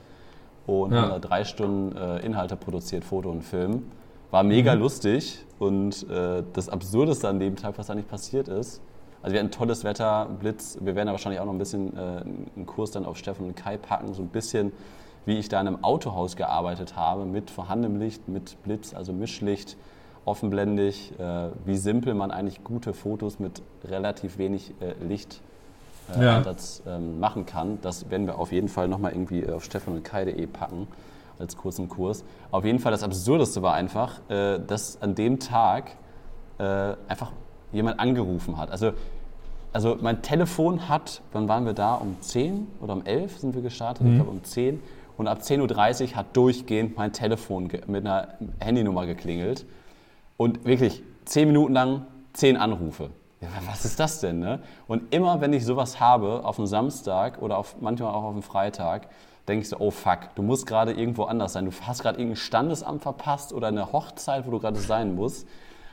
und 0.67 0.93
ja. 0.93 1.01
haben 1.01 1.10
da 1.10 1.19
drei 1.19 1.43
Stunden 1.43 1.95
äh, 1.97 2.19
Inhalte 2.19 2.56
produziert, 2.56 3.04
Foto 3.04 3.30
und 3.30 3.43
Film. 3.43 3.91
War 4.32 4.44
mega 4.44 4.76
mhm. 4.76 4.82
lustig 4.82 5.46
und 5.60 6.10
äh, 6.10 6.44
das 6.54 6.70
Absurdeste 6.70 7.28
an 7.28 7.40
dem 7.40 7.56
Tag, 7.56 7.78
was 7.78 7.88
da 7.88 7.96
nicht 7.96 8.10
passiert 8.10 8.48
ist, 8.48 8.82
also 9.22 9.34
wir 9.34 9.40
hatten 9.40 9.52
tolles 9.52 9.84
Wetter, 9.84 10.28
Blitz, 10.40 10.78
wir 10.82 10.96
werden 10.96 11.08
da 11.08 11.12
wahrscheinlich 11.12 11.40
auch 11.40 11.46
noch 11.46 11.54
ein 11.54 11.58
bisschen 11.58 11.98
äh, 11.98 12.00
einen 12.00 12.66
Kurs 12.68 12.92
dann 12.92 13.06
auf 13.06 13.18
Steffen 13.18 13.48
und 13.48 13.56
Kai 13.56 13.78
packen, 13.78 14.14
so 14.14 14.22
ein 14.22 14.28
bisschen 14.28 14.72
wie 15.26 15.40
ich 15.40 15.50
da 15.50 15.60
in 15.60 15.68
einem 15.68 15.84
Autohaus 15.84 16.36
gearbeitet 16.36 16.96
habe, 16.96 17.26
mit 17.26 17.50
vorhandenem 17.50 18.00
Licht, 18.00 18.28
mit 18.28 18.62
Blitz, 18.62 18.94
also 18.94 19.14
Mischlicht, 19.14 19.78
offenblendig, 20.26 21.14
äh, 21.20 21.50
wie 21.66 21.76
simpel 21.76 22.14
man 22.14 22.32
eigentlich 22.32 22.64
gute 22.64 22.94
Fotos 22.94 23.40
mit 23.40 23.62
relativ 23.84 24.38
wenig 24.38 24.74
äh, 24.80 24.94
Licht 25.04 25.42
äh, 26.16 26.24
Ja. 26.24 26.38
Einsatz 26.38 26.84
ähm, 26.88 27.20
machen 27.20 27.46
kann. 27.46 27.80
Das 27.82 28.10
werden 28.10 28.28
wir 28.28 28.38
auf 28.38 28.52
jeden 28.52 28.70
Fall 28.70 28.88
nochmal 28.88 29.14
irgendwie 29.14 29.50
auf 29.50 29.64
stefan.kai.de 29.64 30.46
packen 30.48 30.88
als 31.39 31.58
kurzen 31.58 31.89
Kurs. 31.89 32.24
Auf 32.52 32.65
jeden 32.65 32.80
Fall 32.80 32.91
das 32.91 33.04
Absurdeste 33.04 33.62
war 33.62 33.74
einfach, 33.74 34.19
äh, 34.30 34.60
dass 34.60 35.02
an 35.02 35.15
dem 35.15 35.39
Tag 35.39 35.98
äh, 36.58 36.63
einfach 37.08 37.32
jemand 37.71 38.00
angerufen 38.00 38.58
hat. 38.58 38.71
Also, 38.71 38.93
also 39.74 39.98
mein 40.00 40.21
Telefon 40.21 40.88
hat, 40.88 41.21
wann 41.34 41.50
waren 41.50 41.65
wir 41.65 41.74
da? 41.74 41.95
Um 41.95 42.21
10 42.21 42.67
oder 42.80 42.93
um 42.93 43.06
11 43.06 43.39
sind 43.39 43.56
wir 43.56 43.62
gestartet? 43.62 44.08
Ich 44.08 44.15
glaube 44.15 44.32
um 44.32 44.43
10. 44.43 44.80
Und 45.17 45.28
ab 45.28 45.39
10.30 45.39 46.12
Uhr 46.12 46.15
hat 46.15 46.36
durchgehend 46.36 46.98
mein 46.98 47.13
Telefon 47.13 47.69
mit 47.88 48.06
einer 48.06 48.30
Handynummer 48.60 49.06
geklingelt. 49.06 49.65
Und 50.38 50.65
wirklich 50.65 51.04
10 51.26 51.48
Minuten 51.48 51.74
lang 51.74 52.06
10 52.34 52.58
Anrufe. 52.58 53.12
Ja, 53.41 53.50
was 53.67 53.86
ist 53.86 54.00
das 54.00 54.19
denn? 54.21 54.39
Ne? 54.39 54.60
Und 54.88 55.13
immer, 55.13 55.39
wenn 55.41 55.54
ich 55.54 55.65
sowas 55.65 56.00
habe, 56.00 56.45
auf 56.45 56.58
einem 56.58 56.67
Samstag 56.67 57.41
oder 57.41 57.58
auf, 57.58 57.78
manchmal 57.80 58.13
auch 58.13 58.24
auf 58.24 58.34
einem 58.34 58.41
Freitag, 58.41 59.10
denke 59.48 59.64
ich 59.64 59.70
so, 59.70 59.78
oh 59.80 59.92
fuck, 59.92 60.20
du 60.36 60.42
musst 60.42 60.66
gerade 60.66 60.92
irgendwo 60.94 61.24
anders 61.26 61.54
sein. 61.54 61.66
Du 61.66 61.72
hast 61.86 62.02
gerade 62.02 62.18
irgendein 62.20 62.38
Standesamt 62.38 63.02
verpasst 63.04 63.54
oder 63.54 63.68
eine 63.68 63.92
Hochzeit, 63.92 64.46
wo 64.48 64.52
du 64.52 64.60
gerade 64.60 64.80
sein 64.80 65.16
musst. 65.16 65.48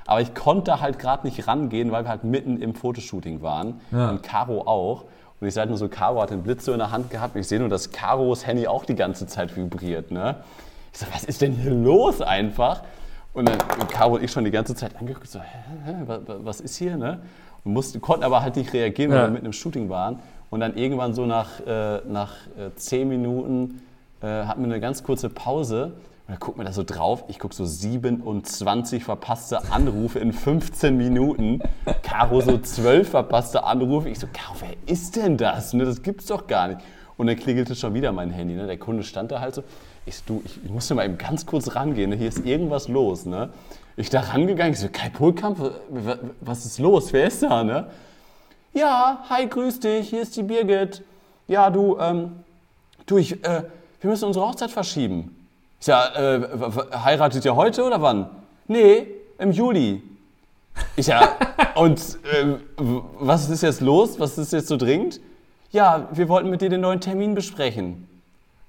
Aber 0.07 0.21
ich 0.21 0.35
konnte 0.35 0.81
halt 0.81 0.99
gerade 0.99 1.27
nicht 1.27 1.47
rangehen, 1.47 1.93
weil 1.93 2.05
wir 2.05 2.09
halt 2.09 2.25
mitten 2.25 2.61
im 2.61 2.75
Fotoshooting 2.75 3.43
waren. 3.43 3.81
Ja. 3.91 4.11
Und 4.11 4.23
Caro 4.23 4.63
auch. 4.67 5.05
Und 5.41 5.49
ich 5.49 5.55
sah 5.55 5.61
halt 5.61 5.71
nur 5.71 5.79
so, 5.79 5.89
Caro 5.89 6.23
hat 6.23 6.31
den 6.31 6.43
Blitz 6.43 6.65
so 6.65 6.73
in 6.73 6.79
der 6.79 6.91
Hand 6.91 7.11
gehabt. 7.11 7.37
Ich 7.37 7.47
sehe 7.49 7.59
nur, 7.61 7.69
dass 7.69 7.91
Caros 7.93 8.47
Handy 8.47 8.67
auch 8.67 8.85
die 8.85 8.95
ganze 8.95 9.27
Zeit 9.27 9.57
vibriert. 9.57 10.11
Ne? 10.11 10.37
Ich 10.93 10.99
so, 11.01 11.07
was 11.13 11.25
ist 11.25 11.41
denn 11.43 11.53
hier 11.53 11.73
los 11.73 12.21
einfach? 12.21 12.83
Und 13.35 13.49
dann 13.49 13.59
Caro 13.89 14.15
und 14.15 14.23
ich 14.23 14.31
schon 14.31 14.45
die 14.45 14.51
ganze 14.51 14.75
Zeit 14.75 14.97
angeguckt, 14.97 15.29
so, 15.29 15.41
hä, 15.41 15.47
hä, 15.85 15.95
wa- 16.07 16.21
wa- 16.27 16.37
was 16.41 16.61
ist 16.61 16.77
hier? 16.77 16.97
Ne? 16.97 17.21
Und 17.65 17.73
mussten, 17.73 18.01
konnten 18.01 18.25
aber 18.25 18.43
halt 18.43 18.57
nicht 18.57 18.73
reagieren, 18.73 19.11
weil 19.11 19.19
Ja. 19.19 19.25
wir 19.27 19.31
mitten 19.31 19.47
im 19.47 19.53
Shooting 19.53 19.89
waren. 19.89 20.19
Und 20.53 20.61
dann 20.61 20.77
irgendwann 20.77 21.15
so 21.15 21.25
nach, 21.25 21.61
äh, 21.67 22.03
nach 22.07 22.35
äh, 22.59 22.71
zehn 22.77 23.09
Minuten 23.09 23.81
äh, 24.21 24.27
hatten 24.27 24.61
wir 24.61 24.67
eine 24.67 24.81
ganz 24.81 25.03
kurze 25.03 25.31
Pause. 25.31 25.87
Und 25.87 25.93
dann 26.29 26.39
guckt 26.39 26.59
man 26.59 26.67
da 26.67 26.73
so 26.73 26.83
drauf. 26.85 27.25
Ich 27.29 27.39
gucke 27.39 27.55
so 27.55 27.65
27 27.65 29.03
verpasste 29.03 29.61
Anrufe 29.73 30.19
in 30.19 30.33
15 30.35 30.95
Minuten. 30.97 31.61
Caro 32.03 32.41
so 32.43 32.59
12 32.59 33.09
verpasste 33.09 33.65
Anrufe. 33.65 34.11
Ich 34.11 34.19
so, 34.19 34.27
Caro, 34.33 34.55
wer 34.61 34.75
ist 34.93 35.17
denn 35.17 35.37
das? 35.39 35.73
Ne, 35.73 35.85
das 35.87 36.03
gibt's 36.03 36.27
doch 36.27 36.47
gar 36.47 36.69
nicht. 36.69 36.81
Und 37.17 37.27
dann 37.29 37.37
klingelte 37.37 37.75
schon 37.75 37.95
wieder 37.95 38.13
mein 38.13 38.31
Handy. 38.31 38.55
Ne? 38.55 38.67
Der 38.67 38.79
Kunde 38.79 39.03
stand 39.05 39.33
da 39.33 39.41
halt 39.41 39.55
so. 39.55 39.63
Ich 40.05 40.17
so, 40.17 40.23
du, 40.27 40.43
ich, 40.45 40.61
ich 40.65 40.71
musste 40.71 40.95
mal 40.95 41.05
eben 41.07 41.17
ganz 41.19 41.47
kurz 41.47 41.75
rangehen. 41.75 42.11
Ne? 42.11 42.17
Hier 42.17 42.29
ist 42.29 42.45
irgendwas 42.45 42.89
los. 42.89 43.25
Ne? 43.27 43.49
Ich 43.97 44.11
da 44.11 44.21
rangegangen. 44.21 44.75
Ich 44.75 44.81
so, 44.81 44.89
Kai 44.93 45.09
Polkamp, 45.09 45.59
wa- 45.59 45.71
wa- 45.89 46.19
was 46.43 46.67
ist 46.67 46.79
los? 46.79 47.13
Wer 47.13 47.27
ist 47.27 47.43
da? 47.43 47.65
Ne? 47.65 47.87
Ja, 48.75 49.25
hi, 49.29 49.47
grüß 49.47 49.81
dich, 49.81 50.09
hier 50.11 50.23
ist 50.23 50.37
die 50.37 50.43
Birgit. 50.43 51.03
Ja, 51.47 51.69
du, 51.71 51.99
ähm, 51.99 52.33
du, 53.07 53.19
ich, 53.19 53.33
äh, 53.45 53.65
wir 54.01 54.11
müssen 54.11 54.25
unsere 54.25 54.47
Hochzeit 54.47 54.71
verschieben. 54.71 55.37
Ich 55.79 55.87
sag, 55.87 56.17
äh, 56.17 56.41
heiratet 57.05 57.45
ihr 57.45 57.55
heute 57.55 57.85
oder 57.85 58.01
wann? 58.01 58.31
Nee, 58.69 59.07
im 59.39 59.53
Juli. 59.53 60.03
Ich 60.97 61.09
ja, 61.09 61.37
und 61.75 62.01
w- 62.25 63.01
was 63.19 63.51
ist 63.51 63.63
jetzt 63.63 63.81
los? 63.83 64.19
Was 64.19 64.39
ist 64.39 64.53
jetzt 64.53 64.69
so 64.69 64.77
dringend? 64.77 65.21
Ja, 65.71 66.09
wir 66.13 66.29
wollten 66.29 66.49
mit 66.49 66.63
dir 66.63 66.71
den 66.71 66.81
neuen 66.81 67.01
Termin 67.01 67.35
besprechen. 67.35 68.09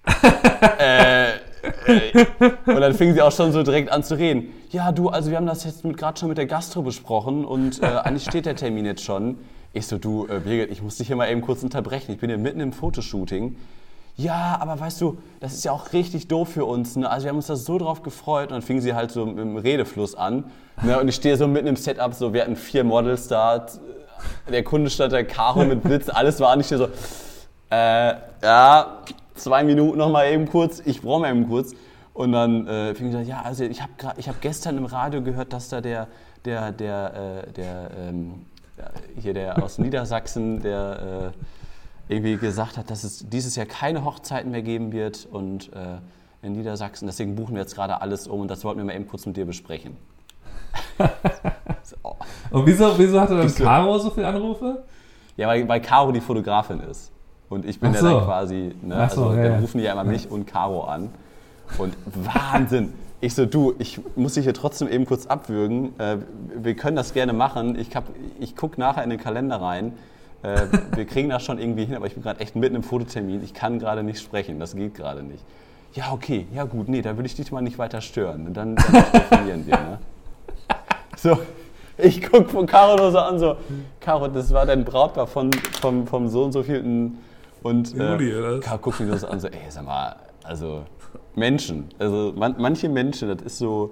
äh, 0.80 1.30
äh, 1.30 2.26
und 2.66 2.82
dann 2.82 2.94
fingen 2.94 3.14
sie 3.14 3.22
auch 3.22 3.32
schon 3.32 3.54
so 3.54 3.64
direkt 3.64 3.90
an 3.90 4.04
zu 4.04 4.16
reden. 4.18 4.54
Ja, 4.72 4.92
du, 4.92 5.08
also 5.10 5.30
wir 5.30 5.38
haben 5.38 5.46
das 5.46 5.64
jetzt 5.64 5.84
gerade 5.84 6.20
schon 6.20 6.28
mit 6.28 6.38
der 6.38 6.46
Gastro 6.46 6.82
besprochen 6.82 7.46
und 7.46 7.82
äh, 7.82 7.86
eigentlich 7.86 8.24
steht 8.26 8.46
der 8.46 8.56
Termin 8.58 8.86
jetzt 8.86 9.04
schon. 9.04 9.38
Ich 9.76 9.88
so, 9.88 9.98
du, 9.98 10.28
äh, 10.28 10.40
Birgit, 10.40 10.72
ich 10.72 10.84
muss 10.84 10.98
dich 10.98 11.08
hier 11.08 11.16
mal 11.16 11.30
eben 11.30 11.42
kurz 11.42 11.64
unterbrechen. 11.64 12.12
Ich 12.12 12.20
bin 12.20 12.30
hier 12.30 12.38
mitten 12.38 12.60
im 12.60 12.74
Fotoshooting. 12.74 13.58
Ja, 14.16 14.58
aber 14.62 14.80
weißt 14.80 15.02
du, 15.02 15.18
das 15.40 15.54
ist 15.54 15.66
ja 15.66 15.72
auch 15.72 15.94
richtig 15.94 16.28
doof 16.28 16.50
für 16.50 16.66
uns. 16.66 16.96
Ne? 16.96 17.10
Also 17.10 17.24
wir 17.26 17.30
haben 17.30 17.38
uns 17.38 17.48
da 17.48 17.56
so 17.56 17.80
drauf 17.80 18.04
gefreut. 18.04 18.50
Und 18.50 18.52
dann 18.52 18.62
fing 18.62 18.82
sie 18.82 18.94
halt 18.94 19.10
so 19.10 19.24
im 19.24 19.58
Redefluss 19.58 20.14
an. 20.14 20.46
Ne? 20.84 21.00
Und 21.00 21.08
ich 21.08 21.16
stehe 21.16 21.36
so 21.38 21.48
mitten 21.48 21.68
im 21.68 21.76
Setup, 21.76 22.14
so 22.14 22.34
wir 22.34 22.42
hatten 22.44 22.56
vier 22.56 22.84
Models 22.84 23.28
da. 23.28 23.66
Der 24.48 24.64
Kunde 24.64 24.92
stand 24.92 25.12
da, 25.12 25.24
Karo 25.24 25.66
mit 25.66 25.82
Blitz, 25.82 26.08
alles 26.08 26.40
war 26.40 26.56
nicht 26.56 26.70
so, 26.70 26.88
äh, 27.70 28.14
ja, 28.42 29.00
zwei 29.36 29.64
Minuten 29.64 29.98
noch 29.98 30.10
mal 30.10 30.32
eben 30.32 30.48
kurz, 30.48 30.82
ich 30.86 31.02
brauche 31.02 31.22
mal 31.22 31.32
eben 31.32 31.50
kurz. 31.50 31.74
Und 32.14 32.32
dann 32.32 32.68
äh, 32.68 32.94
fing 32.94 33.12
sie 33.12 33.18
an, 33.18 33.28
ja, 33.28 33.42
also 33.42 33.64
ich 33.64 33.82
habe 33.82 33.92
ich 34.18 34.30
hab 34.30 34.40
gestern 34.40 34.78
im 34.78 34.86
Radio 34.86 35.24
gehört, 35.24 35.52
dass 35.52 35.70
da 35.70 35.82
der, 35.82 36.08
der, 36.46 36.72
der, 36.72 37.44
äh, 37.48 37.52
der, 37.52 37.90
ähm, 37.98 38.46
hier 39.20 39.34
der 39.34 39.64
aus 39.64 39.78
Niedersachsen, 39.78 40.62
der 40.62 41.34
äh, 42.10 42.14
irgendwie 42.14 42.38
gesagt 42.38 42.78
hat, 42.78 42.90
dass 42.90 43.04
es 43.04 43.28
dieses 43.30 43.56
Jahr 43.56 43.66
keine 43.66 44.04
Hochzeiten 44.04 44.52
mehr 44.52 44.62
geben 44.62 44.92
wird 44.92 45.28
und 45.32 45.72
äh, 45.74 45.98
in 46.42 46.54
Niedersachsen, 46.54 47.08
deswegen 47.08 47.36
buchen 47.36 47.56
wir 47.56 47.62
jetzt 47.62 47.76
gerade 47.76 48.02
alles 48.02 48.28
um 48.28 48.42
und 48.42 48.50
das 48.50 48.64
wollten 48.66 48.80
wir 48.80 48.86
mal 48.86 48.96
eben 48.96 49.08
kurz 49.08 49.26
mit 49.26 49.38
dir 49.38 49.46
besprechen. 49.46 49.96
so. 51.84 51.96
Und 52.52 52.66
wieso, 52.68 52.98
wieso 52.98 53.20
hatte 53.20 53.36
dann? 53.36 53.54
Caro 53.54 53.98
so 53.98 54.10
viele 54.12 54.28
Anrufe? 54.28 54.84
Ja, 55.38 55.48
weil, 55.48 55.68
weil 55.68 55.82
Caro 55.82 56.12
die 56.12 56.22
Fotografin 56.22 56.80
ist. 56.82 57.12
Und 57.50 57.66
ich 57.66 57.80
bin 57.80 57.90
Ach 57.92 57.96
ja 57.96 58.02
so. 58.02 58.10
dann 58.10 58.26
quasi, 58.26 58.76
ne, 58.82 58.96
so, 59.10 59.26
also 59.26 59.34
ja, 59.36 59.50
dann 59.50 59.62
rufen 59.62 59.78
die 59.80 59.84
ja 59.84 59.94
immer 59.94 60.04
mich 60.04 60.30
und 60.30 60.46
Caro 60.46 60.84
an. 60.84 61.10
Und 61.78 61.96
Wahnsinn. 62.06 62.94
Ich 63.24 63.36
so, 63.36 63.46
du, 63.46 63.74
ich 63.80 64.02
muss 64.18 64.34
dich 64.34 64.44
hier 64.44 64.54
trotzdem 64.54 64.90
eben 64.90 65.06
kurz 65.06 65.28
abwürgen. 65.28 65.98
Äh, 65.98 66.18
wir 66.62 66.76
können 66.76 66.98
das 66.98 67.14
gerne 67.14 67.32
machen. 67.32 67.80
Ich, 67.80 67.96
hab- 67.96 68.10
ich 68.42 68.54
gucke 68.54 68.78
nachher 68.78 69.02
in 69.02 69.10
den 69.10 69.18
Kalender 69.20 69.62
rein. 69.62 69.94
Äh, 70.42 70.64
wir 70.94 71.06
kriegen 71.06 71.30
das 71.30 71.42
schon 71.42 71.58
irgendwie 71.58 71.86
hin, 71.86 71.96
aber 71.96 72.06
ich 72.06 72.16
bin 72.16 72.24
gerade 72.24 72.42
echt 72.42 72.58
mitten 72.58 72.76
im 72.76 72.84
Fototermin. 72.84 73.42
Ich 73.42 73.54
kann 73.54 73.80
gerade 73.80 74.04
nicht 74.04 74.20
sprechen. 74.20 74.60
Das 74.60 74.76
geht 74.76 74.96
gerade 74.96 75.24
nicht. 75.24 75.42
Ja, 75.94 76.12
okay, 76.12 76.48
ja 76.54 76.66
gut, 76.66 76.90
nee, 76.90 77.02
da 77.02 77.16
würde 77.16 77.28
ich 77.28 77.36
dich 77.36 77.50
mal 77.50 77.62
nicht 77.62 77.78
weiter 77.78 78.02
stören. 78.02 78.46
Und 78.48 78.56
dann, 78.56 78.76
dann 78.76 79.06
telefonieren 79.12 79.68
wir, 79.68 79.78
ne? 79.78 80.00
So, 81.16 81.40
ich 81.98 82.30
gucke 82.30 82.50
von 82.50 82.66
Caro 82.66 82.98
nur 82.98 83.12
so 83.14 83.20
an, 83.20 83.40
so, 83.40 83.56
Caro, 84.02 84.28
das 84.28 84.52
war 84.52 84.66
dein 84.66 84.84
Brautpaar 84.84 85.28
von, 85.28 85.50
vom, 85.80 86.08
vom 86.08 86.28
so 86.28 86.44
und 86.44 86.52
so 86.52 86.62
vielten. 86.64 87.20
Und 87.62 87.98
äh, 87.98 88.12
Juli, 88.12 88.36
oder? 88.36 88.60
Caro 88.60 88.80
guckt 88.80 89.00
mich 89.00 89.08
nur 89.08 89.18
so 89.18 89.28
an, 89.28 89.40
so, 89.40 89.48
ey, 89.48 89.60
sag 89.70 89.86
mal, 89.86 90.18
also 90.44 90.84
Menschen, 91.36 91.90
also 92.00 92.34
man, 92.36 92.56
manche 92.58 92.90
Menschen, 92.90 93.30
das 93.30 93.42
ist 93.42 93.58
so, 93.58 93.92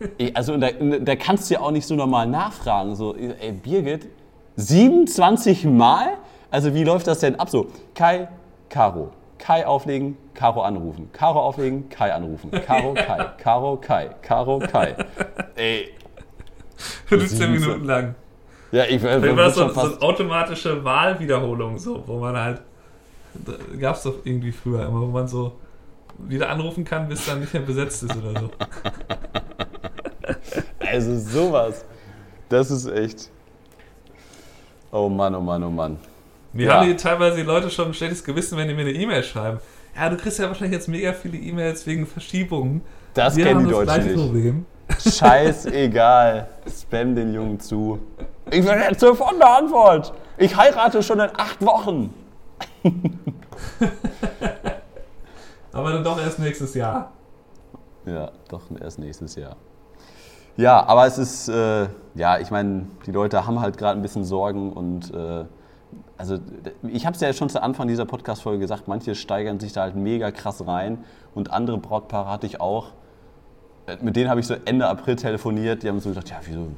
also 0.34 0.56
da, 0.56 0.68
da 0.70 1.16
kannst 1.16 1.50
du 1.50 1.54
ja 1.54 1.60
auch 1.60 1.70
nicht 1.70 1.86
so 1.86 1.94
normal 1.94 2.26
nachfragen, 2.26 2.94
so, 2.94 3.14
ey, 3.14 3.52
Birgit, 3.52 4.08
27 4.56 5.64
Mal? 5.64 6.18
Also 6.50 6.74
wie 6.74 6.84
läuft 6.84 7.06
das 7.06 7.20
denn 7.20 7.38
ab? 7.38 7.50
So, 7.50 7.68
Kai, 7.94 8.28
Caro, 8.68 9.10
Kai 9.38 9.66
auflegen, 9.66 10.16
Caro 10.34 10.62
anrufen, 10.62 11.10
Caro 11.12 11.40
auflegen, 11.40 11.88
Kai 11.88 12.12
anrufen, 12.12 12.50
Caro, 12.50 12.94
Kai, 12.94 13.26
Caro, 13.38 13.76
Kai, 13.76 14.10
Caro, 14.22 14.58
Kai. 14.58 14.96
Ey, 15.54 15.90
15 17.06 17.52
Minuten 17.52 17.84
lang. 17.84 18.14
ja, 18.72 18.84
ich 18.84 19.02
bin 19.02 19.36
war 19.36 19.50
so, 19.50 19.68
so 19.68 19.80
eine 19.80 20.02
automatische 20.02 20.82
Wahlwiederholung, 20.84 21.78
so, 21.78 22.02
wo 22.06 22.18
man 22.18 22.36
halt. 22.36 22.62
Gab 23.78 23.96
es 23.96 24.02
doch 24.02 24.14
irgendwie 24.24 24.50
früher 24.50 24.86
immer, 24.86 25.02
wo 25.02 25.06
man 25.06 25.28
so 25.28 25.52
wieder 26.18 26.48
anrufen 26.50 26.84
kann, 26.84 27.08
bis 27.08 27.26
dann 27.26 27.40
nicht 27.40 27.52
mehr 27.52 27.62
besetzt 27.62 28.02
ist 28.02 28.16
oder 28.16 28.40
so. 28.40 28.50
Also 30.80 31.18
sowas. 31.18 31.84
Das 32.48 32.70
ist 32.70 32.86
echt... 32.86 33.30
Oh 34.90 35.08
Mann, 35.10 35.34
oh 35.34 35.40
Mann, 35.40 35.62
oh 35.62 35.70
Mann. 35.70 35.98
Mir 36.54 36.66
Ja. 36.66 36.74
haben 36.80 36.86
die 36.88 36.96
teilweise 36.96 37.36
die 37.36 37.42
Leute 37.42 37.68
schon 37.70 37.88
ein 37.88 37.94
schlechtes 37.94 38.24
Gewissen, 38.24 38.56
wenn 38.56 38.68
die 38.68 38.74
mir 38.74 38.80
eine 38.82 38.92
E-Mail 38.92 39.22
schreiben. 39.22 39.58
Ja, 39.94 40.08
du 40.08 40.16
kriegst 40.16 40.38
ja 40.38 40.46
wahrscheinlich 40.48 40.72
jetzt 40.72 40.88
mega 40.88 41.12
viele 41.12 41.36
E-Mails 41.36 41.86
wegen 41.86 42.06
Verschiebungen. 42.06 42.80
Das 43.12 43.36
Wir 43.36 43.44
kennen 43.46 43.66
die 43.66 43.70
das 43.72 43.84
Deutschen 43.86 44.04
nicht. 44.06 44.16
Problem. 44.16 44.66
Scheißegal. 44.98 46.48
Spam 46.80 47.14
den 47.14 47.34
Jungen 47.34 47.60
zu. 47.60 47.98
Ich 48.50 48.64
will 48.64 48.80
jetzt 48.88 49.00
sofort 49.00 49.34
eine 49.34 49.46
Antwort. 49.46 50.14
Ich 50.38 50.56
heirate 50.56 51.02
schon 51.02 51.20
in 51.20 51.28
acht 51.36 51.60
Wochen. 51.64 52.14
Aber 55.78 55.92
dann 55.92 56.02
doch 56.02 56.20
erst 56.20 56.40
nächstes 56.40 56.74
Jahr. 56.74 57.12
Ja, 58.04 58.32
doch 58.48 58.62
erst 58.80 58.98
nächstes 58.98 59.36
Jahr. 59.36 59.56
Ja, 60.56 60.84
aber 60.84 61.06
es 61.06 61.18
ist, 61.18 61.48
äh, 61.48 61.86
ja, 62.16 62.38
ich 62.40 62.50
meine, 62.50 62.86
die 63.06 63.12
Leute 63.12 63.46
haben 63.46 63.60
halt 63.60 63.78
gerade 63.78 63.96
ein 63.96 64.02
bisschen 64.02 64.24
Sorgen 64.24 64.72
und 64.72 65.14
äh, 65.14 65.44
also 66.16 66.38
ich 66.82 67.06
habe 67.06 67.14
es 67.14 67.20
ja 67.20 67.32
schon 67.32 67.48
zu 67.48 67.62
Anfang 67.62 67.86
dieser 67.86 68.06
Podcast-Folge 68.06 68.58
gesagt, 68.58 68.88
manche 68.88 69.14
steigern 69.14 69.60
sich 69.60 69.72
da 69.72 69.82
halt 69.82 69.94
mega 69.94 70.32
krass 70.32 70.66
rein 70.66 71.04
und 71.32 71.52
andere 71.52 71.78
Brautpaare 71.78 72.28
hatte 72.28 72.46
ich 72.46 72.60
auch. 72.60 72.88
Äh, 73.86 73.98
Mit 74.02 74.16
denen 74.16 74.28
habe 74.28 74.40
ich 74.40 74.48
so 74.48 74.56
Ende 74.64 74.88
April 74.88 75.14
telefoniert, 75.14 75.84
die 75.84 75.88
haben 75.88 76.00
so 76.00 76.08
gesagt, 76.08 76.30
ja, 76.30 76.40
wieso, 76.44 76.70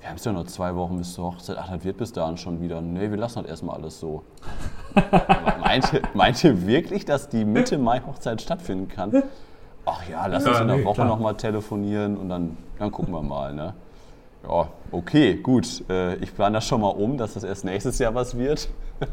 wir 0.00 0.08
haben 0.08 0.16
es 0.16 0.24
ja 0.24 0.32
noch 0.32 0.46
zwei 0.46 0.74
Wochen 0.74 0.98
bis 0.98 1.14
zur 1.14 1.32
Hochzeit, 1.32 1.56
ach, 1.58 1.70
das 1.70 1.84
wird 1.84 1.96
bis 1.96 2.12
dahin 2.12 2.36
schon 2.36 2.60
wieder. 2.60 2.80
Nee, 2.80 3.10
wir 3.10 3.16
lassen 3.16 3.42
das 3.42 3.50
erstmal 3.50 3.76
alles 3.76 3.98
so. 3.98 4.22
meint, 5.60 5.92
ihr, 5.92 6.02
meint 6.14 6.42
ihr 6.44 6.66
wirklich, 6.66 7.04
dass 7.04 7.28
die 7.28 7.44
Mitte 7.44 7.78
Mai 7.78 8.00
Hochzeit 8.00 8.40
stattfinden 8.40 8.88
kann? 8.88 9.22
Ach 9.84 10.08
ja, 10.08 10.26
lass 10.26 10.44
uns 10.44 10.56
Ja, 10.56 10.62
in 10.62 10.68
der 10.68 10.76
nee, 10.78 10.84
Woche 10.84 11.04
nochmal 11.04 11.36
telefonieren 11.36 12.16
und 12.16 12.28
dann, 12.28 12.56
dann 12.78 12.90
gucken 12.92 13.12
wir 13.12 13.22
mal. 13.22 13.54
Ne? 13.54 13.74
Ja, 14.46 14.68
okay, 14.92 15.34
gut. 15.34 15.84
Äh, 15.88 16.16
ich 16.16 16.34
plane 16.34 16.54
das 16.54 16.66
schon 16.66 16.80
mal 16.80 16.88
um, 16.88 17.16
dass 17.16 17.34
das 17.34 17.44
erst 17.44 17.64
nächstes 17.64 17.98
Jahr 17.98 18.14
was 18.14 18.36
wird. 18.36 18.68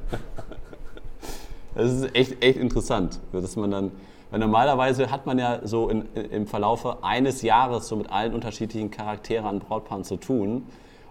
Das 1.76 1.92
ist 1.92 2.16
echt, 2.16 2.42
echt 2.42 2.58
interessant, 2.58 3.20
dass 3.34 3.58
man 3.58 3.70
dann, 3.70 3.92
weil 4.36 4.42
normalerweise 4.42 5.12
hat 5.12 5.26
man 5.26 5.40
ja 5.40 5.66
so 5.66 5.88
in, 5.88 6.14
im 6.14 6.46
Verlaufe 6.46 6.98
eines 7.06 7.42
Jahres 7.42 7.88
so 7.88 7.96
mit 7.96 8.12
allen 8.12 8.34
unterschiedlichen 8.34 8.92
Charakteren 8.92 9.46
an 9.46 9.60
Brautpaaren 9.60 10.04
zu 10.04 10.18
tun. 10.18 10.66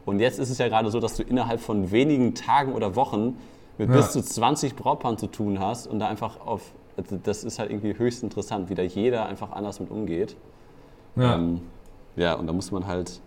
Und 0.05 0.21
jetzt 0.21 0.39
ist 0.39 0.51
es 0.51 0.59
ja 0.59 0.69
gerade 0.69 0.91
so, 0.91 1.01
dass 1.01 1.17
du 1.17 1.23
innerhalb 1.23 1.59
von 1.61 1.91
wenigen 1.91 2.35
Tagen 2.35 2.75
oder 2.75 2.97
Wochen 2.97 3.39
mit 3.79 3.89
Ja. 3.89 3.97
bis 3.97 4.13
zu 4.13 4.23
20 4.23 4.77
Brautpaaren 4.77 5.17
zu 5.17 5.29
tun 5.29 5.59
hast 5.59 5.87
und 5.87 6.01
da 6.01 6.09
einfach 6.09 6.39
auf, 6.47 6.75
also 6.99 7.17
das 7.17 7.45
ist 7.45 7.59
halt 7.59 7.71
irgendwie 7.71 7.97
höchst 7.97 8.23
interessant, 8.23 8.69
wie 8.69 8.75
da 8.75 8.83
jeder 8.83 9.25
einfach 9.25 9.53
anders 9.53 9.81
mit 9.81 9.91
umgeht. 9.91 10.37
Ja. 11.17 11.37
Ähm, 11.37 11.63
ja, 12.17 12.35
und 12.35 12.47
da 12.47 12.53
muss 12.53 12.73
man 12.73 12.87
halt 12.87 13.23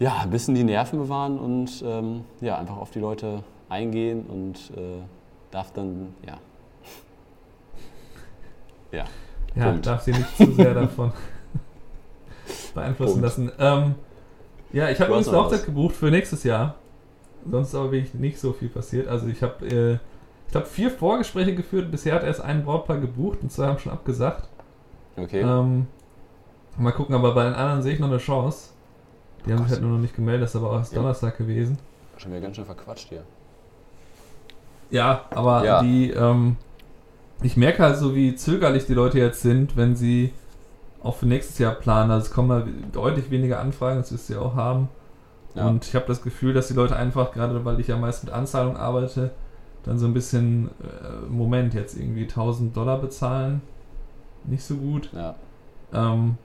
ja, 0.00 0.16
ein 0.24 0.30
bisschen 0.30 0.56
die 0.56 0.64
Nerven 0.64 0.98
bewahren 0.98 1.38
und 1.38 1.84
ähm, 1.86 2.24
ja, 2.40 2.58
einfach 2.58 2.78
auf 2.78 2.90
die 2.90 2.98
Leute 2.98 3.44
eingehen 3.68 4.26
und 4.26 4.72
äh, 4.76 5.02
darf 5.52 5.70
dann, 5.70 6.16
ja. 6.26 6.38
Ja. 8.92 9.04
Ja, 9.54 9.70
Punkt. 9.70 9.86
darf 9.86 10.02
sie 10.02 10.12
nicht 10.12 10.36
zu 10.36 10.52
sehr 10.52 10.74
davon 10.74 11.12
beeinflussen 12.74 13.20
Punkt. 13.20 13.22
lassen. 13.24 13.52
Ähm, 13.58 13.94
ja, 14.72 14.88
ich 14.88 14.98
habe 15.00 15.10
übrigens 15.10 15.28
eine 15.28 15.38
Hochzeit 15.38 15.64
gebucht 15.64 15.94
für 15.96 16.10
nächstes 16.10 16.44
Jahr. 16.44 16.76
Sonst 17.50 17.68
ist 17.68 17.74
aber 17.74 17.90
wirklich 17.92 18.14
nicht 18.14 18.38
so 18.38 18.52
viel 18.52 18.68
passiert. 18.68 19.08
Also 19.08 19.26
ich 19.26 19.42
habe 19.42 19.66
äh, 19.66 19.98
ich 20.48 20.54
habe 20.54 20.66
vier 20.66 20.90
Vorgespräche 20.90 21.54
geführt. 21.54 21.90
Bisher 21.90 22.14
hat 22.14 22.22
erst 22.24 22.40
ein 22.40 22.64
Brautpaar 22.64 22.98
gebucht 22.98 23.38
und 23.42 23.50
zwei 23.52 23.66
haben 23.66 23.78
schon 23.78 23.92
abgesagt. 23.92 24.48
Okay. 25.16 25.40
Ähm, 25.40 25.86
mal 26.76 26.92
gucken, 26.92 27.14
aber 27.14 27.34
bei 27.34 27.44
den 27.44 27.54
anderen 27.54 27.82
sehe 27.82 27.94
ich 27.94 28.00
noch 28.00 28.08
eine 28.08 28.18
Chance. 28.18 28.70
Die 29.46 29.52
haben 29.52 29.58
sich 29.58 29.66
Gott. 29.68 29.72
halt 29.76 29.82
nur 29.82 29.92
noch 29.92 29.98
nicht 30.02 30.14
gemeldet, 30.14 30.42
das 30.42 30.50
ist 30.50 30.56
aber 30.56 30.70
auch 30.72 30.76
erst 30.78 30.92
Ja. 30.92 30.98
Donnerstag 30.98 31.38
gewesen. 31.38 31.78
Schon 32.18 32.30
wieder 32.32 32.42
ganz 32.42 32.56
schön 32.56 32.64
verquatscht 32.66 33.08
hier. 33.08 33.22
Ja, 34.90 35.24
aber 35.30 35.64
Ja. 35.64 35.82
die, 35.82 36.10
ähm, 36.10 36.56
ich 37.42 37.56
merke 37.56 37.82
halt 37.82 37.96
so, 37.96 38.14
wie 38.14 38.34
zögerlich 38.34 38.86
die 38.86 38.94
Leute 38.94 39.18
jetzt 39.18 39.42
sind, 39.42 39.76
wenn 39.76 39.96
sie 39.96 40.32
auch 41.02 41.16
für 41.16 41.26
nächstes 41.26 41.58
Jahr 41.58 41.74
planen. 41.74 42.10
Also 42.10 42.26
es 42.26 42.32
kommen 42.32 42.48
mal 42.48 42.66
deutlich 42.92 43.30
weniger 43.30 43.60
Anfragen, 43.60 43.98
das 43.98 44.12
wirst 44.12 44.28
du 44.28 44.34
ja 44.34 44.40
auch 44.40 44.54
haben. 44.54 44.88
Ja. 45.54 45.66
Und 45.66 45.84
ich 45.84 45.94
habe 45.94 46.06
das 46.06 46.22
Gefühl, 46.22 46.52
dass 46.52 46.68
die 46.68 46.74
Leute 46.74 46.96
einfach, 46.96 47.32
gerade 47.32 47.64
weil 47.64 47.80
ich 47.80 47.88
ja 47.88 47.96
meist 47.96 48.24
mit 48.24 48.32
Anzahlung 48.32 48.76
arbeite, 48.76 49.30
dann 49.84 49.98
so 49.98 50.06
ein 50.06 50.14
bisschen, 50.14 50.68
äh, 50.82 51.26
Moment, 51.28 51.74
jetzt 51.74 51.96
irgendwie 51.96 52.22
1000 52.22 52.76
Dollar 52.76 52.98
bezahlen. 52.98 53.62
Nicht 54.44 54.62
so 54.62 54.76
gut. 54.76 55.10
Ja. 55.12 55.34
Ähm, 55.92 56.36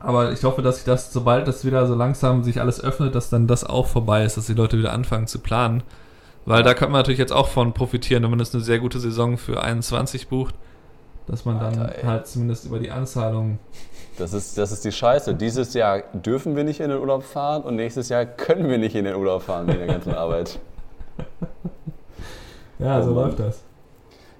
aber 0.00 0.32
ich 0.32 0.44
hoffe, 0.44 0.62
dass 0.62 0.76
sich 0.76 0.84
das, 0.84 1.12
sobald 1.12 1.48
das 1.48 1.64
wieder 1.64 1.86
so 1.86 1.94
langsam 1.94 2.44
sich 2.44 2.60
alles 2.60 2.82
öffnet, 2.82 3.14
dass 3.14 3.30
dann 3.30 3.48
das 3.48 3.64
auch 3.64 3.86
vorbei 3.86 4.24
ist, 4.24 4.36
dass 4.36 4.46
die 4.46 4.54
Leute 4.54 4.78
wieder 4.78 4.92
anfangen 4.92 5.26
zu 5.26 5.40
planen. 5.40 5.82
Weil 6.48 6.62
da 6.62 6.72
kann 6.72 6.90
man 6.90 7.00
natürlich 7.00 7.18
jetzt 7.18 7.32
auch 7.32 7.48
von 7.48 7.74
profitieren, 7.74 8.22
wenn 8.22 8.30
man 8.30 8.38
das 8.38 8.54
eine 8.54 8.64
sehr 8.64 8.78
gute 8.78 9.00
Saison 9.00 9.36
für 9.36 9.62
21 9.62 10.28
bucht, 10.28 10.54
dass 11.26 11.44
man 11.44 11.60
dann 11.60 11.78
Alter, 11.78 11.98
ey. 11.98 12.04
halt 12.04 12.26
zumindest 12.26 12.64
über 12.64 12.78
die 12.78 12.90
Anzahlung. 12.90 13.58
Das 14.16 14.32
ist, 14.32 14.56
das 14.56 14.72
ist 14.72 14.82
die 14.84 14.92
Scheiße. 14.92 15.34
Dieses 15.34 15.74
Jahr 15.74 16.02
dürfen 16.14 16.56
wir 16.56 16.64
nicht 16.64 16.80
in 16.80 16.88
den 16.88 16.98
Urlaub 17.00 17.22
fahren 17.22 17.62
und 17.64 17.76
nächstes 17.76 18.08
Jahr 18.08 18.24
können 18.24 18.70
wir 18.70 18.78
nicht 18.78 18.96
in 18.96 19.04
den 19.04 19.14
Urlaub 19.14 19.42
fahren 19.42 19.68
wegen 19.68 19.78
der 19.78 19.88
ganzen 19.88 20.14
Arbeit. 20.14 20.58
Ja, 22.78 23.00
Oh 23.00 23.02
so 23.02 23.10
Mann. 23.12 23.24
läuft 23.24 23.40
das. 23.40 23.60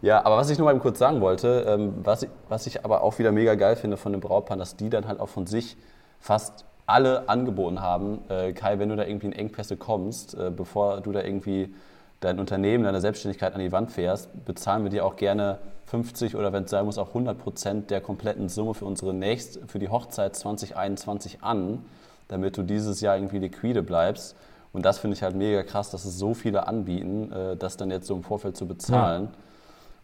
Ja, 0.00 0.24
aber 0.24 0.36
was 0.36 0.48
ich 0.48 0.58
nur 0.58 0.72
mal 0.72 0.78
kurz 0.78 0.98
sagen 1.00 1.20
wollte, 1.20 1.64
ähm, 1.68 1.94
was, 2.04 2.22
ich, 2.22 2.30
was 2.48 2.68
ich 2.68 2.84
aber 2.84 3.02
auch 3.02 3.18
wieder 3.18 3.32
mega 3.32 3.56
geil 3.56 3.74
finde 3.74 3.96
von 3.96 4.12
den 4.12 4.20
Brautpaaren, 4.20 4.60
dass 4.60 4.76
die 4.76 4.90
dann 4.90 5.08
halt 5.08 5.18
auch 5.18 5.28
von 5.28 5.46
sich 5.48 5.76
fast 6.20 6.64
alle 6.86 7.28
angeboten 7.28 7.80
haben, 7.80 8.20
äh, 8.28 8.52
Kai, 8.52 8.78
wenn 8.78 8.88
du 8.90 8.96
da 8.96 9.04
irgendwie 9.04 9.26
in 9.26 9.32
Engpässe 9.32 9.76
kommst, 9.76 10.34
äh, 10.34 10.50
bevor 10.56 11.00
du 11.00 11.10
da 11.10 11.22
irgendwie 11.22 11.74
dein 12.20 12.40
Unternehmen, 12.40 12.84
deine 12.84 13.00
Selbstständigkeit 13.00 13.54
an 13.54 13.60
die 13.60 13.72
Wand 13.72 13.92
fährst, 13.92 14.44
bezahlen 14.44 14.82
wir 14.82 14.90
dir 14.90 15.04
auch 15.04 15.16
gerne 15.16 15.58
50 15.86 16.36
oder 16.36 16.52
wenn 16.52 16.64
es 16.64 16.70
sein 16.70 16.84
muss 16.84 16.98
auch 16.98 17.08
100 17.08 17.38
Prozent 17.38 17.90
der 17.90 18.00
kompletten 18.00 18.48
Summe 18.48 18.74
für 18.74 18.84
unsere 18.84 19.14
nächst, 19.14 19.60
für 19.66 19.78
die 19.78 19.88
Hochzeit 19.88 20.36
2021 20.36 21.42
an, 21.42 21.84
damit 22.28 22.56
du 22.56 22.62
dieses 22.62 23.00
Jahr 23.00 23.16
irgendwie 23.16 23.38
liquide 23.38 23.82
bleibst. 23.82 24.36
Und 24.72 24.84
das 24.84 24.98
finde 24.98 25.16
ich 25.16 25.22
halt 25.22 25.34
mega 25.34 25.62
krass, 25.62 25.90
dass 25.90 26.04
es 26.04 26.18
so 26.18 26.34
viele 26.34 26.66
anbieten, 26.66 27.32
äh, 27.32 27.56
das 27.56 27.76
dann 27.76 27.90
jetzt 27.90 28.06
so 28.06 28.14
im 28.14 28.22
Vorfeld 28.22 28.56
zu 28.56 28.66
bezahlen. 28.66 29.28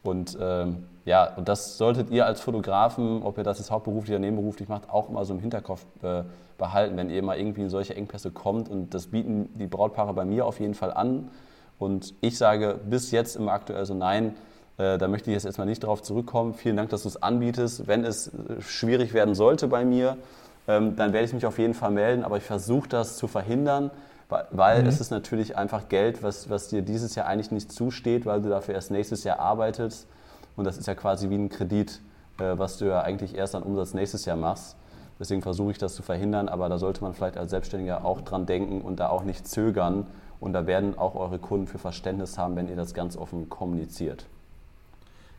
Und 0.03 0.39
ähm, 0.41 0.85
ja, 1.05 1.35
und 1.35 1.49
das 1.49 1.77
solltet 1.77 2.11
ihr 2.11 2.27
als 2.27 2.41
Fotografen, 2.41 3.23
ob 3.23 3.39
ihr 3.39 3.45
das 3.45 3.59
jetzt 3.59 3.71
hauptberuflich 3.71 4.11
oder 4.11 4.21
nebenberuflich 4.21 4.69
macht, 4.69 4.89
auch 4.91 5.09
immer 5.09 5.25
so 5.25 5.35
im 5.35 5.41
Hinterkopf 5.41 5.85
äh, 6.03 6.23
behalten, 6.57 6.97
wenn 6.97 7.11
ihr 7.11 7.23
mal 7.23 7.39
irgendwie 7.39 7.63
in 7.63 7.71
solche 7.71 7.95
Engpässe 7.95 8.31
kommt. 8.31 8.69
Und 8.69 8.95
das 8.95 9.09
bieten 9.09 9.51
die 9.59 9.67
Brautpaare 9.67 10.15
bei 10.15 10.25
mir 10.25 10.47
auf 10.47 10.61
jeden 10.61 10.75
Fall 10.75 10.93
an. 10.93 11.31
Und 11.79 12.15
ich 12.21 12.39
sage 12.39 12.79
bis 12.89 13.11
jetzt 13.11 13.37
immer 13.37 13.53
aktuell 13.53 13.85
so 13.85 13.95
nein, 13.95 14.35
äh, 14.79 14.99
da 14.99 15.09
möchte 15.09 15.31
ich 15.31 15.35
jetzt 15.35 15.45
erstmal 15.45 15.67
nicht 15.67 15.85
drauf 15.85 16.03
zurückkommen. 16.03 16.55
Vielen 16.55 16.77
Dank, 16.77 16.91
dass 16.91 17.03
du 17.03 17.09
es 17.09 17.23
anbietest. 17.23 17.87
Wenn 17.87 18.05
es 18.05 18.29
äh, 18.29 18.61
schwierig 18.61 19.13
werden 19.15 19.35
sollte 19.35 19.69
bei 19.69 19.85
mir, 19.85 20.17
ähm, 20.67 20.97
dann 20.97 21.13
werde 21.13 21.27
ich 21.27 21.33
mich 21.33 21.47
auf 21.47 21.59
jeden 21.59 21.75
Fall 21.75 21.91
melden. 21.91 22.25
Aber 22.25 22.37
ich 22.37 22.45
versuche 22.45 22.89
das 22.89 23.17
zu 23.17 23.27
verhindern, 23.29 23.91
weil, 24.29 24.47
weil 24.51 24.83
Mhm. 24.83 24.89
es 24.89 25.01
ist 25.01 25.11
natürlich 25.11 25.57
einfach 25.57 25.89
Geld, 25.89 26.23
was, 26.23 26.49
was 26.49 26.69
dir 26.69 26.83
dieses 26.83 27.15
Jahr 27.15 27.27
eigentlich 27.27 27.51
nicht 27.51 27.71
zusteht, 27.71 28.25
weil 28.27 28.41
du 28.41 28.49
dafür 28.49 28.75
erst 28.75 28.91
nächstes 28.91 29.25
Jahr 29.25 29.39
arbeitest. 29.39 30.07
Und 30.57 30.65
das 30.65 30.79
ist 30.79 30.87
ja 30.87 30.95
quasi 30.95 31.29
wie 31.31 31.37
ein 31.37 31.49
Kredit, 31.51 32.01
äh, 32.39 32.57
was 32.57 32.79
du 32.79 32.87
ja 32.87 33.03
eigentlich 33.03 33.35
erst 33.37 33.55
an 33.55 33.63
Umsatz 33.63 33.95
nächstes 33.95 34.25
Jahr 34.25 34.37
machst. 34.37 34.77
Deswegen 35.21 35.43
versuche 35.43 35.71
ich 35.73 35.79
das 35.79 35.95
zu 35.95 36.03
verhindern, 36.03 36.49
aber 36.49 36.69
da 36.69 36.79
sollte 36.79 37.03
man 37.03 37.15
vielleicht 37.15 37.37
als 37.37 37.51
Selbstständiger 37.51 38.05
auch 38.05 38.21
dran 38.23 38.47
denken 38.47 38.81
und 38.81 38.99
da 38.99 39.09
auch 39.09 39.23
nicht 39.23 39.47
zögern. 39.47 40.07
Und 40.41 40.53
da 40.53 40.67
werden 40.67 40.99
auch 40.99 41.15
eure 41.15 41.39
Kunden 41.39 41.67
für 41.67 41.79
Verständnis 41.79 42.37
haben, 42.39 42.57
wenn 42.57 42.69
ihr 42.69 42.77
das 42.77 42.95
ganz 42.95 43.17
offen 43.17 43.49
kommuniziert. 43.49 44.27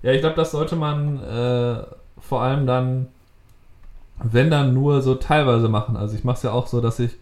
Ja, 0.01 0.11
ich 0.11 0.21
glaube, 0.21 0.35
das 0.35 0.51
sollte 0.51 0.75
man 0.75 1.21
äh, 1.23 1.83
vor 2.19 2.41
allem 2.41 2.65
dann, 2.65 3.07
wenn 4.23 4.49
dann 4.49 4.73
nur 4.73 5.01
so 5.01 5.15
teilweise 5.15 5.67
machen. 5.69 5.97
Also 5.97 6.15
ich 6.15 6.23
mache 6.23 6.37
es 6.37 6.43
ja 6.43 6.51
auch 6.51 6.67
so, 6.67 6.81
dass 6.81 6.99
ich 6.99 7.17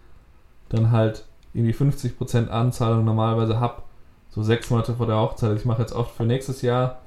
dann 0.70 0.92
halt 0.92 1.26
irgendwie 1.54 1.74
50% 1.74 2.50
Anzahlung 2.50 3.06
normalerweise 3.06 3.60
habe, 3.60 3.84
so 4.30 4.42
sechs 4.44 4.70
Monate 4.70 4.96
vor 4.96 5.06
der 5.06 5.18
Hochzeit. 5.18 5.50
Also 5.50 5.60
Ich 5.60 5.66
mache 5.66 5.82
jetzt 5.82 5.94
oft 5.94 6.16
für 6.16 6.24
nächstes 6.26 6.62
Jahr, 6.62 7.00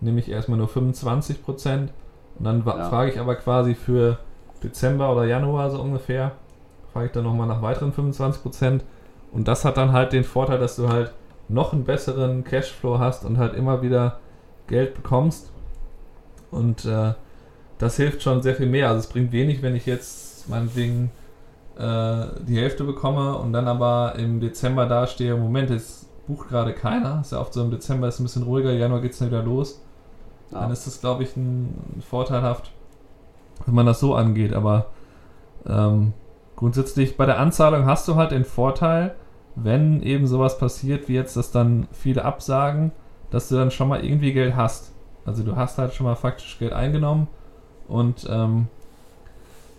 nehme 0.00 0.20
ich 0.20 0.28
erstmal 0.30 0.58
nur 0.58 0.68
25% 0.68 1.88
und 2.38 2.44
dann 2.44 2.64
Ja. 2.64 2.88
frage 2.88 3.10
ich 3.12 3.18
aber 3.18 3.34
quasi 3.36 3.74
für 3.74 4.18
Dezember 4.62 5.12
oder 5.12 5.24
Januar 5.24 5.70
so 5.70 5.80
ungefähr, 5.80 6.32
frage 6.92 7.06
ich 7.06 7.12
dann 7.12 7.24
nochmal 7.24 7.46
nach 7.48 7.62
weiteren 7.62 7.92
25%. 7.92 8.80
Und 9.32 9.48
das 9.48 9.64
hat 9.64 9.76
dann 9.76 9.92
halt 9.92 10.12
den 10.12 10.24
Vorteil, 10.24 10.58
dass 10.58 10.76
du 10.76 10.88
halt 10.88 11.12
noch 11.48 11.72
einen 11.72 11.84
besseren 11.84 12.44
Cashflow 12.44 12.98
hast 12.98 13.24
und 13.24 13.38
halt 13.38 13.54
immer 13.54 13.82
wieder 13.82 14.20
Geld 14.66 14.94
bekommst. 14.94 15.50
Und 16.50 16.84
äh, 16.84 17.14
das 17.78 17.96
hilft 17.96 18.22
schon 18.22 18.42
sehr 18.42 18.54
viel 18.54 18.66
mehr. 18.66 18.88
Also 18.88 19.00
es 19.00 19.06
bringt 19.06 19.32
wenig, 19.32 19.62
wenn 19.62 19.76
ich 19.76 19.86
jetzt 19.86 20.48
meinetwegen 20.48 21.10
äh, 21.78 22.26
die 22.46 22.56
Hälfte 22.56 22.84
bekomme 22.84 23.36
und 23.36 23.52
dann 23.52 23.68
aber 23.68 24.14
im 24.16 24.40
Dezember 24.40 24.86
dastehe, 24.86 25.36
Moment, 25.36 25.70
es 25.70 26.06
bucht 26.26 26.48
gerade 26.48 26.72
keiner. 26.72 27.20
Ist 27.20 27.32
ja 27.32 27.40
oft 27.40 27.52
so 27.52 27.62
im 27.62 27.70
Dezember 27.70 28.08
ist 28.08 28.14
es 28.14 28.20
ein 28.20 28.24
bisschen 28.24 28.42
ruhiger, 28.42 28.72
Januar 28.72 29.00
geht 29.00 29.12
es 29.12 29.18
dann 29.18 29.28
wieder 29.28 29.42
los. 29.42 29.80
Ja. 30.50 30.60
Dann 30.60 30.70
ist 30.70 30.86
das, 30.86 31.00
glaube 31.00 31.22
ich, 31.22 31.36
ein 31.36 32.02
vorteilhaft, 32.08 32.72
wenn 33.66 33.74
man 33.74 33.86
das 33.86 34.00
so 34.00 34.14
angeht. 34.14 34.54
Aber 34.54 34.86
ähm, 35.66 36.12
grundsätzlich 36.58 37.16
bei 37.16 37.24
der 37.24 37.38
Anzahlung 37.38 37.86
hast 37.86 38.08
du 38.08 38.16
halt 38.16 38.32
den 38.32 38.44
Vorteil, 38.44 39.14
wenn 39.54 40.02
eben 40.02 40.26
sowas 40.26 40.58
passiert, 40.58 41.08
wie 41.08 41.14
jetzt, 41.14 41.36
dass 41.36 41.52
dann 41.52 41.86
viele 41.92 42.24
absagen, 42.24 42.90
dass 43.30 43.48
du 43.48 43.54
dann 43.54 43.70
schon 43.70 43.86
mal 43.86 44.04
irgendwie 44.04 44.32
Geld 44.32 44.56
hast. 44.56 44.92
Also 45.24 45.44
du 45.44 45.54
hast 45.54 45.78
halt 45.78 45.94
schon 45.94 46.04
mal 46.04 46.16
faktisch 46.16 46.58
Geld 46.58 46.72
eingenommen 46.72 47.28
und 47.86 48.26
ähm, 48.28 48.66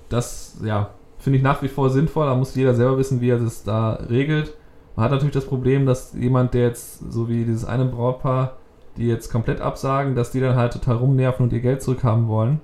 das, 0.08 0.58
ja, 0.64 0.92
finde 1.18 1.38
ich 1.38 1.44
nach 1.44 1.62
wie 1.62 1.68
vor 1.68 1.90
sinnvoll. 1.90 2.28
Da 2.28 2.36
muss 2.36 2.56
jeder 2.56 2.74
selber 2.74 2.98
wissen, 2.98 3.20
wie 3.20 3.30
er 3.30 3.40
das 3.40 3.64
da 3.66 3.96
regelt. 4.10 4.56
Man 4.96 5.04
hat 5.04 5.12
natürlich 5.12 5.34
das 5.34 5.48
Problem, 5.48 5.86
dass 5.86 6.14
jemand, 6.14 6.54
der 6.54 6.62
jetzt, 6.62 7.12
so 7.12 7.28
wie 7.28 7.44
dieses 7.44 7.66
eine 7.66 7.86
Brautpaar, 7.86 8.54
die 8.96 9.08
jetzt 9.08 9.30
komplett 9.30 9.60
absagen, 9.60 10.16
dass 10.16 10.32
die 10.32 10.40
dann 10.40 10.56
halt 10.56 10.72
total 10.72 10.96
rumnerven 10.96 11.44
und 11.44 11.52
ihr 11.52 11.60
Geld 11.60 11.82
zurückhaben 11.82 12.30
wollen. 12.30 12.62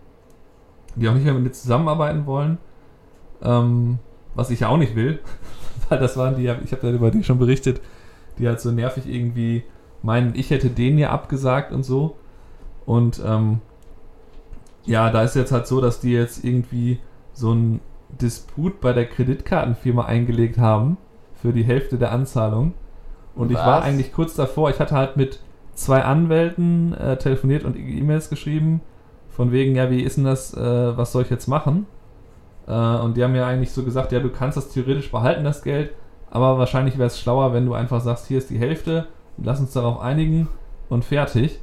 Die 0.95 1.09
auch 1.09 1.13
nicht 1.13 1.25
mehr 1.25 1.33
mit 1.33 1.45
dir 1.45 1.51
zusammenarbeiten 1.51 2.25
wollen. 2.25 2.59
Ähm, 3.41 3.99
was 4.35 4.49
ich 4.49 4.61
ja 4.61 4.69
auch 4.69 4.77
nicht 4.77 4.95
will. 4.95 5.19
Weil 5.89 5.99
das 5.99 6.17
waren 6.17 6.35
die, 6.35 6.43
ich 6.43 6.71
habe 6.71 6.87
ja 6.87 6.93
über 6.93 7.11
die 7.11 7.23
schon 7.23 7.39
berichtet, 7.39 7.81
die 8.37 8.47
halt 8.47 8.59
so 8.59 8.71
nervig 8.71 9.07
irgendwie 9.07 9.63
meinen, 10.01 10.33
ich 10.35 10.49
hätte 10.49 10.69
den 10.69 10.97
ja 10.97 11.09
abgesagt 11.09 11.71
und 11.71 11.83
so. 11.83 12.15
Und 12.85 13.21
ähm, 13.25 13.61
ja, 14.85 15.09
da 15.09 15.23
ist 15.23 15.35
jetzt 15.35 15.51
halt 15.51 15.67
so, 15.67 15.81
dass 15.81 15.99
die 15.99 16.11
jetzt 16.11 16.43
irgendwie 16.43 16.99
so 17.33 17.53
ein 17.53 17.81
Disput 18.21 18.79
bei 18.81 18.93
der 18.93 19.05
Kreditkartenfirma 19.05 20.05
eingelegt 20.05 20.57
haben 20.57 20.97
für 21.33 21.51
die 21.51 21.63
Hälfte 21.63 21.97
der 21.97 22.11
Anzahlung. 22.11 22.73
Und 23.35 23.51
ich 23.51 23.57
war 23.57 23.79
Was? 23.79 23.85
eigentlich 23.85 24.13
kurz 24.13 24.35
davor, 24.35 24.69
ich 24.69 24.79
hatte 24.79 24.95
halt 24.95 25.17
mit 25.17 25.41
zwei 25.73 26.03
Anwälten 26.03 26.93
äh, 26.93 27.17
telefoniert 27.17 27.65
und 27.65 27.75
E-Mails 27.75 28.29
geschrieben, 28.29 28.81
von 29.29 29.51
wegen, 29.51 29.75
ja, 29.75 29.91
wie 29.91 30.01
ist 30.01 30.15
denn 30.15 30.23
das, 30.23 30.53
äh, 30.53 30.97
was 30.97 31.11
soll 31.11 31.23
ich 31.23 31.29
jetzt 31.29 31.47
machen? 31.47 31.85
Äh, 32.67 32.71
und 32.71 33.17
die 33.17 33.23
haben 33.23 33.31
mir 33.31 33.45
eigentlich 33.45 33.71
so 33.71 33.83
gesagt, 33.83 34.11
ja, 34.11 34.19
du 34.19 34.29
kannst 34.29 34.57
das 34.57 34.69
theoretisch 34.69 35.11
behalten, 35.11 35.43
das 35.43 35.63
Geld, 35.63 35.91
aber 36.29 36.57
wahrscheinlich 36.57 36.97
wäre 36.97 37.07
es 37.07 37.19
schlauer, 37.19 37.53
wenn 37.53 37.65
du 37.65 37.73
einfach 37.73 38.01
sagst, 38.01 38.27
hier 38.27 38.37
ist 38.37 38.49
die 38.49 38.59
Hälfte, 38.59 39.07
lass 39.37 39.59
uns 39.59 39.73
darauf 39.73 39.99
einigen 39.99 40.47
und 40.89 41.05
fertig. 41.05 41.59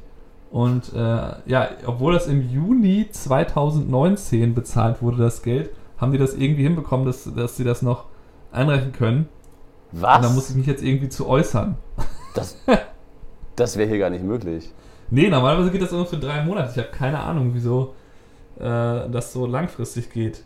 Und 0.51 0.93
äh, 0.93 0.99
ja, 1.45 1.69
obwohl 1.85 2.13
das 2.13 2.27
im 2.27 2.47
Juni 2.47 3.07
2019 3.11 4.53
bezahlt 4.53 5.01
wurde, 5.01 5.17
das 5.17 5.41
Geld, 5.41 5.71
haben 5.97 6.11
die 6.11 6.17
das 6.17 6.35
irgendwie 6.35 6.63
hinbekommen, 6.63 7.05
dass, 7.05 7.31
dass 7.33 7.57
sie 7.57 7.63
das 7.63 7.81
noch 7.81 8.05
einreichen 8.51 8.91
können. 8.91 9.27
Was? 9.91 10.17
Und 10.17 10.23
da 10.23 10.29
muss 10.29 10.49
ich 10.49 10.55
mich 10.55 10.67
jetzt 10.67 10.83
irgendwie 10.83 11.09
zu 11.09 11.27
äußern. 11.27 11.77
das 12.35 12.57
das 13.55 13.77
wäre 13.77 13.89
hier 13.89 13.99
gar 13.99 14.09
nicht 14.09 14.23
möglich. 14.23 14.71
Nee, 15.09 15.29
normalerweise 15.29 15.71
geht 15.71 15.81
das 15.81 15.91
immer 15.91 16.05
für 16.05 16.17
drei 16.17 16.43
Monate. 16.43 16.71
Ich 16.71 16.77
habe 16.77 16.89
keine 16.89 17.19
Ahnung, 17.19 17.51
wieso 17.53 17.93
äh, 18.57 19.09
das 19.09 19.33
so 19.33 19.45
langfristig 19.45 20.11
geht. 20.11 20.43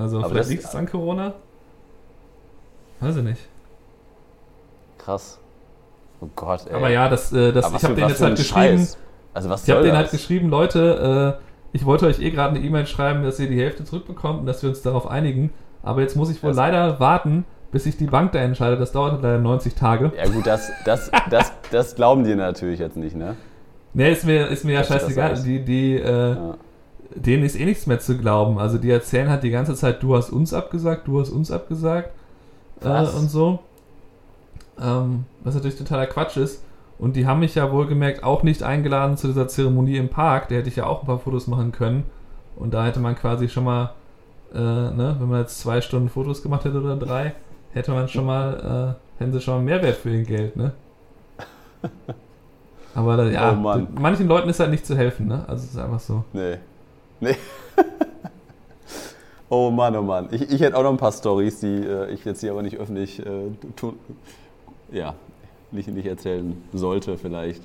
Also 0.00 0.18
Aber 0.18 0.30
vielleicht 0.30 0.48
liegt 0.50 0.64
es 0.64 0.74
an 0.74 0.86
Corona? 0.86 1.34
Weiß 3.00 3.16
ich 3.16 3.22
nicht. 3.22 3.40
Krass. 4.98 5.38
Oh 6.20 6.28
Gott, 6.36 6.66
ey. 6.68 6.74
Aber 6.74 6.90
ja, 6.90 7.08
das, 7.08 7.32
äh, 7.32 7.52
das, 7.52 7.64
Aber 7.66 7.76
ich 7.76 7.84
habe 7.84 7.94
denen 7.94 8.08
jetzt 8.08 8.20
halt 8.20 8.36
geschrieben. 8.36 8.78
Scheiß. 8.78 8.98
Also 9.32 9.48
was 9.48 9.64
Ich 9.66 9.70
habe 9.70 9.82
denen 9.82 9.96
halt 9.96 10.10
geschrieben, 10.10 10.48
Leute, 10.50 11.38
äh, 11.40 11.44
ich 11.72 11.84
wollte 11.86 12.06
euch 12.06 12.18
eh 12.20 12.30
gerade 12.30 12.56
eine 12.56 12.64
E-Mail 12.66 12.86
schreiben, 12.86 13.22
dass 13.22 13.38
ihr 13.38 13.48
die 13.48 13.58
Hälfte 13.60 13.84
zurückbekommt 13.84 14.40
und 14.40 14.46
dass 14.46 14.62
wir 14.62 14.70
uns 14.70 14.82
darauf 14.82 15.06
einigen. 15.06 15.52
Aber 15.82 16.00
jetzt 16.02 16.16
muss 16.16 16.30
ich 16.30 16.42
wohl 16.42 16.50
Das- 16.50 16.56
leider 16.56 17.00
warten, 17.00 17.44
bis 17.72 17.84
sich 17.84 17.96
die 17.96 18.06
Bank 18.06 18.32
da 18.32 18.40
entscheidet. 18.40 18.80
Das 18.80 18.92
dauert 18.92 19.22
leider 19.22 19.38
90 19.38 19.74
Tage. 19.74 20.12
Ja 20.16 20.26
gut, 20.28 20.46
das, 20.46 20.70
das, 20.84 21.10
das, 21.30 21.52
das 21.70 21.94
glauben 21.94 22.24
die 22.24 22.34
natürlich 22.34 22.80
jetzt 22.80 22.96
nicht, 22.96 23.14
ne? 23.16 23.36
Nee, 23.94 24.12
ist 24.12 24.24
mir, 24.26 24.48
ist 24.48 24.64
mir 24.64 24.72
ja 24.74 24.78
das 24.80 24.88
scheißegal. 24.88 25.42
Die, 25.42 25.64
die, 25.64 25.94
äh, 25.96 26.30
Ja. 26.34 26.54
Denen 27.14 27.44
ist 27.44 27.58
eh 27.58 27.64
nichts 27.64 27.86
mehr 27.86 28.00
zu 28.00 28.16
glauben. 28.16 28.58
Also 28.58 28.78
die 28.78 28.90
erzählen 28.90 29.28
halt 29.28 29.42
die 29.42 29.50
ganze 29.50 29.74
Zeit, 29.74 30.02
du 30.02 30.16
hast 30.16 30.30
uns 30.30 30.54
abgesagt, 30.54 31.06
du 31.08 31.20
hast 31.20 31.30
uns 31.30 31.50
abgesagt 31.50 32.10
äh, 32.82 33.06
und 33.06 33.30
so. 33.30 33.60
Ähm, 34.80 35.24
was 35.42 35.54
natürlich 35.54 35.76
totaler 35.76 36.06
Quatsch 36.06 36.36
ist. 36.36 36.62
Und 36.98 37.16
die 37.16 37.26
haben 37.26 37.40
mich 37.40 37.54
ja 37.54 37.72
wohlgemerkt 37.72 38.22
auch 38.24 38.42
nicht 38.42 38.62
eingeladen 38.62 39.16
zu 39.16 39.26
dieser 39.28 39.48
Zeremonie 39.48 39.96
im 39.96 40.10
Park. 40.10 40.48
Da 40.48 40.56
hätte 40.56 40.68
ich 40.68 40.76
ja 40.76 40.86
auch 40.86 41.00
ein 41.00 41.06
paar 41.06 41.18
Fotos 41.18 41.46
machen 41.46 41.72
können. 41.72 42.04
Und 42.56 42.74
da 42.74 42.84
hätte 42.84 43.00
man 43.00 43.16
quasi 43.16 43.48
schon 43.48 43.64
mal, 43.64 43.94
äh, 44.52 44.58
ne, 44.58 45.16
wenn 45.18 45.28
man 45.28 45.40
jetzt 45.40 45.60
zwei 45.60 45.80
Stunden 45.80 46.10
Fotos 46.10 46.42
gemacht 46.42 46.64
hätte 46.64 46.80
oder 46.80 46.96
drei, 46.96 47.34
hätte 47.72 47.92
man 47.92 48.06
schon 48.08 48.26
mal, 48.26 48.96
äh, 49.18 49.20
hätten 49.20 49.32
sie 49.32 49.40
schon 49.40 49.54
mal 49.54 49.62
Mehrwert 49.62 49.96
für 49.96 50.10
ihr 50.10 50.24
Geld, 50.24 50.56
ne? 50.56 50.72
Aber 52.94 53.16
da, 53.16 53.24
ja, 53.26 53.52
Oh 53.52 53.80
manchen 53.98 54.28
Leuten 54.28 54.48
ist 54.48 54.60
halt 54.60 54.70
nicht 54.70 54.84
zu 54.84 54.96
helfen, 54.96 55.26
ne? 55.26 55.44
Also 55.46 55.64
es 55.64 55.70
ist 55.70 55.78
einfach 55.78 56.00
so. 56.00 56.24
Nee. 56.32 56.58
Nee. 57.20 57.36
oh 59.48 59.70
Mann, 59.70 59.96
oh 59.96 60.02
Mann. 60.02 60.28
Ich, 60.30 60.42
ich 60.50 60.60
hätte 60.60 60.76
auch 60.76 60.82
noch 60.82 60.90
ein 60.90 60.96
paar 60.96 61.12
Stories, 61.12 61.60
die 61.60 61.66
äh, 61.86 62.10
ich 62.10 62.24
jetzt 62.24 62.40
hier 62.40 62.52
aber 62.52 62.62
nicht 62.62 62.76
öffentlich 62.76 63.18
äh, 63.24 63.50
tun, 63.76 63.98
ja, 64.90 65.14
nicht, 65.70 65.88
nicht 65.88 66.06
erzählen 66.06 66.62
sollte 66.72 67.16
vielleicht, 67.18 67.62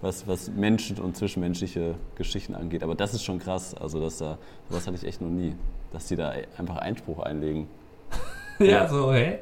was, 0.00 0.26
was 0.26 0.48
Menschen 0.50 0.98
und 0.98 1.16
zwischenmenschliche 1.16 1.94
Geschichten 2.14 2.54
angeht. 2.54 2.82
Aber 2.82 2.94
das 2.94 3.14
ist 3.14 3.24
schon 3.24 3.38
krass. 3.38 3.74
Also 3.74 4.00
das 4.00 4.18
da, 4.18 4.38
sowas 4.68 4.86
hatte 4.86 4.96
ich 4.96 5.04
echt 5.04 5.20
noch 5.20 5.28
nie. 5.28 5.54
Dass 5.92 6.06
die 6.06 6.16
da 6.16 6.32
einfach 6.56 6.76
Einspruch 6.76 7.20
einlegen. 7.20 7.68
Ja, 8.60 8.66
Ja. 8.66 8.88
so, 8.88 9.12
hä? 9.12 9.38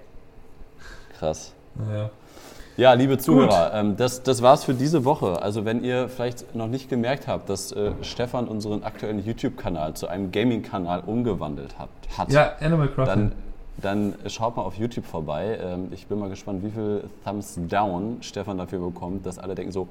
Krass. 1.18 1.55
Naja. 1.74 2.11
Ja, 2.77 2.93
liebe 2.93 3.16
Zuhörer, 3.16 3.72
ähm, 3.74 3.97
das, 3.97 4.22
das 4.22 4.43
war's 4.43 4.64
für 4.64 4.74
diese 4.74 5.07
Woche. 5.07 5.41
Also 5.41 5.64
wenn 5.64 5.83
ihr 5.83 6.11
vielleicht 6.11 6.55
noch 6.55 6.66
nicht 6.68 6.91
gemerkt 6.91 7.27
habt, 7.27 7.49
dass 7.49 7.72
äh, 7.72 7.93
Stefan 8.03 8.49
unseren 8.49 8.83
aktuellen 8.83 9.24
YouTube-Kanal 9.24 9.95
zu 9.95 10.09
einem 10.09 10.31
Gaming-Kanal 10.31 11.03
umgewandelt 11.07 11.79
hat, 11.79 11.89
hat 12.18 12.31
Ja, 12.31 12.53
Animal 12.61 12.89
Crossing. 12.89 13.33
dann, 13.79 14.12
dann 14.20 14.31
schaut 14.31 14.57
mal 14.57 14.62
auf 14.62 14.74
YouTube 14.74 15.07
vorbei. 15.07 15.59
Ähm, 15.62 15.89
ich 15.91 16.07
bin 16.07 16.18
mal 16.18 16.29
gespannt, 16.29 16.62
wie 16.64 16.70
viel 16.70 17.05
Thumbs 17.24 17.59
Down 17.66 18.18
Stefan 18.20 18.59
dafür 18.59 18.81
bekommt, 18.81 19.24
dass 19.24 19.39
alle 19.39 19.55
denken 19.55 19.72
so, 19.72 19.89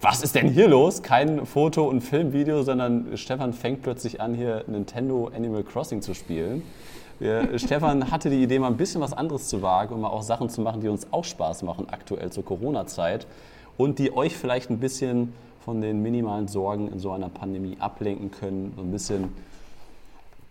was 0.00 0.22
ist 0.22 0.34
denn 0.34 0.48
hier 0.48 0.66
los? 0.66 1.04
Kein 1.04 1.46
Foto- 1.46 1.88
und 1.88 2.00
Filmvideo, 2.00 2.62
sondern 2.64 3.16
Stefan 3.16 3.52
fängt 3.52 3.82
plötzlich 3.82 4.20
an, 4.20 4.34
hier 4.34 4.64
Nintendo 4.66 5.30
Animal 5.34 5.62
Crossing 5.62 6.02
zu 6.02 6.14
spielen. 6.14 6.62
Wir, 7.20 7.58
Stefan 7.58 8.10
hatte 8.10 8.28
die 8.30 8.42
Idee, 8.42 8.58
mal 8.58 8.66
ein 8.68 8.76
bisschen 8.76 9.00
was 9.00 9.12
anderes 9.12 9.48
zu 9.48 9.62
wagen 9.62 9.94
und 9.94 10.00
mal 10.00 10.08
auch 10.08 10.22
Sachen 10.22 10.48
zu 10.48 10.60
machen, 10.60 10.80
die 10.80 10.88
uns 10.88 11.06
auch 11.12 11.24
Spaß 11.24 11.62
machen, 11.62 11.86
aktuell 11.90 12.30
zur 12.30 12.44
Corona-Zeit 12.44 13.26
und 13.76 13.98
die 13.98 14.14
euch 14.16 14.36
vielleicht 14.36 14.70
ein 14.70 14.78
bisschen 14.78 15.32
von 15.64 15.80
den 15.80 16.02
minimalen 16.02 16.48
Sorgen 16.48 16.88
in 16.88 16.98
so 16.98 17.12
einer 17.12 17.28
Pandemie 17.28 17.76
ablenken 17.80 18.30
können, 18.30 18.72
so 18.76 18.82
ein 18.82 18.90
bisschen 18.90 19.32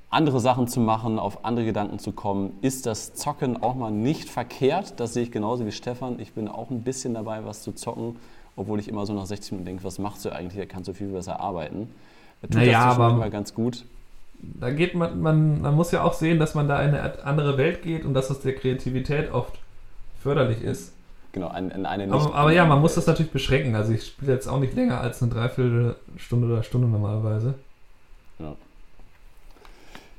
andere 0.09 0.39
Sachen 0.39 0.67
zu 0.67 0.79
machen, 0.79 1.19
auf 1.19 1.43
andere 1.43 1.65
Gedanken 1.65 1.99
zu 1.99 2.11
kommen, 2.11 2.57
ist 2.61 2.85
das 2.85 3.13
Zocken 3.13 3.61
auch 3.61 3.75
mal 3.75 3.91
nicht 3.91 4.29
verkehrt. 4.29 4.99
Das 4.99 5.13
sehe 5.13 5.23
ich 5.23 5.31
genauso 5.31 5.65
wie 5.65 5.71
Stefan. 5.71 6.19
Ich 6.19 6.33
bin 6.33 6.47
auch 6.47 6.69
ein 6.69 6.81
bisschen 6.83 7.15
dabei, 7.15 7.45
was 7.45 7.63
zu 7.63 7.71
zocken, 7.73 8.15
obwohl 8.55 8.79
ich 8.79 8.87
immer 8.87 9.05
so 9.07 9.13
nach 9.13 9.25
60 9.25 9.51
Minuten 9.53 9.65
denke, 9.65 9.83
was 9.83 9.97
machst 9.99 10.23
du 10.25 10.29
eigentlich? 10.31 10.57
Da 10.59 10.65
kannst 10.65 10.87
du 10.87 10.93
viel 10.93 11.07
besser 11.07 11.39
arbeiten. 11.39 11.89
Tut 12.43 12.53
Naja, 12.55 12.85
das 12.89 12.95
aber- 12.99 13.13
mal 13.15 13.29
ganz 13.31 13.53
gut. 13.55 13.85
Da 14.59 14.71
geht 14.71 14.93
man, 14.93 15.21
man, 15.21 15.61
man 15.61 15.75
muss 15.75 15.91
ja 15.91 16.03
auch 16.03 16.13
sehen, 16.13 16.39
dass 16.39 16.55
man 16.55 16.67
da 16.67 16.81
in 16.81 16.93
eine 16.93 17.23
andere 17.23 17.57
Welt 17.57 17.81
geht 17.81 18.05
und 18.05 18.13
dass 18.13 18.27
das 18.27 18.41
der 18.41 18.55
Kreativität 18.55 19.31
oft 19.31 19.53
förderlich 20.21 20.61
ist. 20.61 20.93
Genau, 21.31 21.51
in, 21.55 21.71
in 21.71 21.85
eine 21.85 22.05
nicht 22.05 22.13
Aber, 22.13 22.35
aber 22.35 22.51
ja, 22.51 22.65
man 22.65 22.79
muss 22.79 22.95
das 22.95 23.07
natürlich 23.07 23.31
beschränken. 23.31 23.75
Also 23.75 23.91
ich 23.91 24.05
spiele 24.05 24.33
jetzt 24.33 24.47
auch 24.47 24.59
nicht 24.59 24.75
länger 24.75 25.01
als 25.01 25.21
eine 25.21 25.31
Dreiviertelstunde 25.31 26.47
oder 26.47 26.63
Stunde 26.63 26.87
normalerweise. 26.87 27.55
Ja. 28.39 28.55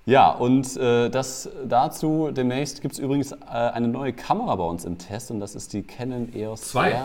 Ja, 0.06 0.30
und 0.32 0.76
äh, 0.76 1.08
das 1.08 1.48
dazu 1.66 2.30
demnächst 2.30 2.82
gibt 2.82 2.94
es 2.94 3.00
übrigens 3.00 3.32
äh, 3.32 3.36
eine 3.46 3.88
neue 3.88 4.12
Kamera 4.12 4.56
bei 4.56 4.64
uns 4.64 4.84
im 4.84 4.98
Test 4.98 5.30
und 5.30 5.40
das 5.40 5.54
ist 5.54 5.72
die 5.72 5.82
Canon 5.82 6.34
EOS 6.34 6.62
Zwei. 6.62 7.00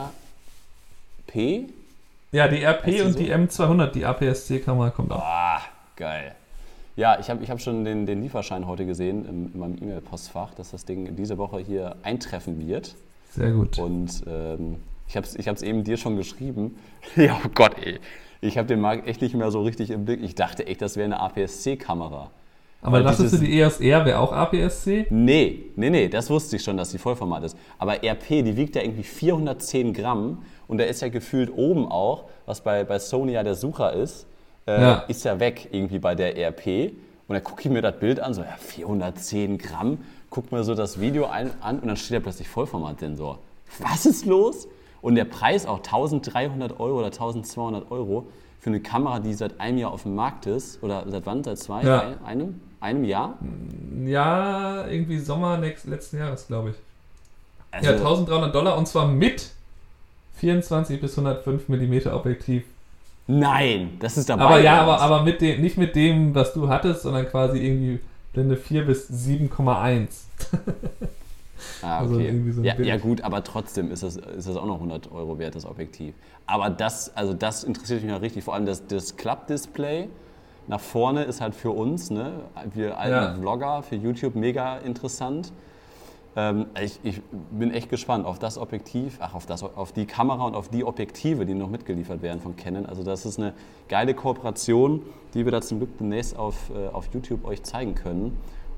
RP. 1.28 1.70
Ja, 2.32 2.48
die 2.48 2.64
RP 2.64 3.06
und 3.06 3.14
so? 3.14 3.20
die 3.20 3.34
M200, 3.34 3.92
die 3.92 4.06
APS-C-Kamera 4.06 4.90
kommt 4.90 5.12
auch. 5.12 5.24
Ah, 5.24 5.62
geil. 5.96 6.36
Ja, 7.00 7.18
ich 7.18 7.30
habe 7.30 7.42
ich 7.42 7.50
hab 7.50 7.62
schon 7.62 7.86
den, 7.86 8.06
den 8.06 8.22
Lieferschein 8.22 8.68
heute 8.68 8.86
gesehen 8.86 9.24
in, 9.24 9.54
in 9.54 9.60
meinem 9.60 9.78
E-Mail-Postfach, 9.82 10.54
dass 10.54 10.72
das 10.72 10.84
Ding 10.84 11.16
diese 11.16 11.38
Woche 11.38 11.60
hier 11.60 11.96
eintreffen 12.04 12.68
wird. 12.68 12.94
Sehr 13.32 13.52
gut. 13.52 13.80
Und 13.80 14.22
ähm, 14.28 14.76
ich 15.08 15.16
habe 15.16 15.26
es 15.26 15.34
ich 15.38 15.48
hab's 15.48 15.62
eben 15.62 15.86
dir 15.86 15.96
schon 15.96 16.18
geschrieben. 16.18 16.76
ja, 17.16 17.40
oh 17.42 17.48
Gott, 17.56 17.78
ey. 17.82 18.02
Ich 18.42 18.58
habe 18.58 18.68
den 18.68 18.82
Markt 18.82 19.08
echt 19.08 19.22
nicht 19.22 19.34
mehr 19.34 19.50
so 19.50 19.62
richtig 19.62 19.92
im 19.92 20.04
Blick. 20.04 20.22
Ich 20.22 20.36
dachte 20.36 20.68
echt, 20.68 20.82
das 20.82 20.98
wäre 20.98 21.06
eine 21.06 21.22
APS-C-Kamera. 21.22 22.32
Aber 22.82 22.92
weil 22.98 23.04
dachtest 23.04 23.34
du, 23.34 23.38
dieses- 23.38 23.40
die 23.40 23.60
EOS 23.60 23.80
R 23.80 24.04
wäre 24.06 24.20
auch 24.20 24.34
APS-C? 24.34 25.08
Nee, 25.10 25.68
nee, 25.78 25.90
nee, 25.90 26.10
das 26.10 26.30
wusste 26.30 26.58
ich 26.58 26.64
schon, 26.64 26.76
dass 26.76 26.92
die 26.92 26.98
Vollformat 26.98 27.46
ist. 27.46 27.58
Aber 27.78 28.04
RP, 28.04 28.44
die 28.44 28.58
wiegt 28.58 28.76
ja 28.76 28.82
irgendwie 28.82 29.04
410 29.04 29.94
Gramm 29.94 30.40
und 30.68 30.80
da 30.80 30.84
ist 30.84 31.02
ja 31.02 31.08
gefühlt 31.08 31.50
oben 31.56 31.88
auch, 31.90 32.26
was 32.46 32.60
bei, 32.60 32.84
bei 32.84 33.00
Sony 33.00 33.32
ja 33.32 33.44
der 33.44 33.56
Sucher 33.56 33.94
ist, 33.94 34.28
äh, 34.78 34.82
Ja. 34.82 34.94
ist 35.08 35.24
ja 35.26 35.40
weg 35.40 35.70
irgendwie 35.72 36.00
bei 36.00 36.16
der 36.16 36.38
RP. 36.38 36.92
Und 37.28 37.36
dann 37.36 37.44
gucke 37.44 37.62
ich 37.62 37.70
mir 37.70 37.82
das 37.82 38.00
Bild 38.00 38.20
an, 38.20 38.34
so 38.34 38.42
ja, 38.42 38.56
410 38.58 39.58
Gramm, 39.60 40.00
guck 40.30 40.52
mir 40.52 40.64
so 40.64 40.74
das 40.76 41.00
Video 41.00 41.26
ein, 41.28 41.52
an 41.62 41.80
und 41.80 41.88
dann 41.88 41.96
steht 41.98 42.18
da 42.18 42.20
plötzlich 42.22 42.48
Vollformatsensor. 42.48 43.38
Was 43.80 44.06
ist 44.06 44.26
los? 44.26 44.68
Und 45.02 45.16
der 45.16 45.26
Preis 45.26 45.66
auch 45.66 45.78
1300 45.78 46.80
Euro 46.80 46.98
oder 47.00 47.08
1200 47.08 47.90
Euro 47.92 48.28
für 48.60 48.70
eine 48.72 48.80
Kamera, 48.82 49.20
die 49.20 49.34
seit 49.34 49.60
einem 49.60 49.78
Jahr 49.78 49.92
auf 49.92 50.04
dem 50.04 50.16
Markt 50.16 50.46
ist. 50.48 50.84
Oder 50.84 51.06
seit 51.08 51.26
wann? 51.26 51.44
Seit 51.44 51.58
zwei? 51.60 51.84
Ja. 51.84 52.00
Ein, 52.02 52.26
einem? 52.26 52.62
Einem 52.82 53.04
Jahr? 53.06 53.38
Ja, 54.06 54.88
irgendwie 54.88 55.20
Sommer 55.20 55.58
letzten 55.58 56.18
Jahres, 56.18 56.48
glaube 56.48 56.72
ich. 56.72 56.76
Also- 57.72 57.92
ja, 57.92 57.98
1300 57.98 58.54
Dollar 58.56 58.78
und 58.78 58.88
zwar 58.88 59.08
mit 59.08 59.50
24 60.38 61.00
bis 61.00 61.18
105 61.18 61.70
mm 61.70 62.08
Objektiv. 62.12 62.64
Nein, 63.32 63.98
das 64.00 64.18
ist 64.18 64.28
dabei. 64.28 64.44
Aber 64.44 64.60
ja, 64.60 64.82
aber, 64.82 65.00
aber 65.02 65.24
mit 65.24 65.40
dem, 65.40 65.62
nicht 65.62 65.78
mit 65.78 65.96
dem, 65.96 66.34
was 66.34 66.52
du 66.54 66.68
hattest, 66.68 67.04
sondern 67.04 67.28
quasi 67.28 67.60
irgendwie 67.60 68.00
Blende 68.34 68.58
4 68.58 68.86
bis 68.86 69.10
7,1. 69.10 70.08
Ah, 71.82 72.00
also 72.00 72.16
okay. 72.16 72.28
irgendwie 72.28 72.52
so 72.52 72.62
ja, 72.62 72.80
ja 72.80 72.96
gut, 72.96 73.22
aber 73.22 73.44
trotzdem 73.44 73.92
ist 73.92 74.02
das, 74.02 74.16
ist 74.16 74.48
das 74.48 74.56
auch 74.56 74.66
noch 74.66 74.76
100 74.76 75.12
Euro 75.12 75.40
wert, 75.40 75.56
das 75.56 75.66
Objektiv. 75.66 76.16
Aber 76.46 76.70
das, 76.70 77.16
also 77.18 77.34
das 77.34 77.66
interessiert 77.66 78.02
mich 78.02 78.12
ja 78.12 78.18
richtig. 78.18 78.46
Vor 78.46 78.54
allem 78.54 78.66
das, 78.66 78.88
das 78.88 79.18
Klappdisplay 79.18 80.08
nach 80.68 80.80
vorne 80.80 81.24
ist 81.24 81.42
halt 81.42 81.56
für 81.56 81.72
uns, 81.72 82.12
ne, 82.12 82.32
wir 82.74 82.98
alten 82.98 83.12
Ja. 83.12 83.36
Vlogger, 83.36 83.84
für 83.84 83.96
YouTube 83.96 84.36
mega 84.36 84.78
interessant. 84.78 85.52
Ähm, 86.40 86.68
ich, 86.82 87.00
ich 87.04 87.22
bin 87.52 87.72
echt 87.72 87.90
gespannt 87.90 88.26
auf 88.26 88.40
das 88.40 88.58
Objektiv, 88.58 89.18
ach, 89.20 89.34
auf, 89.34 89.46
das, 89.46 89.62
auf 89.62 89.92
die 89.92 90.06
Kamera 90.06 90.46
und 90.46 90.56
auf 90.56 90.70
die 90.70 90.86
Objektive, 90.86 91.46
die 91.46 91.54
noch 91.54 91.70
mitgeliefert 91.70 92.22
werden 92.22 92.40
von 92.40 92.56
Canon. 92.56 92.86
Also 92.86 93.04
das 93.04 93.26
ist 93.26 93.40
eine 93.40 93.54
geile 93.90 94.14
Kooperation, 94.14 95.02
die 95.34 95.44
wir 95.44 95.52
da 95.52 95.62
zum 95.62 95.80
Glück 95.80 95.98
demnächst 95.98 96.38
auf, 96.38 96.70
äh, 96.70 96.88
auf 96.94 97.10
YouTube 97.14 97.46
euch 97.46 97.64
zeigen 97.64 97.94
können. 97.94 98.38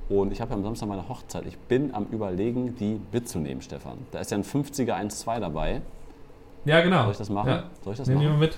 Und 0.10 0.32
ich 0.32 0.42
habe 0.42 0.52
ja 0.52 0.58
am 0.58 0.64
Samstag 0.64 0.90
meine 0.90 1.08
Hochzeit. 1.08 1.46
Ich 1.46 1.58
bin 1.58 1.94
am 1.94 2.08
überlegen, 2.12 2.76
die 2.78 3.00
mitzunehmen, 3.12 3.62
Stefan. 3.62 4.00
Da 4.12 4.20
ist 4.20 4.32
ja 4.32 4.38
ein 4.38 4.44
50er 4.44 4.96
1.2 4.96 5.40
dabei. 5.40 5.82
Ja, 6.66 6.82
genau. 6.82 7.04
Soll 7.04 7.12
ich 7.12 7.18
das 7.18 7.30
machen? 7.30 7.50
Ja. 7.50 7.64
Soll 7.84 7.94
ich 7.94 8.00
das 8.00 8.08
Nehm 8.08 8.20
die 8.20 8.26
machen? 8.26 8.40
mal 8.40 8.46
mit. 8.46 8.58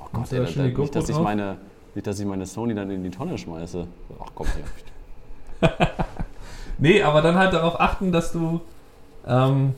Oh 0.00 0.06
Gott, 0.12 0.32
ey, 0.32 0.38
da 0.38 0.44
da, 0.44 0.62
nicht, 0.62 0.94
dass 0.94 1.08
ich 1.08 1.18
meine, 1.18 1.56
nicht, 1.94 2.06
dass 2.06 2.20
ich 2.20 2.26
meine 2.26 2.46
Sony 2.46 2.74
dann 2.74 2.90
in 2.90 3.02
die 3.02 3.10
Tonne 3.10 3.36
schmeiße. 3.36 3.86
Ach 4.20 4.30
komm, 4.34 4.46
hier. 5.60 5.70
Nee, 6.78 7.02
aber 7.02 7.22
dann 7.22 7.36
halt 7.36 7.52
darauf 7.52 7.80
achten, 7.80 8.12
dass 8.12 8.32
du 8.32 8.60
ähm, 9.26 9.74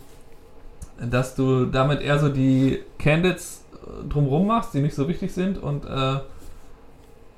dass 0.98 1.34
du 1.34 1.66
damit 1.66 2.00
eher 2.00 2.18
so 2.18 2.28
die 2.28 2.80
Candidates 2.98 3.64
äh, 3.72 4.08
drumrum 4.08 4.46
machst, 4.46 4.74
die 4.74 4.80
nicht 4.80 4.94
so 4.94 5.08
wichtig 5.08 5.32
sind 5.32 5.58
und 5.62 5.84
äh, 5.84 6.18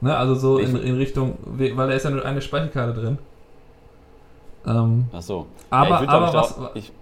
ne, 0.00 0.16
also 0.16 0.34
so 0.34 0.58
in, 0.58 0.76
in 0.76 0.96
Richtung, 0.96 1.38
weil 1.44 1.88
da 1.88 1.94
ist 1.94 2.04
ja 2.04 2.10
nur 2.10 2.24
eine 2.24 2.42
Speicherkarte 2.42 3.00
drin. 3.00 3.18
Ähm, 4.66 5.06
Ach 5.12 5.22
so. 5.22 5.46
Aber, 5.70 6.02
ja, 6.02 6.08
aber 6.08 6.34
was, 6.34 6.54
ich, 6.74 6.92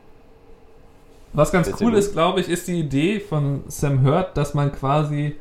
was 1.32 1.50
ganz 1.50 1.72
cool 1.80 1.94
ist, 1.94 2.12
glaube 2.12 2.40
ich, 2.40 2.48
ist 2.48 2.68
die 2.68 2.78
Idee 2.78 3.20
von 3.20 3.64
Sam 3.68 4.04
Hurt, 4.04 4.36
dass 4.36 4.54
man 4.54 4.70
quasi, 4.70 5.36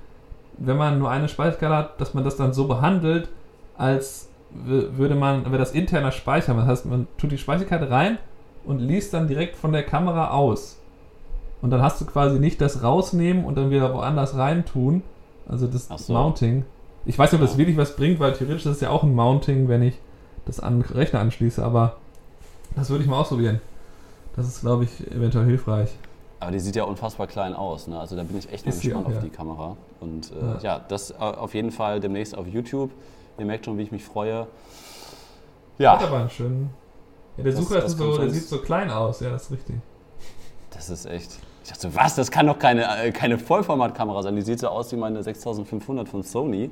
wenn 0.57 0.78
man 0.78 0.99
nur 0.99 1.09
eine 1.09 1.30
Speicherkarte 1.30 1.76
hat, 1.76 2.01
dass 2.01 2.14
man 2.14 2.24
das 2.24 2.38
dann 2.38 2.53
so 2.53 2.68
behandelt, 2.68 3.30
als 3.78 4.30
würde 4.54 5.16
man, 5.16 5.45
wäre 5.45 5.58
das 5.58 5.72
interner 5.72 6.12
Speicher. 6.12 6.54
Das 6.54 6.66
heißt, 6.66 6.86
man 6.86 7.08
tut 7.18 7.32
die 7.32 7.38
Speicherkarte 7.38 7.89
rein 7.89 8.18
und 8.66 8.80
liest 8.80 9.14
dann 9.14 9.28
direkt 9.28 9.56
von 9.56 9.72
der 9.72 9.84
Kamera 9.84 10.32
aus. 10.32 10.80
Und 11.62 11.70
dann 11.72 11.82
hast 11.82 12.01
du 12.01 12.06
quasi 12.06 12.39
nicht 12.39 12.60
das 12.62 12.84
rausnehmen 12.84 13.45
und 13.45 13.58
dann 13.58 13.72
wieder 13.72 13.93
woanders 13.93 14.36
reintun. 14.38 15.01
Also 15.47 15.68
das 15.68 15.88
so. 15.88 16.14
Mounting. 16.14 16.66
Ich 17.06 17.18
weiß 17.18 17.32
nicht, 17.32 17.41
ob 17.41 17.47
das 17.47 17.58
wirklich 17.58 17.78
was 17.78 17.95
bringt, 17.95 18.20
weil 18.20 18.34
theoretisch 18.34 18.66
ist 18.66 18.76
es 18.76 18.82
ja 18.82 18.89
auch 18.89 19.04
ein 19.04 19.14
Mounting, 19.14 19.68
wenn 19.68 19.82
ich 19.82 19.99
das 20.45 20.60
an 20.60 20.82
Rechner 20.82 21.20
anschließe, 21.20 21.64
aber 21.64 21.97
das 22.76 22.89
würde 22.89 23.04
ich 23.04 23.10
mal 23.10 23.20
ausprobieren. 23.20 23.62
Das 24.36 24.47
ist, 24.47 24.62
glaube 24.62 24.86
ich, 24.86 25.12
eventuell 25.12 25.45
hilfreich. 25.45 25.89
Aber 26.39 26.51
die 26.51 26.60
sieht 26.60 26.76
ja 26.76 26.84
unfassbar 26.84 27.28
klein 27.28 27.54
aus. 27.54 27.88
Ne? 27.88 27.99
Also 27.99 28.16
da 28.16 28.24
bin 28.24 28.38
ich 28.38 28.51
echt 28.51 28.66
mal 28.66 28.74
gespannt 28.74 29.06
auch, 29.06 29.10
auf 29.10 29.16
ja. 29.16 29.22
die 29.22 29.30
Kamera. 29.30 29.78
Und 29.99 30.32
äh, 30.32 30.36
ja. 30.45 30.60
ja. 30.62 30.82
das 30.88 31.18
auf 31.18 31.54
jeden 31.54 31.72
Fall 31.72 31.99
demnächst 31.99 32.38
auf 32.38 32.47
YouTube. 32.47 32.91
Ihr 33.38 33.46
merkt 33.46 33.66
schon, 33.66 33.78
wie 33.78 33.84
ich 33.84 33.92
mich 33.92 34.04
freue. 34.04 34.48
Ja. 35.78 35.94
Hat 36.00 36.08
aber 36.08 36.20
einen 36.20 36.30
schönen. 36.30 36.70
Ja, 37.38 37.44
der 37.44 37.54
Sucher 37.54 37.76
das, 37.76 37.86
das 37.86 37.94
so, 37.98 38.18
der 38.18 38.30
sieht 38.30 38.44
so 38.44 38.60
klein 38.60 38.92
aus. 38.92 39.20
Ja, 39.20 39.32
das 39.32 39.44
ist 39.44 39.52
richtig. 39.52 39.76
Das 40.72 40.90
ist 40.90 41.06
echt. 41.06 41.40
Ich 41.64 41.70
dachte, 41.70 41.96
was? 41.96 42.16
Das 42.16 42.30
kann 42.30 42.48
doch 42.48 42.60
keine, 42.60 42.84
äh, 43.04 43.12
keine 43.12 43.40
Vollformatkamera 43.40 44.22
sein. 44.22 44.36
Die 44.36 44.42
sieht 44.42 44.60
so 44.60 44.68
aus 44.68 44.92
wie 44.92 44.98
meine 44.98 45.24
6500 45.24 46.08
von 46.08 46.22
Sony. 46.22 46.70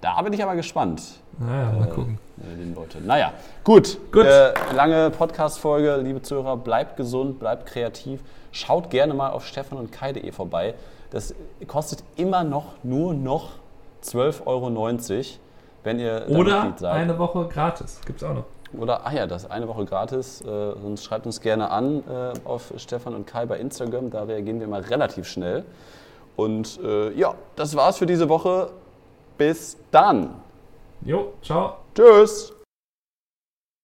Da 0.00 0.20
bin 0.22 0.32
ich 0.32 0.42
aber 0.42 0.56
gespannt. 0.56 1.02
Naja, 1.38 1.72
mal 1.72 1.86
äh, 1.86 1.90
gucken. 1.90 2.18
Den 2.36 2.74
Leute. 2.74 3.00
Naja, 3.00 3.32
gut. 3.62 3.98
gut. 4.10 4.24
Äh, 4.24 4.52
lange 4.74 5.10
Podcast-Folge, 5.10 5.96
liebe 5.98 6.22
Zuhörer. 6.22 6.56
Bleibt 6.56 6.96
gesund, 6.96 7.38
bleibt 7.38 7.66
kreativ. 7.66 8.20
Schaut 8.50 8.90
gerne 8.90 9.14
mal 9.14 9.30
auf 9.30 9.46
stefan 9.46 9.78
und 9.78 9.92
kai.de 9.92 10.32
vorbei. 10.32 10.74
Das 11.10 11.34
kostet 11.66 12.02
immer 12.16 12.42
noch 12.42 12.82
nur 12.82 13.14
noch 13.14 13.61
12,90 14.02 14.46
Euro, 14.46 15.24
wenn 15.84 15.98
ihr 15.98 16.26
Oder 16.28 16.74
seid. 16.76 16.92
eine 16.92 17.18
Woche 17.18 17.46
gratis. 17.48 18.00
Gibt 18.06 18.22
es 18.22 18.28
auch 18.28 18.34
noch. 18.34 18.44
Oder, 18.78 19.06
ah 19.06 19.12
ja, 19.12 19.26
das 19.26 19.50
eine 19.50 19.68
Woche 19.68 19.84
gratis. 19.84 20.40
Äh, 20.40 20.44
sonst 20.46 21.04
schreibt 21.04 21.26
uns 21.26 21.40
gerne 21.40 21.70
an 21.70 22.02
äh, 22.08 22.32
auf 22.44 22.72
Stefan 22.76 23.14
und 23.14 23.26
Kai 23.26 23.44
bei 23.46 23.58
Instagram. 23.58 24.10
Da 24.10 24.22
reagieren 24.22 24.60
wir 24.60 24.66
immer 24.66 24.88
relativ 24.88 25.26
schnell. 25.26 25.64
Und 26.36 26.80
äh, 26.82 27.12
ja, 27.12 27.34
das 27.56 27.76
war's 27.76 27.98
für 27.98 28.06
diese 28.06 28.28
Woche. 28.28 28.70
Bis 29.36 29.76
dann. 29.90 30.34
Jo, 31.02 31.32
ciao. 31.42 31.76
Tschüss. 31.94 32.51